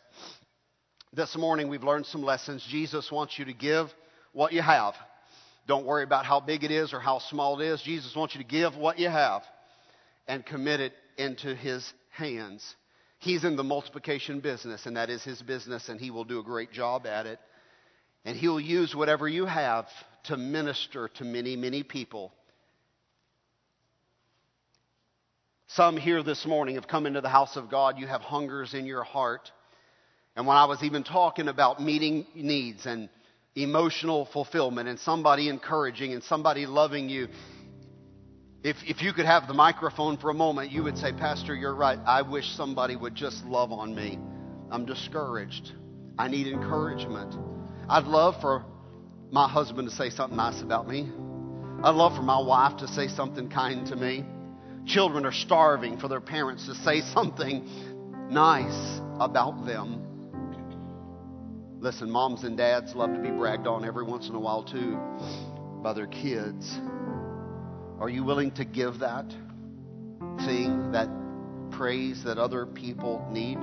This 1.14 1.36
morning 1.36 1.70
we've 1.70 1.84
learned 1.84 2.06
some 2.06 2.22
lessons. 2.22 2.66
Jesus 2.70 3.12
wants 3.12 3.40
you 3.40 3.46
to 3.46 3.54
give 3.54 3.88
what 4.34 4.52
you 4.52 4.62
have. 4.62 4.94
Don't 5.66 5.86
worry 5.86 6.04
about 6.04 6.26
how 6.26 6.42
big 6.42 6.64
it 6.64 6.72
is 6.72 6.94
or 6.94 7.00
how 7.00 7.20
small 7.20 7.60
it 7.60 7.66
is. 7.66 7.82
Jesus 7.82 8.16
wants 8.16 8.36
you 8.36 8.42
to 8.42 8.48
give 8.48 8.76
what 8.76 9.00
you 9.00 9.10
have 9.10 9.44
and 10.28 10.46
commit 10.46 10.80
it 10.80 10.94
into 11.18 11.56
his 11.56 11.92
hands. 12.10 12.76
He's 13.20 13.44
in 13.44 13.56
the 13.56 13.64
multiplication 13.64 14.40
business, 14.40 14.86
and 14.86 14.98
that 14.98 15.10
is 15.10 15.24
his 15.24 15.42
business, 15.42 15.90
and 15.90 16.00
he 16.00 16.10
will 16.10 16.24
do 16.24 16.40
a 16.40 16.44
great 16.44 16.72
job 16.72 17.06
at 17.06 17.26
it. 17.26 17.40
And 18.26 18.36
he'll 18.36 18.60
use 18.60 18.96
whatever 18.96 19.28
you 19.28 19.46
have 19.46 19.88
to 20.26 20.38
minister 20.38 21.08
to 21.16 21.24
many, 21.24 21.56
many 21.56 21.84
people. 21.84 22.34
Some 25.68 25.98
here 25.98 26.22
this 26.22 26.46
morning 26.46 26.76
have 26.76 26.88
come 26.88 27.06
into 27.06 27.22
the 27.22 27.30
house 27.30 27.56
of 27.56 27.70
God. 27.70 27.98
You 27.98 28.08
have 28.08 28.22
hungers 28.22 28.74
in 28.74 28.86
your 28.86 29.04
heart. 29.04 29.52
And 30.36 30.46
when 30.46 30.58
I 30.58 30.66
was 30.66 30.84
even 30.84 31.04
talking 31.04 31.48
about 31.48 31.82
meeting 31.82 32.26
needs 32.36 32.86
and 32.86 33.10
emotional 33.56 34.26
fulfillment 34.26 34.90
and 34.90 35.00
somebody 35.00 35.50
encouraging 35.50 36.14
and 36.14 36.24
somebody 36.24 36.66
loving 36.66 37.10
you, 37.10 37.28
if, 38.64 38.78
if 38.86 39.02
you 39.02 39.12
could 39.12 39.26
have 39.26 39.48
the 39.48 39.54
microphone 39.54 40.18
for 40.18 40.30
a 40.30 40.34
moment, 40.34 40.72
you 40.72 40.84
would 40.84 40.98
say, 40.98 41.12
Pastor, 41.12 41.56
you're 41.56 41.74
right. 41.74 41.98
I 42.06 42.22
wish 42.22 42.46
somebody 42.56 42.96
would 42.96 43.16
just 43.16 43.44
love 43.46 43.72
on 43.72 43.96
me. 43.96 44.20
I'm 44.70 44.86
discouraged. 44.86 45.72
I 46.18 46.28
need 46.28 46.48
encouragement. 46.48 47.36
I'd 47.90 48.06
love 48.06 48.40
for 48.40 48.64
my 49.32 49.50
husband 49.50 49.90
to 49.90 49.96
say 49.96 50.12
something 50.12 50.38
nice 50.38 50.62
about 50.62 50.88
me. 50.88 51.10
I'd 51.84 51.96
love 51.96 52.16
for 52.16 52.22
my 52.22 52.40
wife 52.40 52.78
to 52.78 52.88
say 52.88 53.08
something 53.08 53.50
kind 53.50 53.88
to 53.88 53.96
me. 53.96 54.24
Children 54.86 55.26
are 55.26 55.32
starving 55.32 55.98
for 55.98 56.08
their 56.08 56.22
parents 56.22 56.68
to 56.68 56.76
say 56.76 57.02
something 57.02 57.68
nice 58.30 59.02
about 59.20 59.66
them. 59.66 60.08
Listen, 61.80 62.12
moms 62.12 62.44
and 62.44 62.56
dads 62.56 62.94
love 62.94 63.12
to 63.12 63.20
be 63.20 63.32
bragged 63.32 63.66
on 63.66 63.84
every 63.84 64.04
once 64.04 64.30
in 64.30 64.36
a 64.36 64.40
while 64.40 64.64
too 64.64 65.00
by 65.82 65.94
their 65.94 66.06
kids. 66.06 66.78
Are 68.02 68.10
you 68.10 68.24
willing 68.24 68.50
to 68.54 68.66
give 68.66 68.98
that 69.02 69.30
thing, 70.44 70.92
that 70.94 71.08
praise 71.70 72.24
that 72.24 72.40
other 72.40 72.66
people 72.66 73.24
need? 73.30 73.60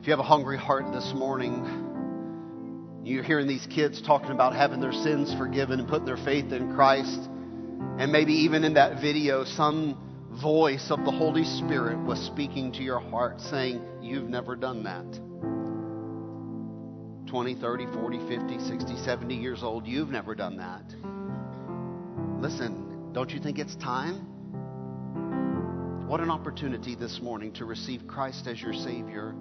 If 0.00 0.08
you 0.08 0.10
have 0.10 0.18
a 0.18 0.24
hungry 0.24 0.58
heart 0.58 0.92
this 0.92 1.12
morning, 1.14 3.02
you're 3.04 3.22
hearing 3.22 3.46
these 3.46 3.64
kids 3.68 4.02
talking 4.02 4.32
about 4.32 4.52
having 4.52 4.80
their 4.80 4.92
sins 4.92 5.32
forgiven 5.38 5.78
and 5.78 5.88
putting 5.88 6.06
their 6.06 6.16
faith 6.16 6.50
in 6.50 6.74
Christ, 6.74 7.20
and 8.00 8.10
maybe 8.10 8.32
even 8.32 8.64
in 8.64 8.74
that 8.74 9.00
video, 9.00 9.44
some 9.44 9.96
voice 10.42 10.90
of 10.90 11.04
the 11.04 11.12
Holy 11.12 11.44
Spirit 11.44 12.04
was 12.04 12.18
speaking 12.18 12.72
to 12.72 12.82
your 12.82 12.98
heart 12.98 13.40
saying, 13.42 13.80
You've 14.02 14.28
never 14.28 14.56
done 14.56 14.82
that. 14.82 15.06
20, 17.30 17.54
30, 17.54 17.86
40, 17.86 18.18
50, 18.28 18.58
60, 18.58 18.96
70 19.04 19.34
years 19.36 19.62
old, 19.62 19.86
you've 19.86 20.10
never 20.10 20.34
done 20.34 20.56
that. 20.56 20.82
Listen, 22.44 23.10
don't 23.14 23.30
you 23.30 23.40
think 23.40 23.58
it's 23.58 23.74
time? 23.76 24.16
What 26.06 26.20
an 26.20 26.30
opportunity 26.30 26.94
this 26.94 27.18
morning 27.22 27.54
to 27.54 27.64
receive 27.64 28.06
Christ 28.06 28.46
as 28.46 28.60
your 28.60 28.74
Savior. 28.74 29.34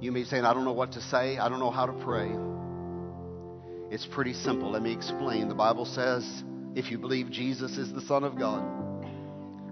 You 0.00 0.12
may 0.12 0.24
say, 0.24 0.38
I 0.38 0.54
don't 0.54 0.64
know 0.64 0.72
what 0.72 0.92
to 0.92 1.02
say, 1.02 1.36
I 1.36 1.50
don't 1.50 1.58
know 1.58 1.70
how 1.70 1.84
to 1.84 1.92
pray. 1.92 2.30
It's 3.94 4.06
pretty 4.06 4.32
simple. 4.32 4.70
Let 4.70 4.80
me 4.80 4.94
explain. 4.94 5.50
The 5.50 5.54
Bible 5.54 5.84
says 5.84 6.24
if 6.74 6.90
you 6.90 6.96
believe 6.96 7.30
Jesus 7.30 7.76
is 7.76 7.92
the 7.92 8.00
Son 8.00 8.24
of 8.24 8.38
God 8.38 8.62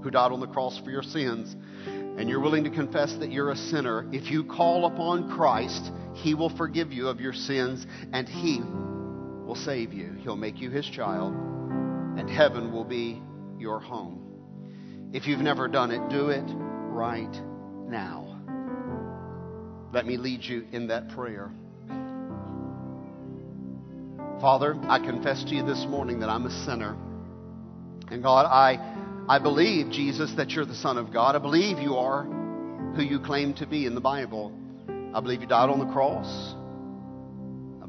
who 0.02 0.10
died 0.10 0.32
on 0.32 0.40
the 0.40 0.48
cross 0.48 0.78
for 0.84 0.90
your 0.90 1.02
sins, 1.02 1.56
and 1.86 2.28
you're 2.28 2.40
willing 2.40 2.64
to 2.64 2.70
confess 2.70 3.16
that 3.20 3.32
you're 3.32 3.52
a 3.52 3.56
sinner, 3.56 4.06
if 4.12 4.30
you 4.30 4.44
call 4.44 4.84
upon 4.84 5.34
Christ, 5.34 5.90
He 6.12 6.34
will 6.34 6.54
forgive 6.58 6.92
you 6.92 7.08
of 7.08 7.22
your 7.22 7.32
sins 7.32 7.86
and 8.12 8.28
He 8.28 8.60
will 9.46 9.54
save 9.54 9.92
you. 9.92 10.12
He'll 10.20 10.36
make 10.36 10.60
you 10.60 10.70
His 10.70 10.86
child, 10.86 11.32
and 11.32 12.28
heaven 12.28 12.72
will 12.72 12.84
be 12.84 13.22
your 13.58 13.80
home. 13.80 15.10
If 15.12 15.26
you've 15.26 15.40
never 15.40 15.68
done 15.68 15.90
it, 15.90 16.10
do 16.10 16.28
it 16.28 16.44
right 16.46 17.32
now. 17.88 18.32
Let 19.92 20.04
me 20.04 20.16
lead 20.16 20.44
you 20.44 20.66
in 20.72 20.88
that 20.88 21.08
prayer. 21.10 21.50
Father, 24.40 24.76
I 24.88 24.98
confess 24.98 25.42
to 25.44 25.54
you 25.54 25.64
this 25.64 25.86
morning 25.88 26.20
that 26.20 26.28
I'm 26.28 26.44
a 26.44 26.64
sinner. 26.64 26.96
And 28.10 28.22
God, 28.22 28.46
I 28.46 28.96
I 29.28 29.40
believe, 29.40 29.90
Jesus, 29.90 30.32
that 30.36 30.50
you're 30.50 30.66
the 30.66 30.74
Son 30.74 30.98
of 30.98 31.12
God. 31.12 31.34
I 31.34 31.38
believe 31.38 31.78
you 31.78 31.96
are 31.96 32.22
who 32.94 33.02
you 33.02 33.18
claim 33.18 33.54
to 33.54 33.66
be 33.66 33.84
in 33.84 33.94
the 33.94 34.00
Bible. 34.00 34.52
I 35.14 35.20
believe 35.20 35.40
you 35.40 35.48
died 35.48 35.68
on 35.68 35.80
the 35.80 35.92
cross. 35.92 36.54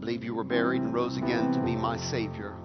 Believe 0.08 0.24
you 0.24 0.36
were 0.36 0.46
buried 0.46 0.82
and 0.82 0.94
rose 0.94 1.18
again 1.18 1.52
to 1.52 1.60
be 1.60 1.76
my 1.76 1.98
Savior. 1.98 2.56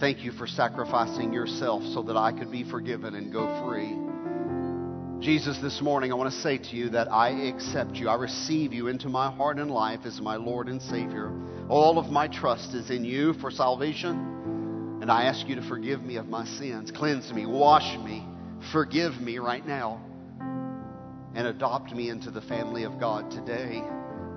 Thank 0.00 0.24
you 0.24 0.32
for 0.32 0.48
sacrificing 0.48 1.32
yourself 1.32 1.84
so 1.94 2.02
that 2.02 2.16
I 2.16 2.32
could 2.32 2.50
be 2.50 2.68
forgiven 2.68 3.14
and 3.14 3.32
go 3.32 3.46
free. 3.64 3.96
Jesus, 5.24 5.58
this 5.62 5.80
morning 5.80 6.10
I 6.10 6.16
want 6.16 6.32
to 6.32 6.40
say 6.40 6.58
to 6.58 6.74
you 6.74 6.88
that 6.88 7.06
I 7.12 7.28
accept 7.46 7.94
you. 7.94 8.08
I 8.08 8.16
receive 8.16 8.72
you 8.72 8.88
into 8.88 9.08
my 9.08 9.30
heart 9.30 9.58
and 9.58 9.70
life 9.70 10.00
as 10.06 10.20
my 10.20 10.34
Lord 10.34 10.66
and 10.66 10.82
Savior. 10.82 11.32
All 11.68 12.00
of 12.00 12.10
my 12.10 12.26
trust 12.26 12.74
is 12.74 12.90
in 12.90 13.04
you 13.04 13.34
for 13.34 13.52
salvation. 13.52 14.98
And 15.00 15.12
I 15.12 15.26
ask 15.26 15.46
you 15.46 15.54
to 15.54 15.68
forgive 15.68 16.02
me 16.02 16.16
of 16.16 16.26
my 16.26 16.44
sins, 16.44 16.90
cleanse 16.90 17.32
me, 17.32 17.46
wash 17.46 17.96
me, 17.98 18.26
forgive 18.72 19.20
me 19.20 19.38
right 19.38 19.64
now, 19.64 20.04
and 21.36 21.46
adopt 21.46 21.92
me 21.92 22.10
into 22.10 22.32
the 22.32 22.42
family 22.42 22.82
of 22.82 22.98
God 22.98 23.30
today, 23.30 23.84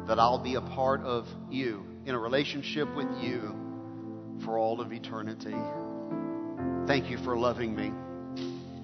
that 0.08 0.20
I'll 0.20 0.44
be 0.44 0.56
a 0.56 0.62
part 0.62 1.02
of 1.02 1.28
you, 1.50 1.86
in 2.06 2.16
a 2.16 2.20
relationship 2.20 2.94
with 2.96 3.08
you 3.22 3.56
for 4.44 4.58
all 4.58 4.82
of 4.82 4.92
eternity. 4.92 5.56
Thank 6.88 7.10
you 7.10 7.18
for 7.20 7.38
loving 7.38 7.76
me, 7.76 7.88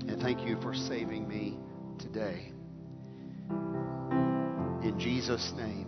and 0.07 0.21
thank 0.21 0.41
you 0.41 0.59
for 0.61 0.73
saving 0.73 1.27
me 1.27 1.57
today. 1.99 2.51
In 4.83 4.95
Jesus' 4.99 5.51
name. 5.57 5.87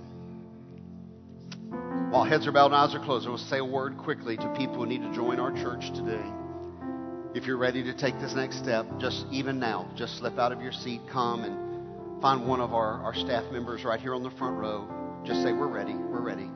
While 2.12 2.24
heads 2.24 2.48
are 2.48 2.52
bowed 2.52 2.68
and 2.68 2.76
eyes 2.76 2.96
are 2.96 3.00
closed, 3.00 3.28
I 3.28 3.30
will 3.30 3.38
say 3.38 3.60
a 3.60 3.66
word 3.66 3.98
quickly 3.98 4.36
to 4.38 4.54
people 4.58 4.78
who 4.78 4.88
need 4.88 5.04
to 5.04 5.14
join 5.14 5.40
our 5.40 5.52
church 5.52 5.94
today. 5.94 6.26
If 7.36 7.46
you're 7.46 7.58
ready 7.58 7.84
to 7.84 7.94
take 7.96 8.20
this 8.20 8.34
next 8.34 8.58
step, 8.58 8.88
just 9.00 9.28
even 9.32 9.60
now, 9.60 9.88
just 9.96 10.18
slip 10.18 10.40
out 10.40 10.52
of 10.52 10.62
your 10.62 10.72
seat, 10.72 11.02
come 11.12 11.44
and 11.44 12.22
find 12.22 12.48
one 12.48 12.60
of 12.60 12.74
our, 12.74 13.04
our 13.04 13.14
staff 13.14 13.52
members 13.52 13.84
right 13.84 14.00
here 14.00 14.16
on 14.16 14.24
the 14.24 14.32
front 14.32 14.58
row. 14.58 14.99
Just 15.26 15.44
say, 15.44 15.54
We're 15.54 15.68
ready, 15.68 15.94
we're 15.94 16.22
ready. 16.22 16.50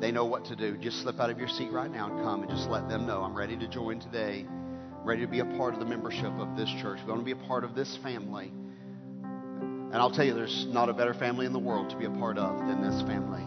They 0.00 0.12
know 0.12 0.26
what 0.26 0.44
to 0.46 0.56
do. 0.56 0.76
Just 0.76 1.02
slip 1.02 1.18
out 1.18 1.30
of 1.30 1.38
your 1.38 1.48
seat 1.48 1.72
right 1.72 1.90
now 1.90 2.10
and 2.10 2.24
come 2.24 2.42
and 2.42 2.50
just 2.50 2.68
let 2.68 2.88
them 2.88 3.06
know 3.06 3.22
I'm 3.22 3.34
ready 3.34 3.56
to 3.56 3.66
join 3.68 3.98
today, 3.98 4.46
ready 5.04 5.22
to 5.22 5.26
be 5.26 5.40
a 5.40 5.44
part 5.44 5.74
of 5.74 5.80
the 5.80 5.86
membership 5.86 6.32
of 6.38 6.56
this 6.56 6.68
church. 6.80 7.00
We're 7.00 7.08
going 7.08 7.18
to 7.18 7.24
be 7.24 7.32
a 7.32 7.46
part 7.48 7.64
of 7.64 7.74
this 7.74 7.98
family. 8.02 8.52
And 9.22 9.96
I'll 9.96 10.10
tell 10.10 10.24
you, 10.24 10.34
there's 10.34 10.66
not 10.68 10.88
a 10.88 10.92
better 10.92 11.14
family 11.14 11.46
in 11.46 11.52
the 11.52 11.58
world 11.58 11.90
to 11.90 11.96
be 11.96 12.04
a 12.04 12.10
part 12.10 12.38
of 12.38 12.58
than 12.58 12.82
this 12.82 13.02
family 13.02 13.44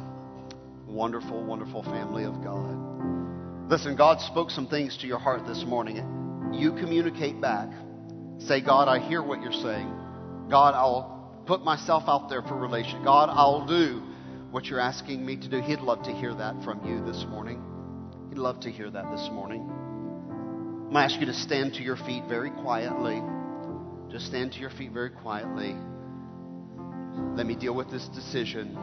wonderful, 0.91 1.41
wonderful 1.43 1.83
family 1.83 2.25
of 2.25 2.43
God. 2.43 3.69
Listen, 3.69 3.95
God 3.95 4.19
spoke 4.19 4.51
some 4.51 4.67
things 4.67 4.97
to 4.97 5.07
your 5.07 5.19
heart 5.19 5.47
this 5.47 5.63
morning. 5.63 5.97
You 6.51 6.73
communicate 6.73 7.39
back. 7.39 7.69
Say, 8.39 8.59
God, 8.59 8.89
I 8.89 8.99
hear 8.99 9.23
what 9.23 9.41
you're 9.41 9.53
saying. 9.53 9.87
God, 10.49 10.73
I'll, 10.75 11.21
put 11.45 11.63
myself 11.63 12.03
out 12.07 12.29
there 12.29 12.41
for 12.43 12.55
relation. 12.55 13.03
God, 13.03 13.29
I'll 13.29 13.65
do 13.65 14.01
what 14.51 14.65
you're 14.65 14.79
asking 14.79 15.25
me 15.25 15.37
to 15.37 15.47
do. 15.47 15.61
He'd 15.61 15.79
love 15.79 16.03
to 16.03 16.11
hear 16.11 16.33
that 16.35 16.61
from 16.63 16.85
you 16.85 17.03
this 17.05 17.25
morning. 17.29 17.63
He'd 18.29 18.37
love 18.37 18.59
to 18.61 18.71
hear 18.71 18.89
that 18.89 19.09
this 19.11 19.29
morning. 19.31 19.61
I'm 19.61 20.91
going 20.91 21.07
to 21.07 21.13
ask 21.13 21.19
you 21.19 21.25
to 21.27 21.33
stand 21.33 21.73
to 21.75 21.83
your 21.83 21.95
feet 21.95 22.23
very 22.27 22.51
quietly. 22.51 23.21
Just 24.11 24.25
stand 24.25 24.51
to 24.53 24.59
your 24.59 24.69
feet 24.71 24.91
very 24.91 25.09
quietly. 25.09 25.75
Let 27.35 27.45
me 27.45 27.55
deal 27.55 27.73
with 27.73 27.89
this 27.89 28.07
decision. 28.09 28.77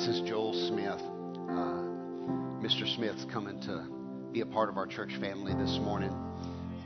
This 0.00 0.16
is 0.16 0.22
Joel 0.22 0.54
Smith. 0.54 1.02
Uh, 1.50 1.84
Mr. 2.64 2.88
Smith's 2.96 3.26
coming 3.30 3.60
to 3.60 3.86
be 4.32 4.40
a 4.40 4.46
part 4.46 4.70
of 4.70 4.78
our 4.78 4.86
church 4.86 5.14
family 5.20 5.52
this 5.52 5.78
morning. 5.78 6.10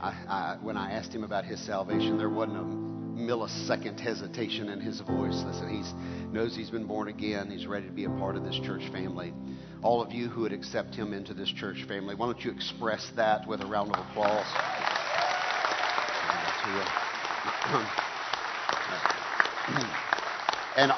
I, 0.01 0.09
I, 0.27 0.57
when 0.61 0.75
I 0.75 0.91
asked 0.91 1.15
him 1.15 1.23
about 1.23 1.45
his 1.45 1.65
salvation, 1.65 2.17
there 2.17 2.27
wasn't 2.27 2.57
a 2.57 2.63
millisecond 3.17 4.01
hesitation 4.01 4.67
in 4.67 4.81
his 4.81 4.99
voice. 4.99 5.41
Listen, 5.45 5.69
he 5.69 5.81
knows 6.33 6.57
he's 6.57 6.69
been 6.69 6.87
born 6.87 7.07
again. 7.07 7.49
He's 7.49 7.67
ready 7.67 7.87
to 7.87 7.93
be 7.93 8.03
a 8.03 8.09
part 8.09 8.35
of 8.35 8.43
this 8.43 8.59
church 8.59 8.91
family. 8.91 9.33
All 9.81 10.01
of 10.01 10.11
you 10.11 10.27
who 10.27 10.41
would 10.41 10.51
accept 10.51 10.93
him 10.93 11.13
into 11.13 11.33
this 11.33 11.53
church 11.53 11.85
family, 11.87 12.15
why 12.15 12.25
don't 12.25 12.43
you 12.43 12.51
express 12.51 13.13
that 13.15 13.47
with 13.47 13.61
a 13.61 13.65
round 13.65 13.95
of 13.95 14.05
applause? 14.09 14.45
and 20.75 20.91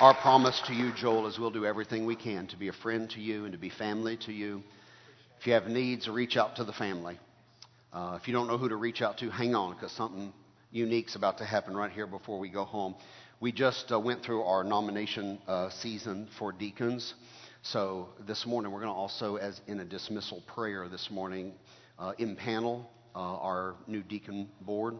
our, 0.00 0.14
promise 0.14 0.60
to 0.66 0.74
you, 0.74 0.92
Joel, 0.92 1.28
is 1.28 1.38
we'll 1.38 1.50
do 1.50 1.64
everything 1.64 2.04
we 2.04 2.16
can 2.16 2.48
to 2.48 2.56
be 2.56 2.66
a 2.66 2.72
friend 2.72 3.08
to 3.10 3.20
you 3.20 3.44
and 3.44 3.52
to 3.52 3.58
be 3.58 3.70
family 3.70 4.16
to 4.26 4.32
you. 4.32 4.62
If 5.38 5.46
you 5.46 5.52
have 5.52 5.68
needs, 5.68 6.08
reach 6.08 6.36
out 6.36 6.56
to 6.56 6.64
the 6.64 6.72
family. 6.72 7.18
Uh, 7.92 8.18
if 8.20 8.26
you 8.26 8.34
don't 8.34 8.48
know 8.48 8.58
who 8.58 8.68
to 8.68 8.76
reach 8.76 9.02
out 9.02 9.18
to, 9.18 9.30
hang 9.30 9.54
on 9.54 9.74
because 9.74 9.92
something 9.92 10.32
unique's 10.72 11.14
about 11.14 11.38
to 11.38 11.44
happen 11.44 11.76
right 11.76 11.92
here 11.92 12.08
before 12.08 12.40
we 12.40 12.48
go 12.48 12.64
home. 12.64 12.96
We 13.40 13.52
just 13.52 13.92
uh, 13.92 14.00
went 14.00 14.24
through 14.24 14.42
our 14.42 14.64
nomination 14.64 15.38
uh, 15.46 15.70
season 15.70 16.28
for 16.38 16.50
deacons. 16.50 17.14
So 17.62 18.08
this 18.26 18.46
morning 18.46 18.72
we're 18.72 18.80
going 18.80 18.92
to 18.92 18.98
also, 18.98 19.36
as 19.36 19.60
in 19.68 19.78
a 19.78 19.84
dismissal 19.84 20.42
prayer 20.54 20.88
this 20.88 21.08
morning, 21.08 21.52
uh, 22.00 22.14
impanel 22.18 22.84
uh, 23.14 23.18
our 23.18 23.76
new 23.86 24.02
deacon 24.02 24.48
board. 24.60 24.96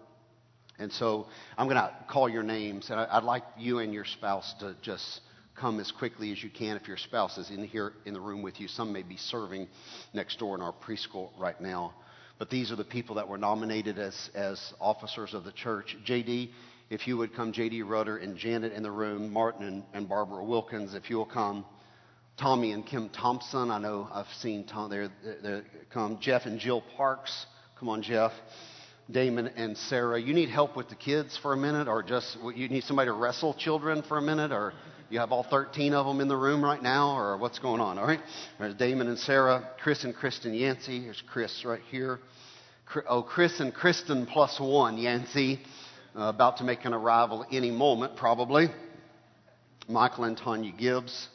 And 0.79 0.93
so 0.93 1.27
I'm 1.57 1.67
going 1.67 1.77
to 1.77 1.93
call 2.09 2.29
your 2.29 2.43
names, 2.43 2.91
and 2.91 2.99
I'd 2.99 3.23
like 3.23 3.45
you 3.57 3.79
and 3.79 3.93
your 3.95 4.05
spouse 4.05 4.55
to 4.61 4.75
just 4.83 5.21
come 5.55 5.79
as 5.79 5.93
quickly 5.93 6.33
as 6.33 6.43
you 6.43 6.51
can. 6.51 6.77
If 6.77 6.89
your 6.89 6.97
spouse 6.97 7.39
is 7.39 7.51
in 7.51 7.65
here 7.65 7.93
in 8.05 8.13
the 8.13 8.21
room 8.21 8.43
with 8.43 8.61
you, 8.61 8.67
some 8.67 8.93
may 8.93 9.03
be 9.03 9.17
serving 9.17 9.69
next 10.13 10.39
door 10.39 10.57
in 10.57 10.63
our 10.63 10.73
preschool 10.73 11.31
right 11.39 11.61
now. 11.61 11.95
But 12.39 12.51
these 12.51 12.73
are 12.73 12.77
the 12.77 12.85
people 12.85 13.15
that 13.17 13.29
were 13.29 13.39
nominated 13.39 13.99
as, 13.99 14.31
as 14.35 14.75
officers 14.81 15.35
of 15.35 15.45
the 15.45 15.53
church. 15.53 15.97
JD, 16.05 16.51
if 16.91 17.07
you 17.07 17.17
would 17.17 17.35
come, 17.35 17.53
JD 17.53 17.89
Rudder 17.89 18.17
and 18.17 18.37
Janet 18.37 18.73
in 18.73 18.83
the 18.83 18.91
room, 18.91 19.33
Martin 19.33 19.67
and, 19.67 19.85
and 19.95 20.09
Barbara 20.09 20.45
Wilkins, 20.45 20.95
if 20.95 21.09
you'll 21.09 21.25
come. 21.25 21.65
Tommy 22.37 22.73
and 22.73 22.85
Kim 22.85 23.11
Thompson, 23.11 23.71
I 23.71 23.79
know 23.79 24.09
I've 24.13 24.27
seen 24.41 24.65
Tom 24.65 24.91
there, 24.91 25.09
there 25.41 25.63
come. 25.91 26.19
Jeff 26.21 26.47
and 26.47 26.59
Jill 26.59 26.83
Parks, 26.97 27.47
come 27.79 27.89
on, 27.89 28.03
Jeff. 28.03 28.33
Damon 29.11 29.49
and 29.49 29.77
Sarah, 29.77 30.19
you 30.19 30.33
need 30.33 30.49
help 30.49 30.77
with 30.77 30.89
the 30.89 30.95
kids 30.95 31.37
for 31.37 31.53
a 31.53 31.57
minute, 31.57 31.89
or 31.89 32.03
just 32.03 32.39
you 32.55 32.69
need 32.69 32.85
somebody 32.85 33.09
to 33.09 33.13
wrestle 33.13 33.53
children 33.53 34.03
for 34.03 34.17
a 34.17 34.23
minute, 34.23 34.51
or 34.51 34.73
you 35.11 35.19
have 35.19 35.31
all 35.31 35.43
13 35.43 35.93
of 35.93 36.07
them 36.07 36.21
in 36.21 36.29
the 36.29 36.37
room 36.37 36.65
right 36.65 36.83
now, 36.83 37.15
or 37.17 37.37
what's 37.37 37.59
going 37.59 37.83
on? 37.83 37.99
All 37.99 38.07
right, 38.07 38.21
there's 38.59 38.75
Damon 38.75 39.09
and 39.09 39.19
Sarah, 39.19 39.69
Chris 39.83 40.05
and 40.05 40.15
Kristen 40.15 40.55
Yancey. 40.55 41.03
Here's 41.03 41.23
Chris 41.31 41.65
right 41.67 41.83
here. 41.91 42.19
Oh, 43.07 43.23
Chris 43.23 43.61
and 43.61 43.75
Kristen 43.75 44.25
plus 44.25 44.59
one 44.59 44.97
Yancey, 44.97 45.61
uh, 46.17 46.23
about 46.23 46.59
to 46.59 46.65
make 46.65 46.87
an 46.87 46.95
arrival 46.95 47.45
any 47.53 47.71
moment 47.71 48.17
probably. 48.17 48.69
Michael 49.87 50.25
and 50.25 50.39
Tanya 50.39 50.73
Gibbs, 50.73 51.29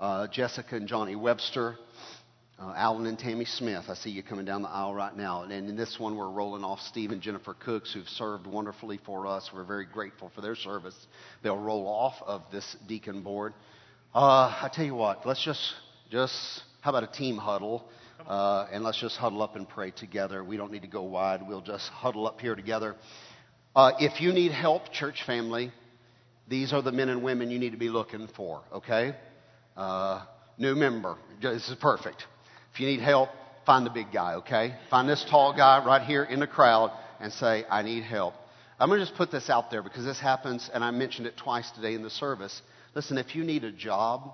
uh, 0.00 0.26
Jessica 0.28 0.76
and 0.76 0.88
Johnny 0.88 1.16
Webster. 1.16 1.76
Uh, 2.60 2.72
Alan 2.76 3.06
and 3.06 3.16
Tammy 3.16 3.44
Smith, 3.44 3.84
I 3.88 3.94
see 3.94 4.10
you 4.10 4.20
coming 4.20 4.44
down 4.44 4.62
the 4.62 4.68
aisle 4.68 4.92
right 4.92 5.16
now. 5.16 5.42
And 5.42 5.52
in 5.52 5.76
this 5.76 5.96
one, 5.96 6.16
we're 6.16 6.28
rolling 6.28 6.64
off 6.64 6.80
Steve 6.80 7.12
and 7.12 7.22
Jennifer 7.22 7.54
Cooks, 7.54 7.94
who've 7.94 8.08
served 8.08 8.48
wonderfully 8.48 8.98
for 9.06 9.28
us. 9.28 9.48
We're 9.54 9.62
very 9.62 9.86
grateful 9.86 10.32
for 10.34 10.40
their 10.40 10.56
service. 10.56 10.96
They'll 11.44 11.56
roll 11.56 11.86
off 11.86 12.14
of 12.26 12.42
this 12.50 12.76
deacon 12.88 13.22
board. 13.22 13.54
Uh, 14.12 14.48
I 14.60 14.68
tell 14.72 14.84
you 14.84 14.96
what, 14.96 15.24
let's 15.24 15.44
just, 15.44 15.60
just, 16.10 16.34
how 16.80 16.90
about 16.90 17.04
a 17.04 17.12
team 17.12 17.36
huddle? 17.36 17.88
Uh, 18.26 18.66
and 18.72 18.82
let's 18.82 19.00
just 19.00 19.16
huddle 19.16 19.40
up 19.40 19.54
and 19.54 19.68
pray 19.68 19.92
together. 19.92 20.42
We 20.42 20.56
don't 20.56 20.72
need 20.72 20.82
to 20.82 20.88
go 20.88 21.04
wide. 21.04 21.46
We'll 21.46 21.60
just 21.60 21.88
huddle 21.90 22.26
up 22.26 22.40
here 22.40 22.56
together. 22.56 22.96
Uh, 23.76 23.92
if 24.00 24.20
you 24.20 24.32
need 24.32 24.50
help, 24.50 24.90
church 24.92 25.22
family, 25.24 25.70
these 26.48 26.72
are 26.72 26.82
the 26.82 26.90
men 26.90 27.08
and 27.08 27.22
women 27.22 27.52
you 27.52 27.60
need 27.60 27.70
to 27.70 27.78
be 27.78 27.88
looking 27.88 28.26
for, 28.34 28.62
okay? 28.72 29.14
Uh, 29.76 30.24
new 30.58 30.74
member. 30.74 31.16
This 31.40 31.68
is 31.68 31.76
perfect. 31.76 32.24
If 32.78 32.82
you 32.82 32.90
need 32.90 33.00
help, 33.00 33.30
find 33.66 33.84
the 33.84 33.90
big 33.90 34.12
guy, 34.12 34.34
okay? 34.34 34.72
Find 34.88 35.08
this 35.08 35.26
tall 35.28 35.52
guy 35.52 35.84
right 35.84 36.02
here 36.02 36.22
in 36.22 36.38
the 36.38 36.46
crowd 36.46 36.92
and 37.18 37.32
say, 37.32 37.64
I 37.68 37.82
need 37.82 38.04
help. 38.04 38.34
I'm 38.78 38.88
going 38.88 39.00
to 39.00 39.04
just 39.04 39.18
put 39.18 39.32
this 39.32 39.50
out 39.50 39.68
there 39.72 39.82
because 39.82 40.04
this 40.04 40.20
happens, 40.20 40.70
and 40.72 40.84
I 40.84 40.92
mentioned 40.92 41.26
it 41.26 41.36
twice 41.36 41.68
today 41.72 41.94
in 41.94 42.04
the 42.04 42.10
service. 42.10 42.62
Listen, 42.94 43.18
if 43.18 43.34
you 43.34 43.42
need 43.42 43.64
a 43.64 43.72
job, 43.72 44.30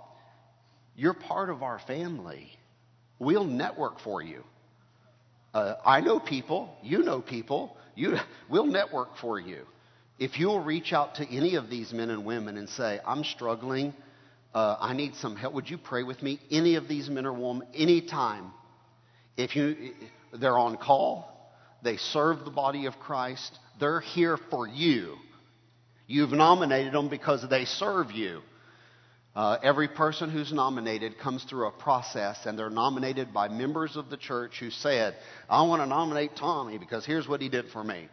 you're 0.94 1.14
part 1.14 1.48
of 1.48 1.62
our 1.62 1.78
family. 1.86 2.50
We'll 3.18 3.46
network 3.46 3.98
for 4.00 4.20
you. 4.20 4.44
Uh, 5.54 5.76
I 5.82 6.02
know 6.02 6.20
people, 6.20 6.76
you 6.82 6.98
know 6.98 7.22
people, 7.22 7.74
you, 7.94 8.18
we'll 8.50 8.66
network 8.66 9.16
for 9.22 9.40
you. 9.40 9.64
If 10.18 10.38
you'll 10.38 10.60
reach 10.60 10.92
out 10.92 11.14
to 11.14 11.26
any 11.34 11.54
of 11.54 11.70
these 11.70 11.94
men 11.94 12.10
and 12.10 12.26
women 12.26 12.58
and 12.58 12.68
say, 12.68 13.00
I'm 13.06 13.24
struggling 13.24 13.94
uh, 14.54 14.76
I 14.80 14.94
need 14.94 15.16
some 15.16 15.34
help. 15.34 15.54
Would 15.54 15.68
you 15.68 15.78
pray 15.78 16.04
with 16.04 16.22
me? 16.22 16.38
Any 16.50 16.76
of 16.76 16.86
these 16.88 17.10
men 17.10 17.26
or 17.26 17.32
women, 17.32 17.66
anytime. 17.74 18.52
If 19.36 19.56
you, 19.56 19.92
they're 20.32 20.56
on 20.56 20.76
call, 20.76 21.28
they 21.82 21.96
serve 21.96 22.44
the 22.44 22.50
body 22.50 22.86
of 22.86 22.98
Christ, 23.00 23.58
they're 23.80 24.00
here 24.00 24.38
for 24.50 24.68
you. 24.68 25.16
You've 26.06 26.32
nominated 26.32 26.92
them 26.92 27.08
because 27.08 27.44
they 27.48 27.64
serve 27.64 28.12
you. 28.12 28.42
Uh, 29.34 29.58
every 29.64 29.88
person 29.88 30.30
who's 30.30 30.52
nominated 30.52 31.18
comes 31.18 31.42
through 31.42 31.66
a 31.66 31.72
process, 31.72 32.46
and 32.46 32.56
they're 32.56 32.70
nominated 32.70 33.34
by 33.34 33.48
members 33.48 33.96
of 33.96 34.08
the 34.08 34.16
church 34.16 34.60
who 34.60 34.70
said, 34.70 35.16
I 35.50 35.62
want 35.62 35.82
to 35.82 35.86
nominate 35.86 36.36
Tommy 36.36 36.78
because 36.78 37.04
here's 37.04 37.26
what 37.26 37.40
he 37.40 37.48
did 37.48 37.64
for 37.72 37.82
me. 37.82 38.06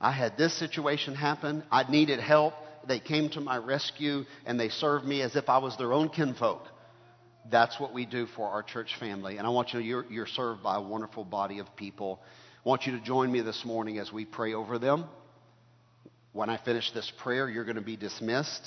I 0.00 0.10
had 0.10 0.36
this 0.36 0.58
situation 0.58 1.14
happen. 1.14 1.62
I 1.70 1.88
needed 1.88 2.18
help 2.18 2.54
they 2.88 3.00
came 3.00 3.28
to 3.30 3.40
my 3.40 3.56
rescue 3.56 4.24
and 4.44 4.58
they 4.58 4.68
served 4.68 5.04
me 5.04 5.22
as 5.22 5.36
if 5.36 5.48
I 5.48 5.58
was 5.58 5.76
their 5.76 5.92
own 5.92 6.08
kinfolk. 6.08 6.62
That's 7.50 7.78
what 7.78 7.94
we 7.94 8.06
do 8.06 8.26
for 8.34 8.48
our 8.48 8.62
church 8.62 8.96
family. 8.98 9.38
And 9.38 9.46
I 9.46 9.50
want 9.50 9.72
you 9.72 9.80
to 9.80 9.84
you're, 9.84 10.04
you're 10.10 10.26
served 10.26 10.62
by 10.62 10.76
a 10.76 10.82
wonderful 10.82 11.24
body 11.24 11.58
of 11.58 11.76
people. 11.76 12.20
I 12.64 12.68
want 12.68 12.86
you 12.86 12.98
to 12.98 13.04
join 13.04 13.30
me 13.30 13.40
this 13.40 13.64
morning 13.64 13.98
as 13.98 14.12
we 14.12 14.24
pray 14.24 14.54
over 14.54 14.78
them. 14.78 15.04
When 16.32 16.50
I 16.50 16.58
finish 16.58 16.90
this 16.92 17.10
prayer, 17.22 17.48
you're 17.48 17.64
going 17.64 17.76
to 17.76 17.82
be 17.82 17.96
dismissed. 17.96 18.62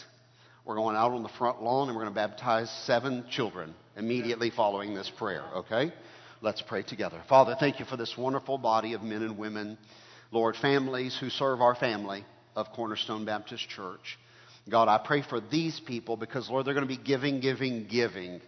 We're 0.65 0.75
going 0.75 0.95
out 0.95 1.11
on 1.11 1.23
the 1.23 1.29
front 1.29 1.61
lawn 1.61 1.89
and 1.89 1.97
we're 1.97 2.03
going 2.03 2.13
to 2.13 2.19
baptize 2.19 2.69
seven 2.85 3.25
children 3.29 3.75
immediately 3.97 4.49
following 4.49 4.93
this 4.93 5.11
prayer, 5.17 5.43
okay? 5.57 5.91
Let's 6.41 6.61
pray 6.61 6.83
together. 6.83 7.21
Father, 7.27 7.55
thank 7.59 7.79
you 7.79 7.85
for 7.85 7.97
this 7.97 8.17
wonderful 8.17 8.57
body 8.57 8.93
of 8.93 9.01
men 9.01 9.21
and 9.21 9.37
women, 9.37 9.77
Lord, 10.31 10.55
families 10.55 11.17
who 11.19 11.29
serve 11.29 11.59
our 11.59 11.75
family 11.75 12.23
of 12.59 12.71
Cornerstone 12.73 13.25
Baptist 13.25 13.67
Church. 13.69 14.19
God, 14.67 14.87
I 14.87 14.97
pray 14.97 15.21
for 15.21 15.39
these 15.39 15.79
people 15.79 16.17
because, 16.17 16.49
Lord, 16.49 16.65
they're 16.65 16.73
going 16.73 16.87
to 16.87 16.95
be 16.95 17.01
giving, 17.01 17.39
giving, 17.39 17.87
giving 17.87 18.41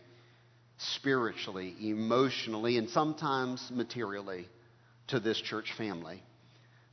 spiritually, 0.77 1.75
emotionally, 1.79 2.77
and 2.77 2.89
sometimes 2.89 3.71
materially 3.73 4.47
to 5.07 5.19
this 5.19 5.39
church 5.39 5.73
family. 5.77 6.21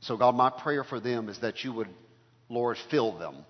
So, 0.01 0.17
God, 0.17 0.35
my 0.35 0.49
prayer 0.49 0.83
for 0.83 0.99
them 0.99 1.29
is 1.29 1.39
that 1.39 1.63
you 1.63 1.73
would, 1.73 1.89
Lord, 2.47 2.77
fill 2.89 3.17
them. 3.17 3.45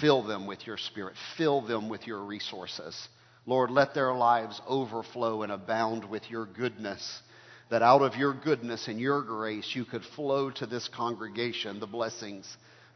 Fill 0.00 0.22
them 0.22 0.46
with 0.46 0.66
your 0.66 0.76
spirit. 0.76 1.14
Fill 1.38 1.62
them 1.62 1.88
with 1.88 2.06
your 2.06 2.22
resources. 2.22 3.08
Lord, 3.46 3.70
let 3.70 3.94
their 3.94 4.12
lives 4.12 4.60
overflow 4.68 5.42
and 5.42 5.50
abound 5.50 6.04
with 6.04 6.30
your 6.30 6.44
goodness. 6.44 7.22
That 7.70 7.82
out 7.82 8.02
of 8.02 8.16
your 8.16 8.34
goodness 8.34 8.88
and 8.88 9.00
your 9.00 9.22
grace, 9.22 9.70
you 9.74 9.84
could 9.84 10.04
flow 10.16 10.50
to 10.50 10.66
this 10.66 10.88
congregation 10.88 11.80
the 11.80 11.86
blessings 11.86 12.46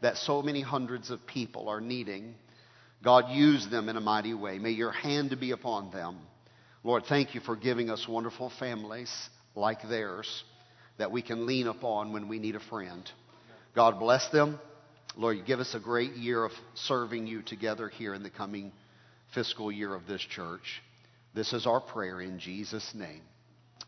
that 0.01 0.17
so 0.17 0.41
many 0.41 0.61
hundreds 0.61 1.09
of 1.09 1.25
people 1.25 1.69
are 1.69 1.81
needing. 1.81 2.35
God, 3.03 3.29
use 3.29 3.67
them 3.69 3.87
in 3.87 3.95
a 3.95 4.01
mighty 4.01 4.33
way. 4.33 4.59
May 4.59 4.71
your 4.71 4.91
hand 4.91 5.35
be 5.39 5.51
upon 5.51 5.91
them. 5.91 6.17
Lord, 6.83 7.03
thank 7.07 7.33
you 7.33 7.41
for 7.41 7.55
giving 7.55 7.89
us 7.89 8.07
wonderful 8.07 8.51
families 8.59 9.11
like 9.55 9.81
theirs 9.87 10.43
that 10.97 11.11
we 11.11 11.21
can 11.21 11.45
lean 11.45 11.67
upon 11.67 12.13
when 12.13 12.27
we 12.27 12.39
need 12.39 12.55
a 12.55 12.59
friend. 12.59 13.09
God 13.75 13.99
bless 13.99 14.29
them. 14.29 14.59
Lord, 15.17 15.45
give 15.45 15.59
us 15.59 15.73
a 15.73 15.79
great 15.79 16.13
year 16.13 16.43
of 16.43 16.51
serving 16.73 17.27
you 17.27 17.41
together 17.41 17.89
here 17.89 18.13
in 18.13 18.23
the 18.23 18.29
coming 18.29 18.71
fiscal 19.33 19.71
year 19.71 19.93
of 19.93 20.07
this 20.07 20.21
church. 20.21 20.81
This 21.33 21.53
is 21.53 21.65
our 21.65 21.81
prayer 21.81 22.21
in 22.21 22.39
Jesus' 22.39 22.93
name. 22.93 23.21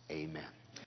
Amen. 0.09 0.56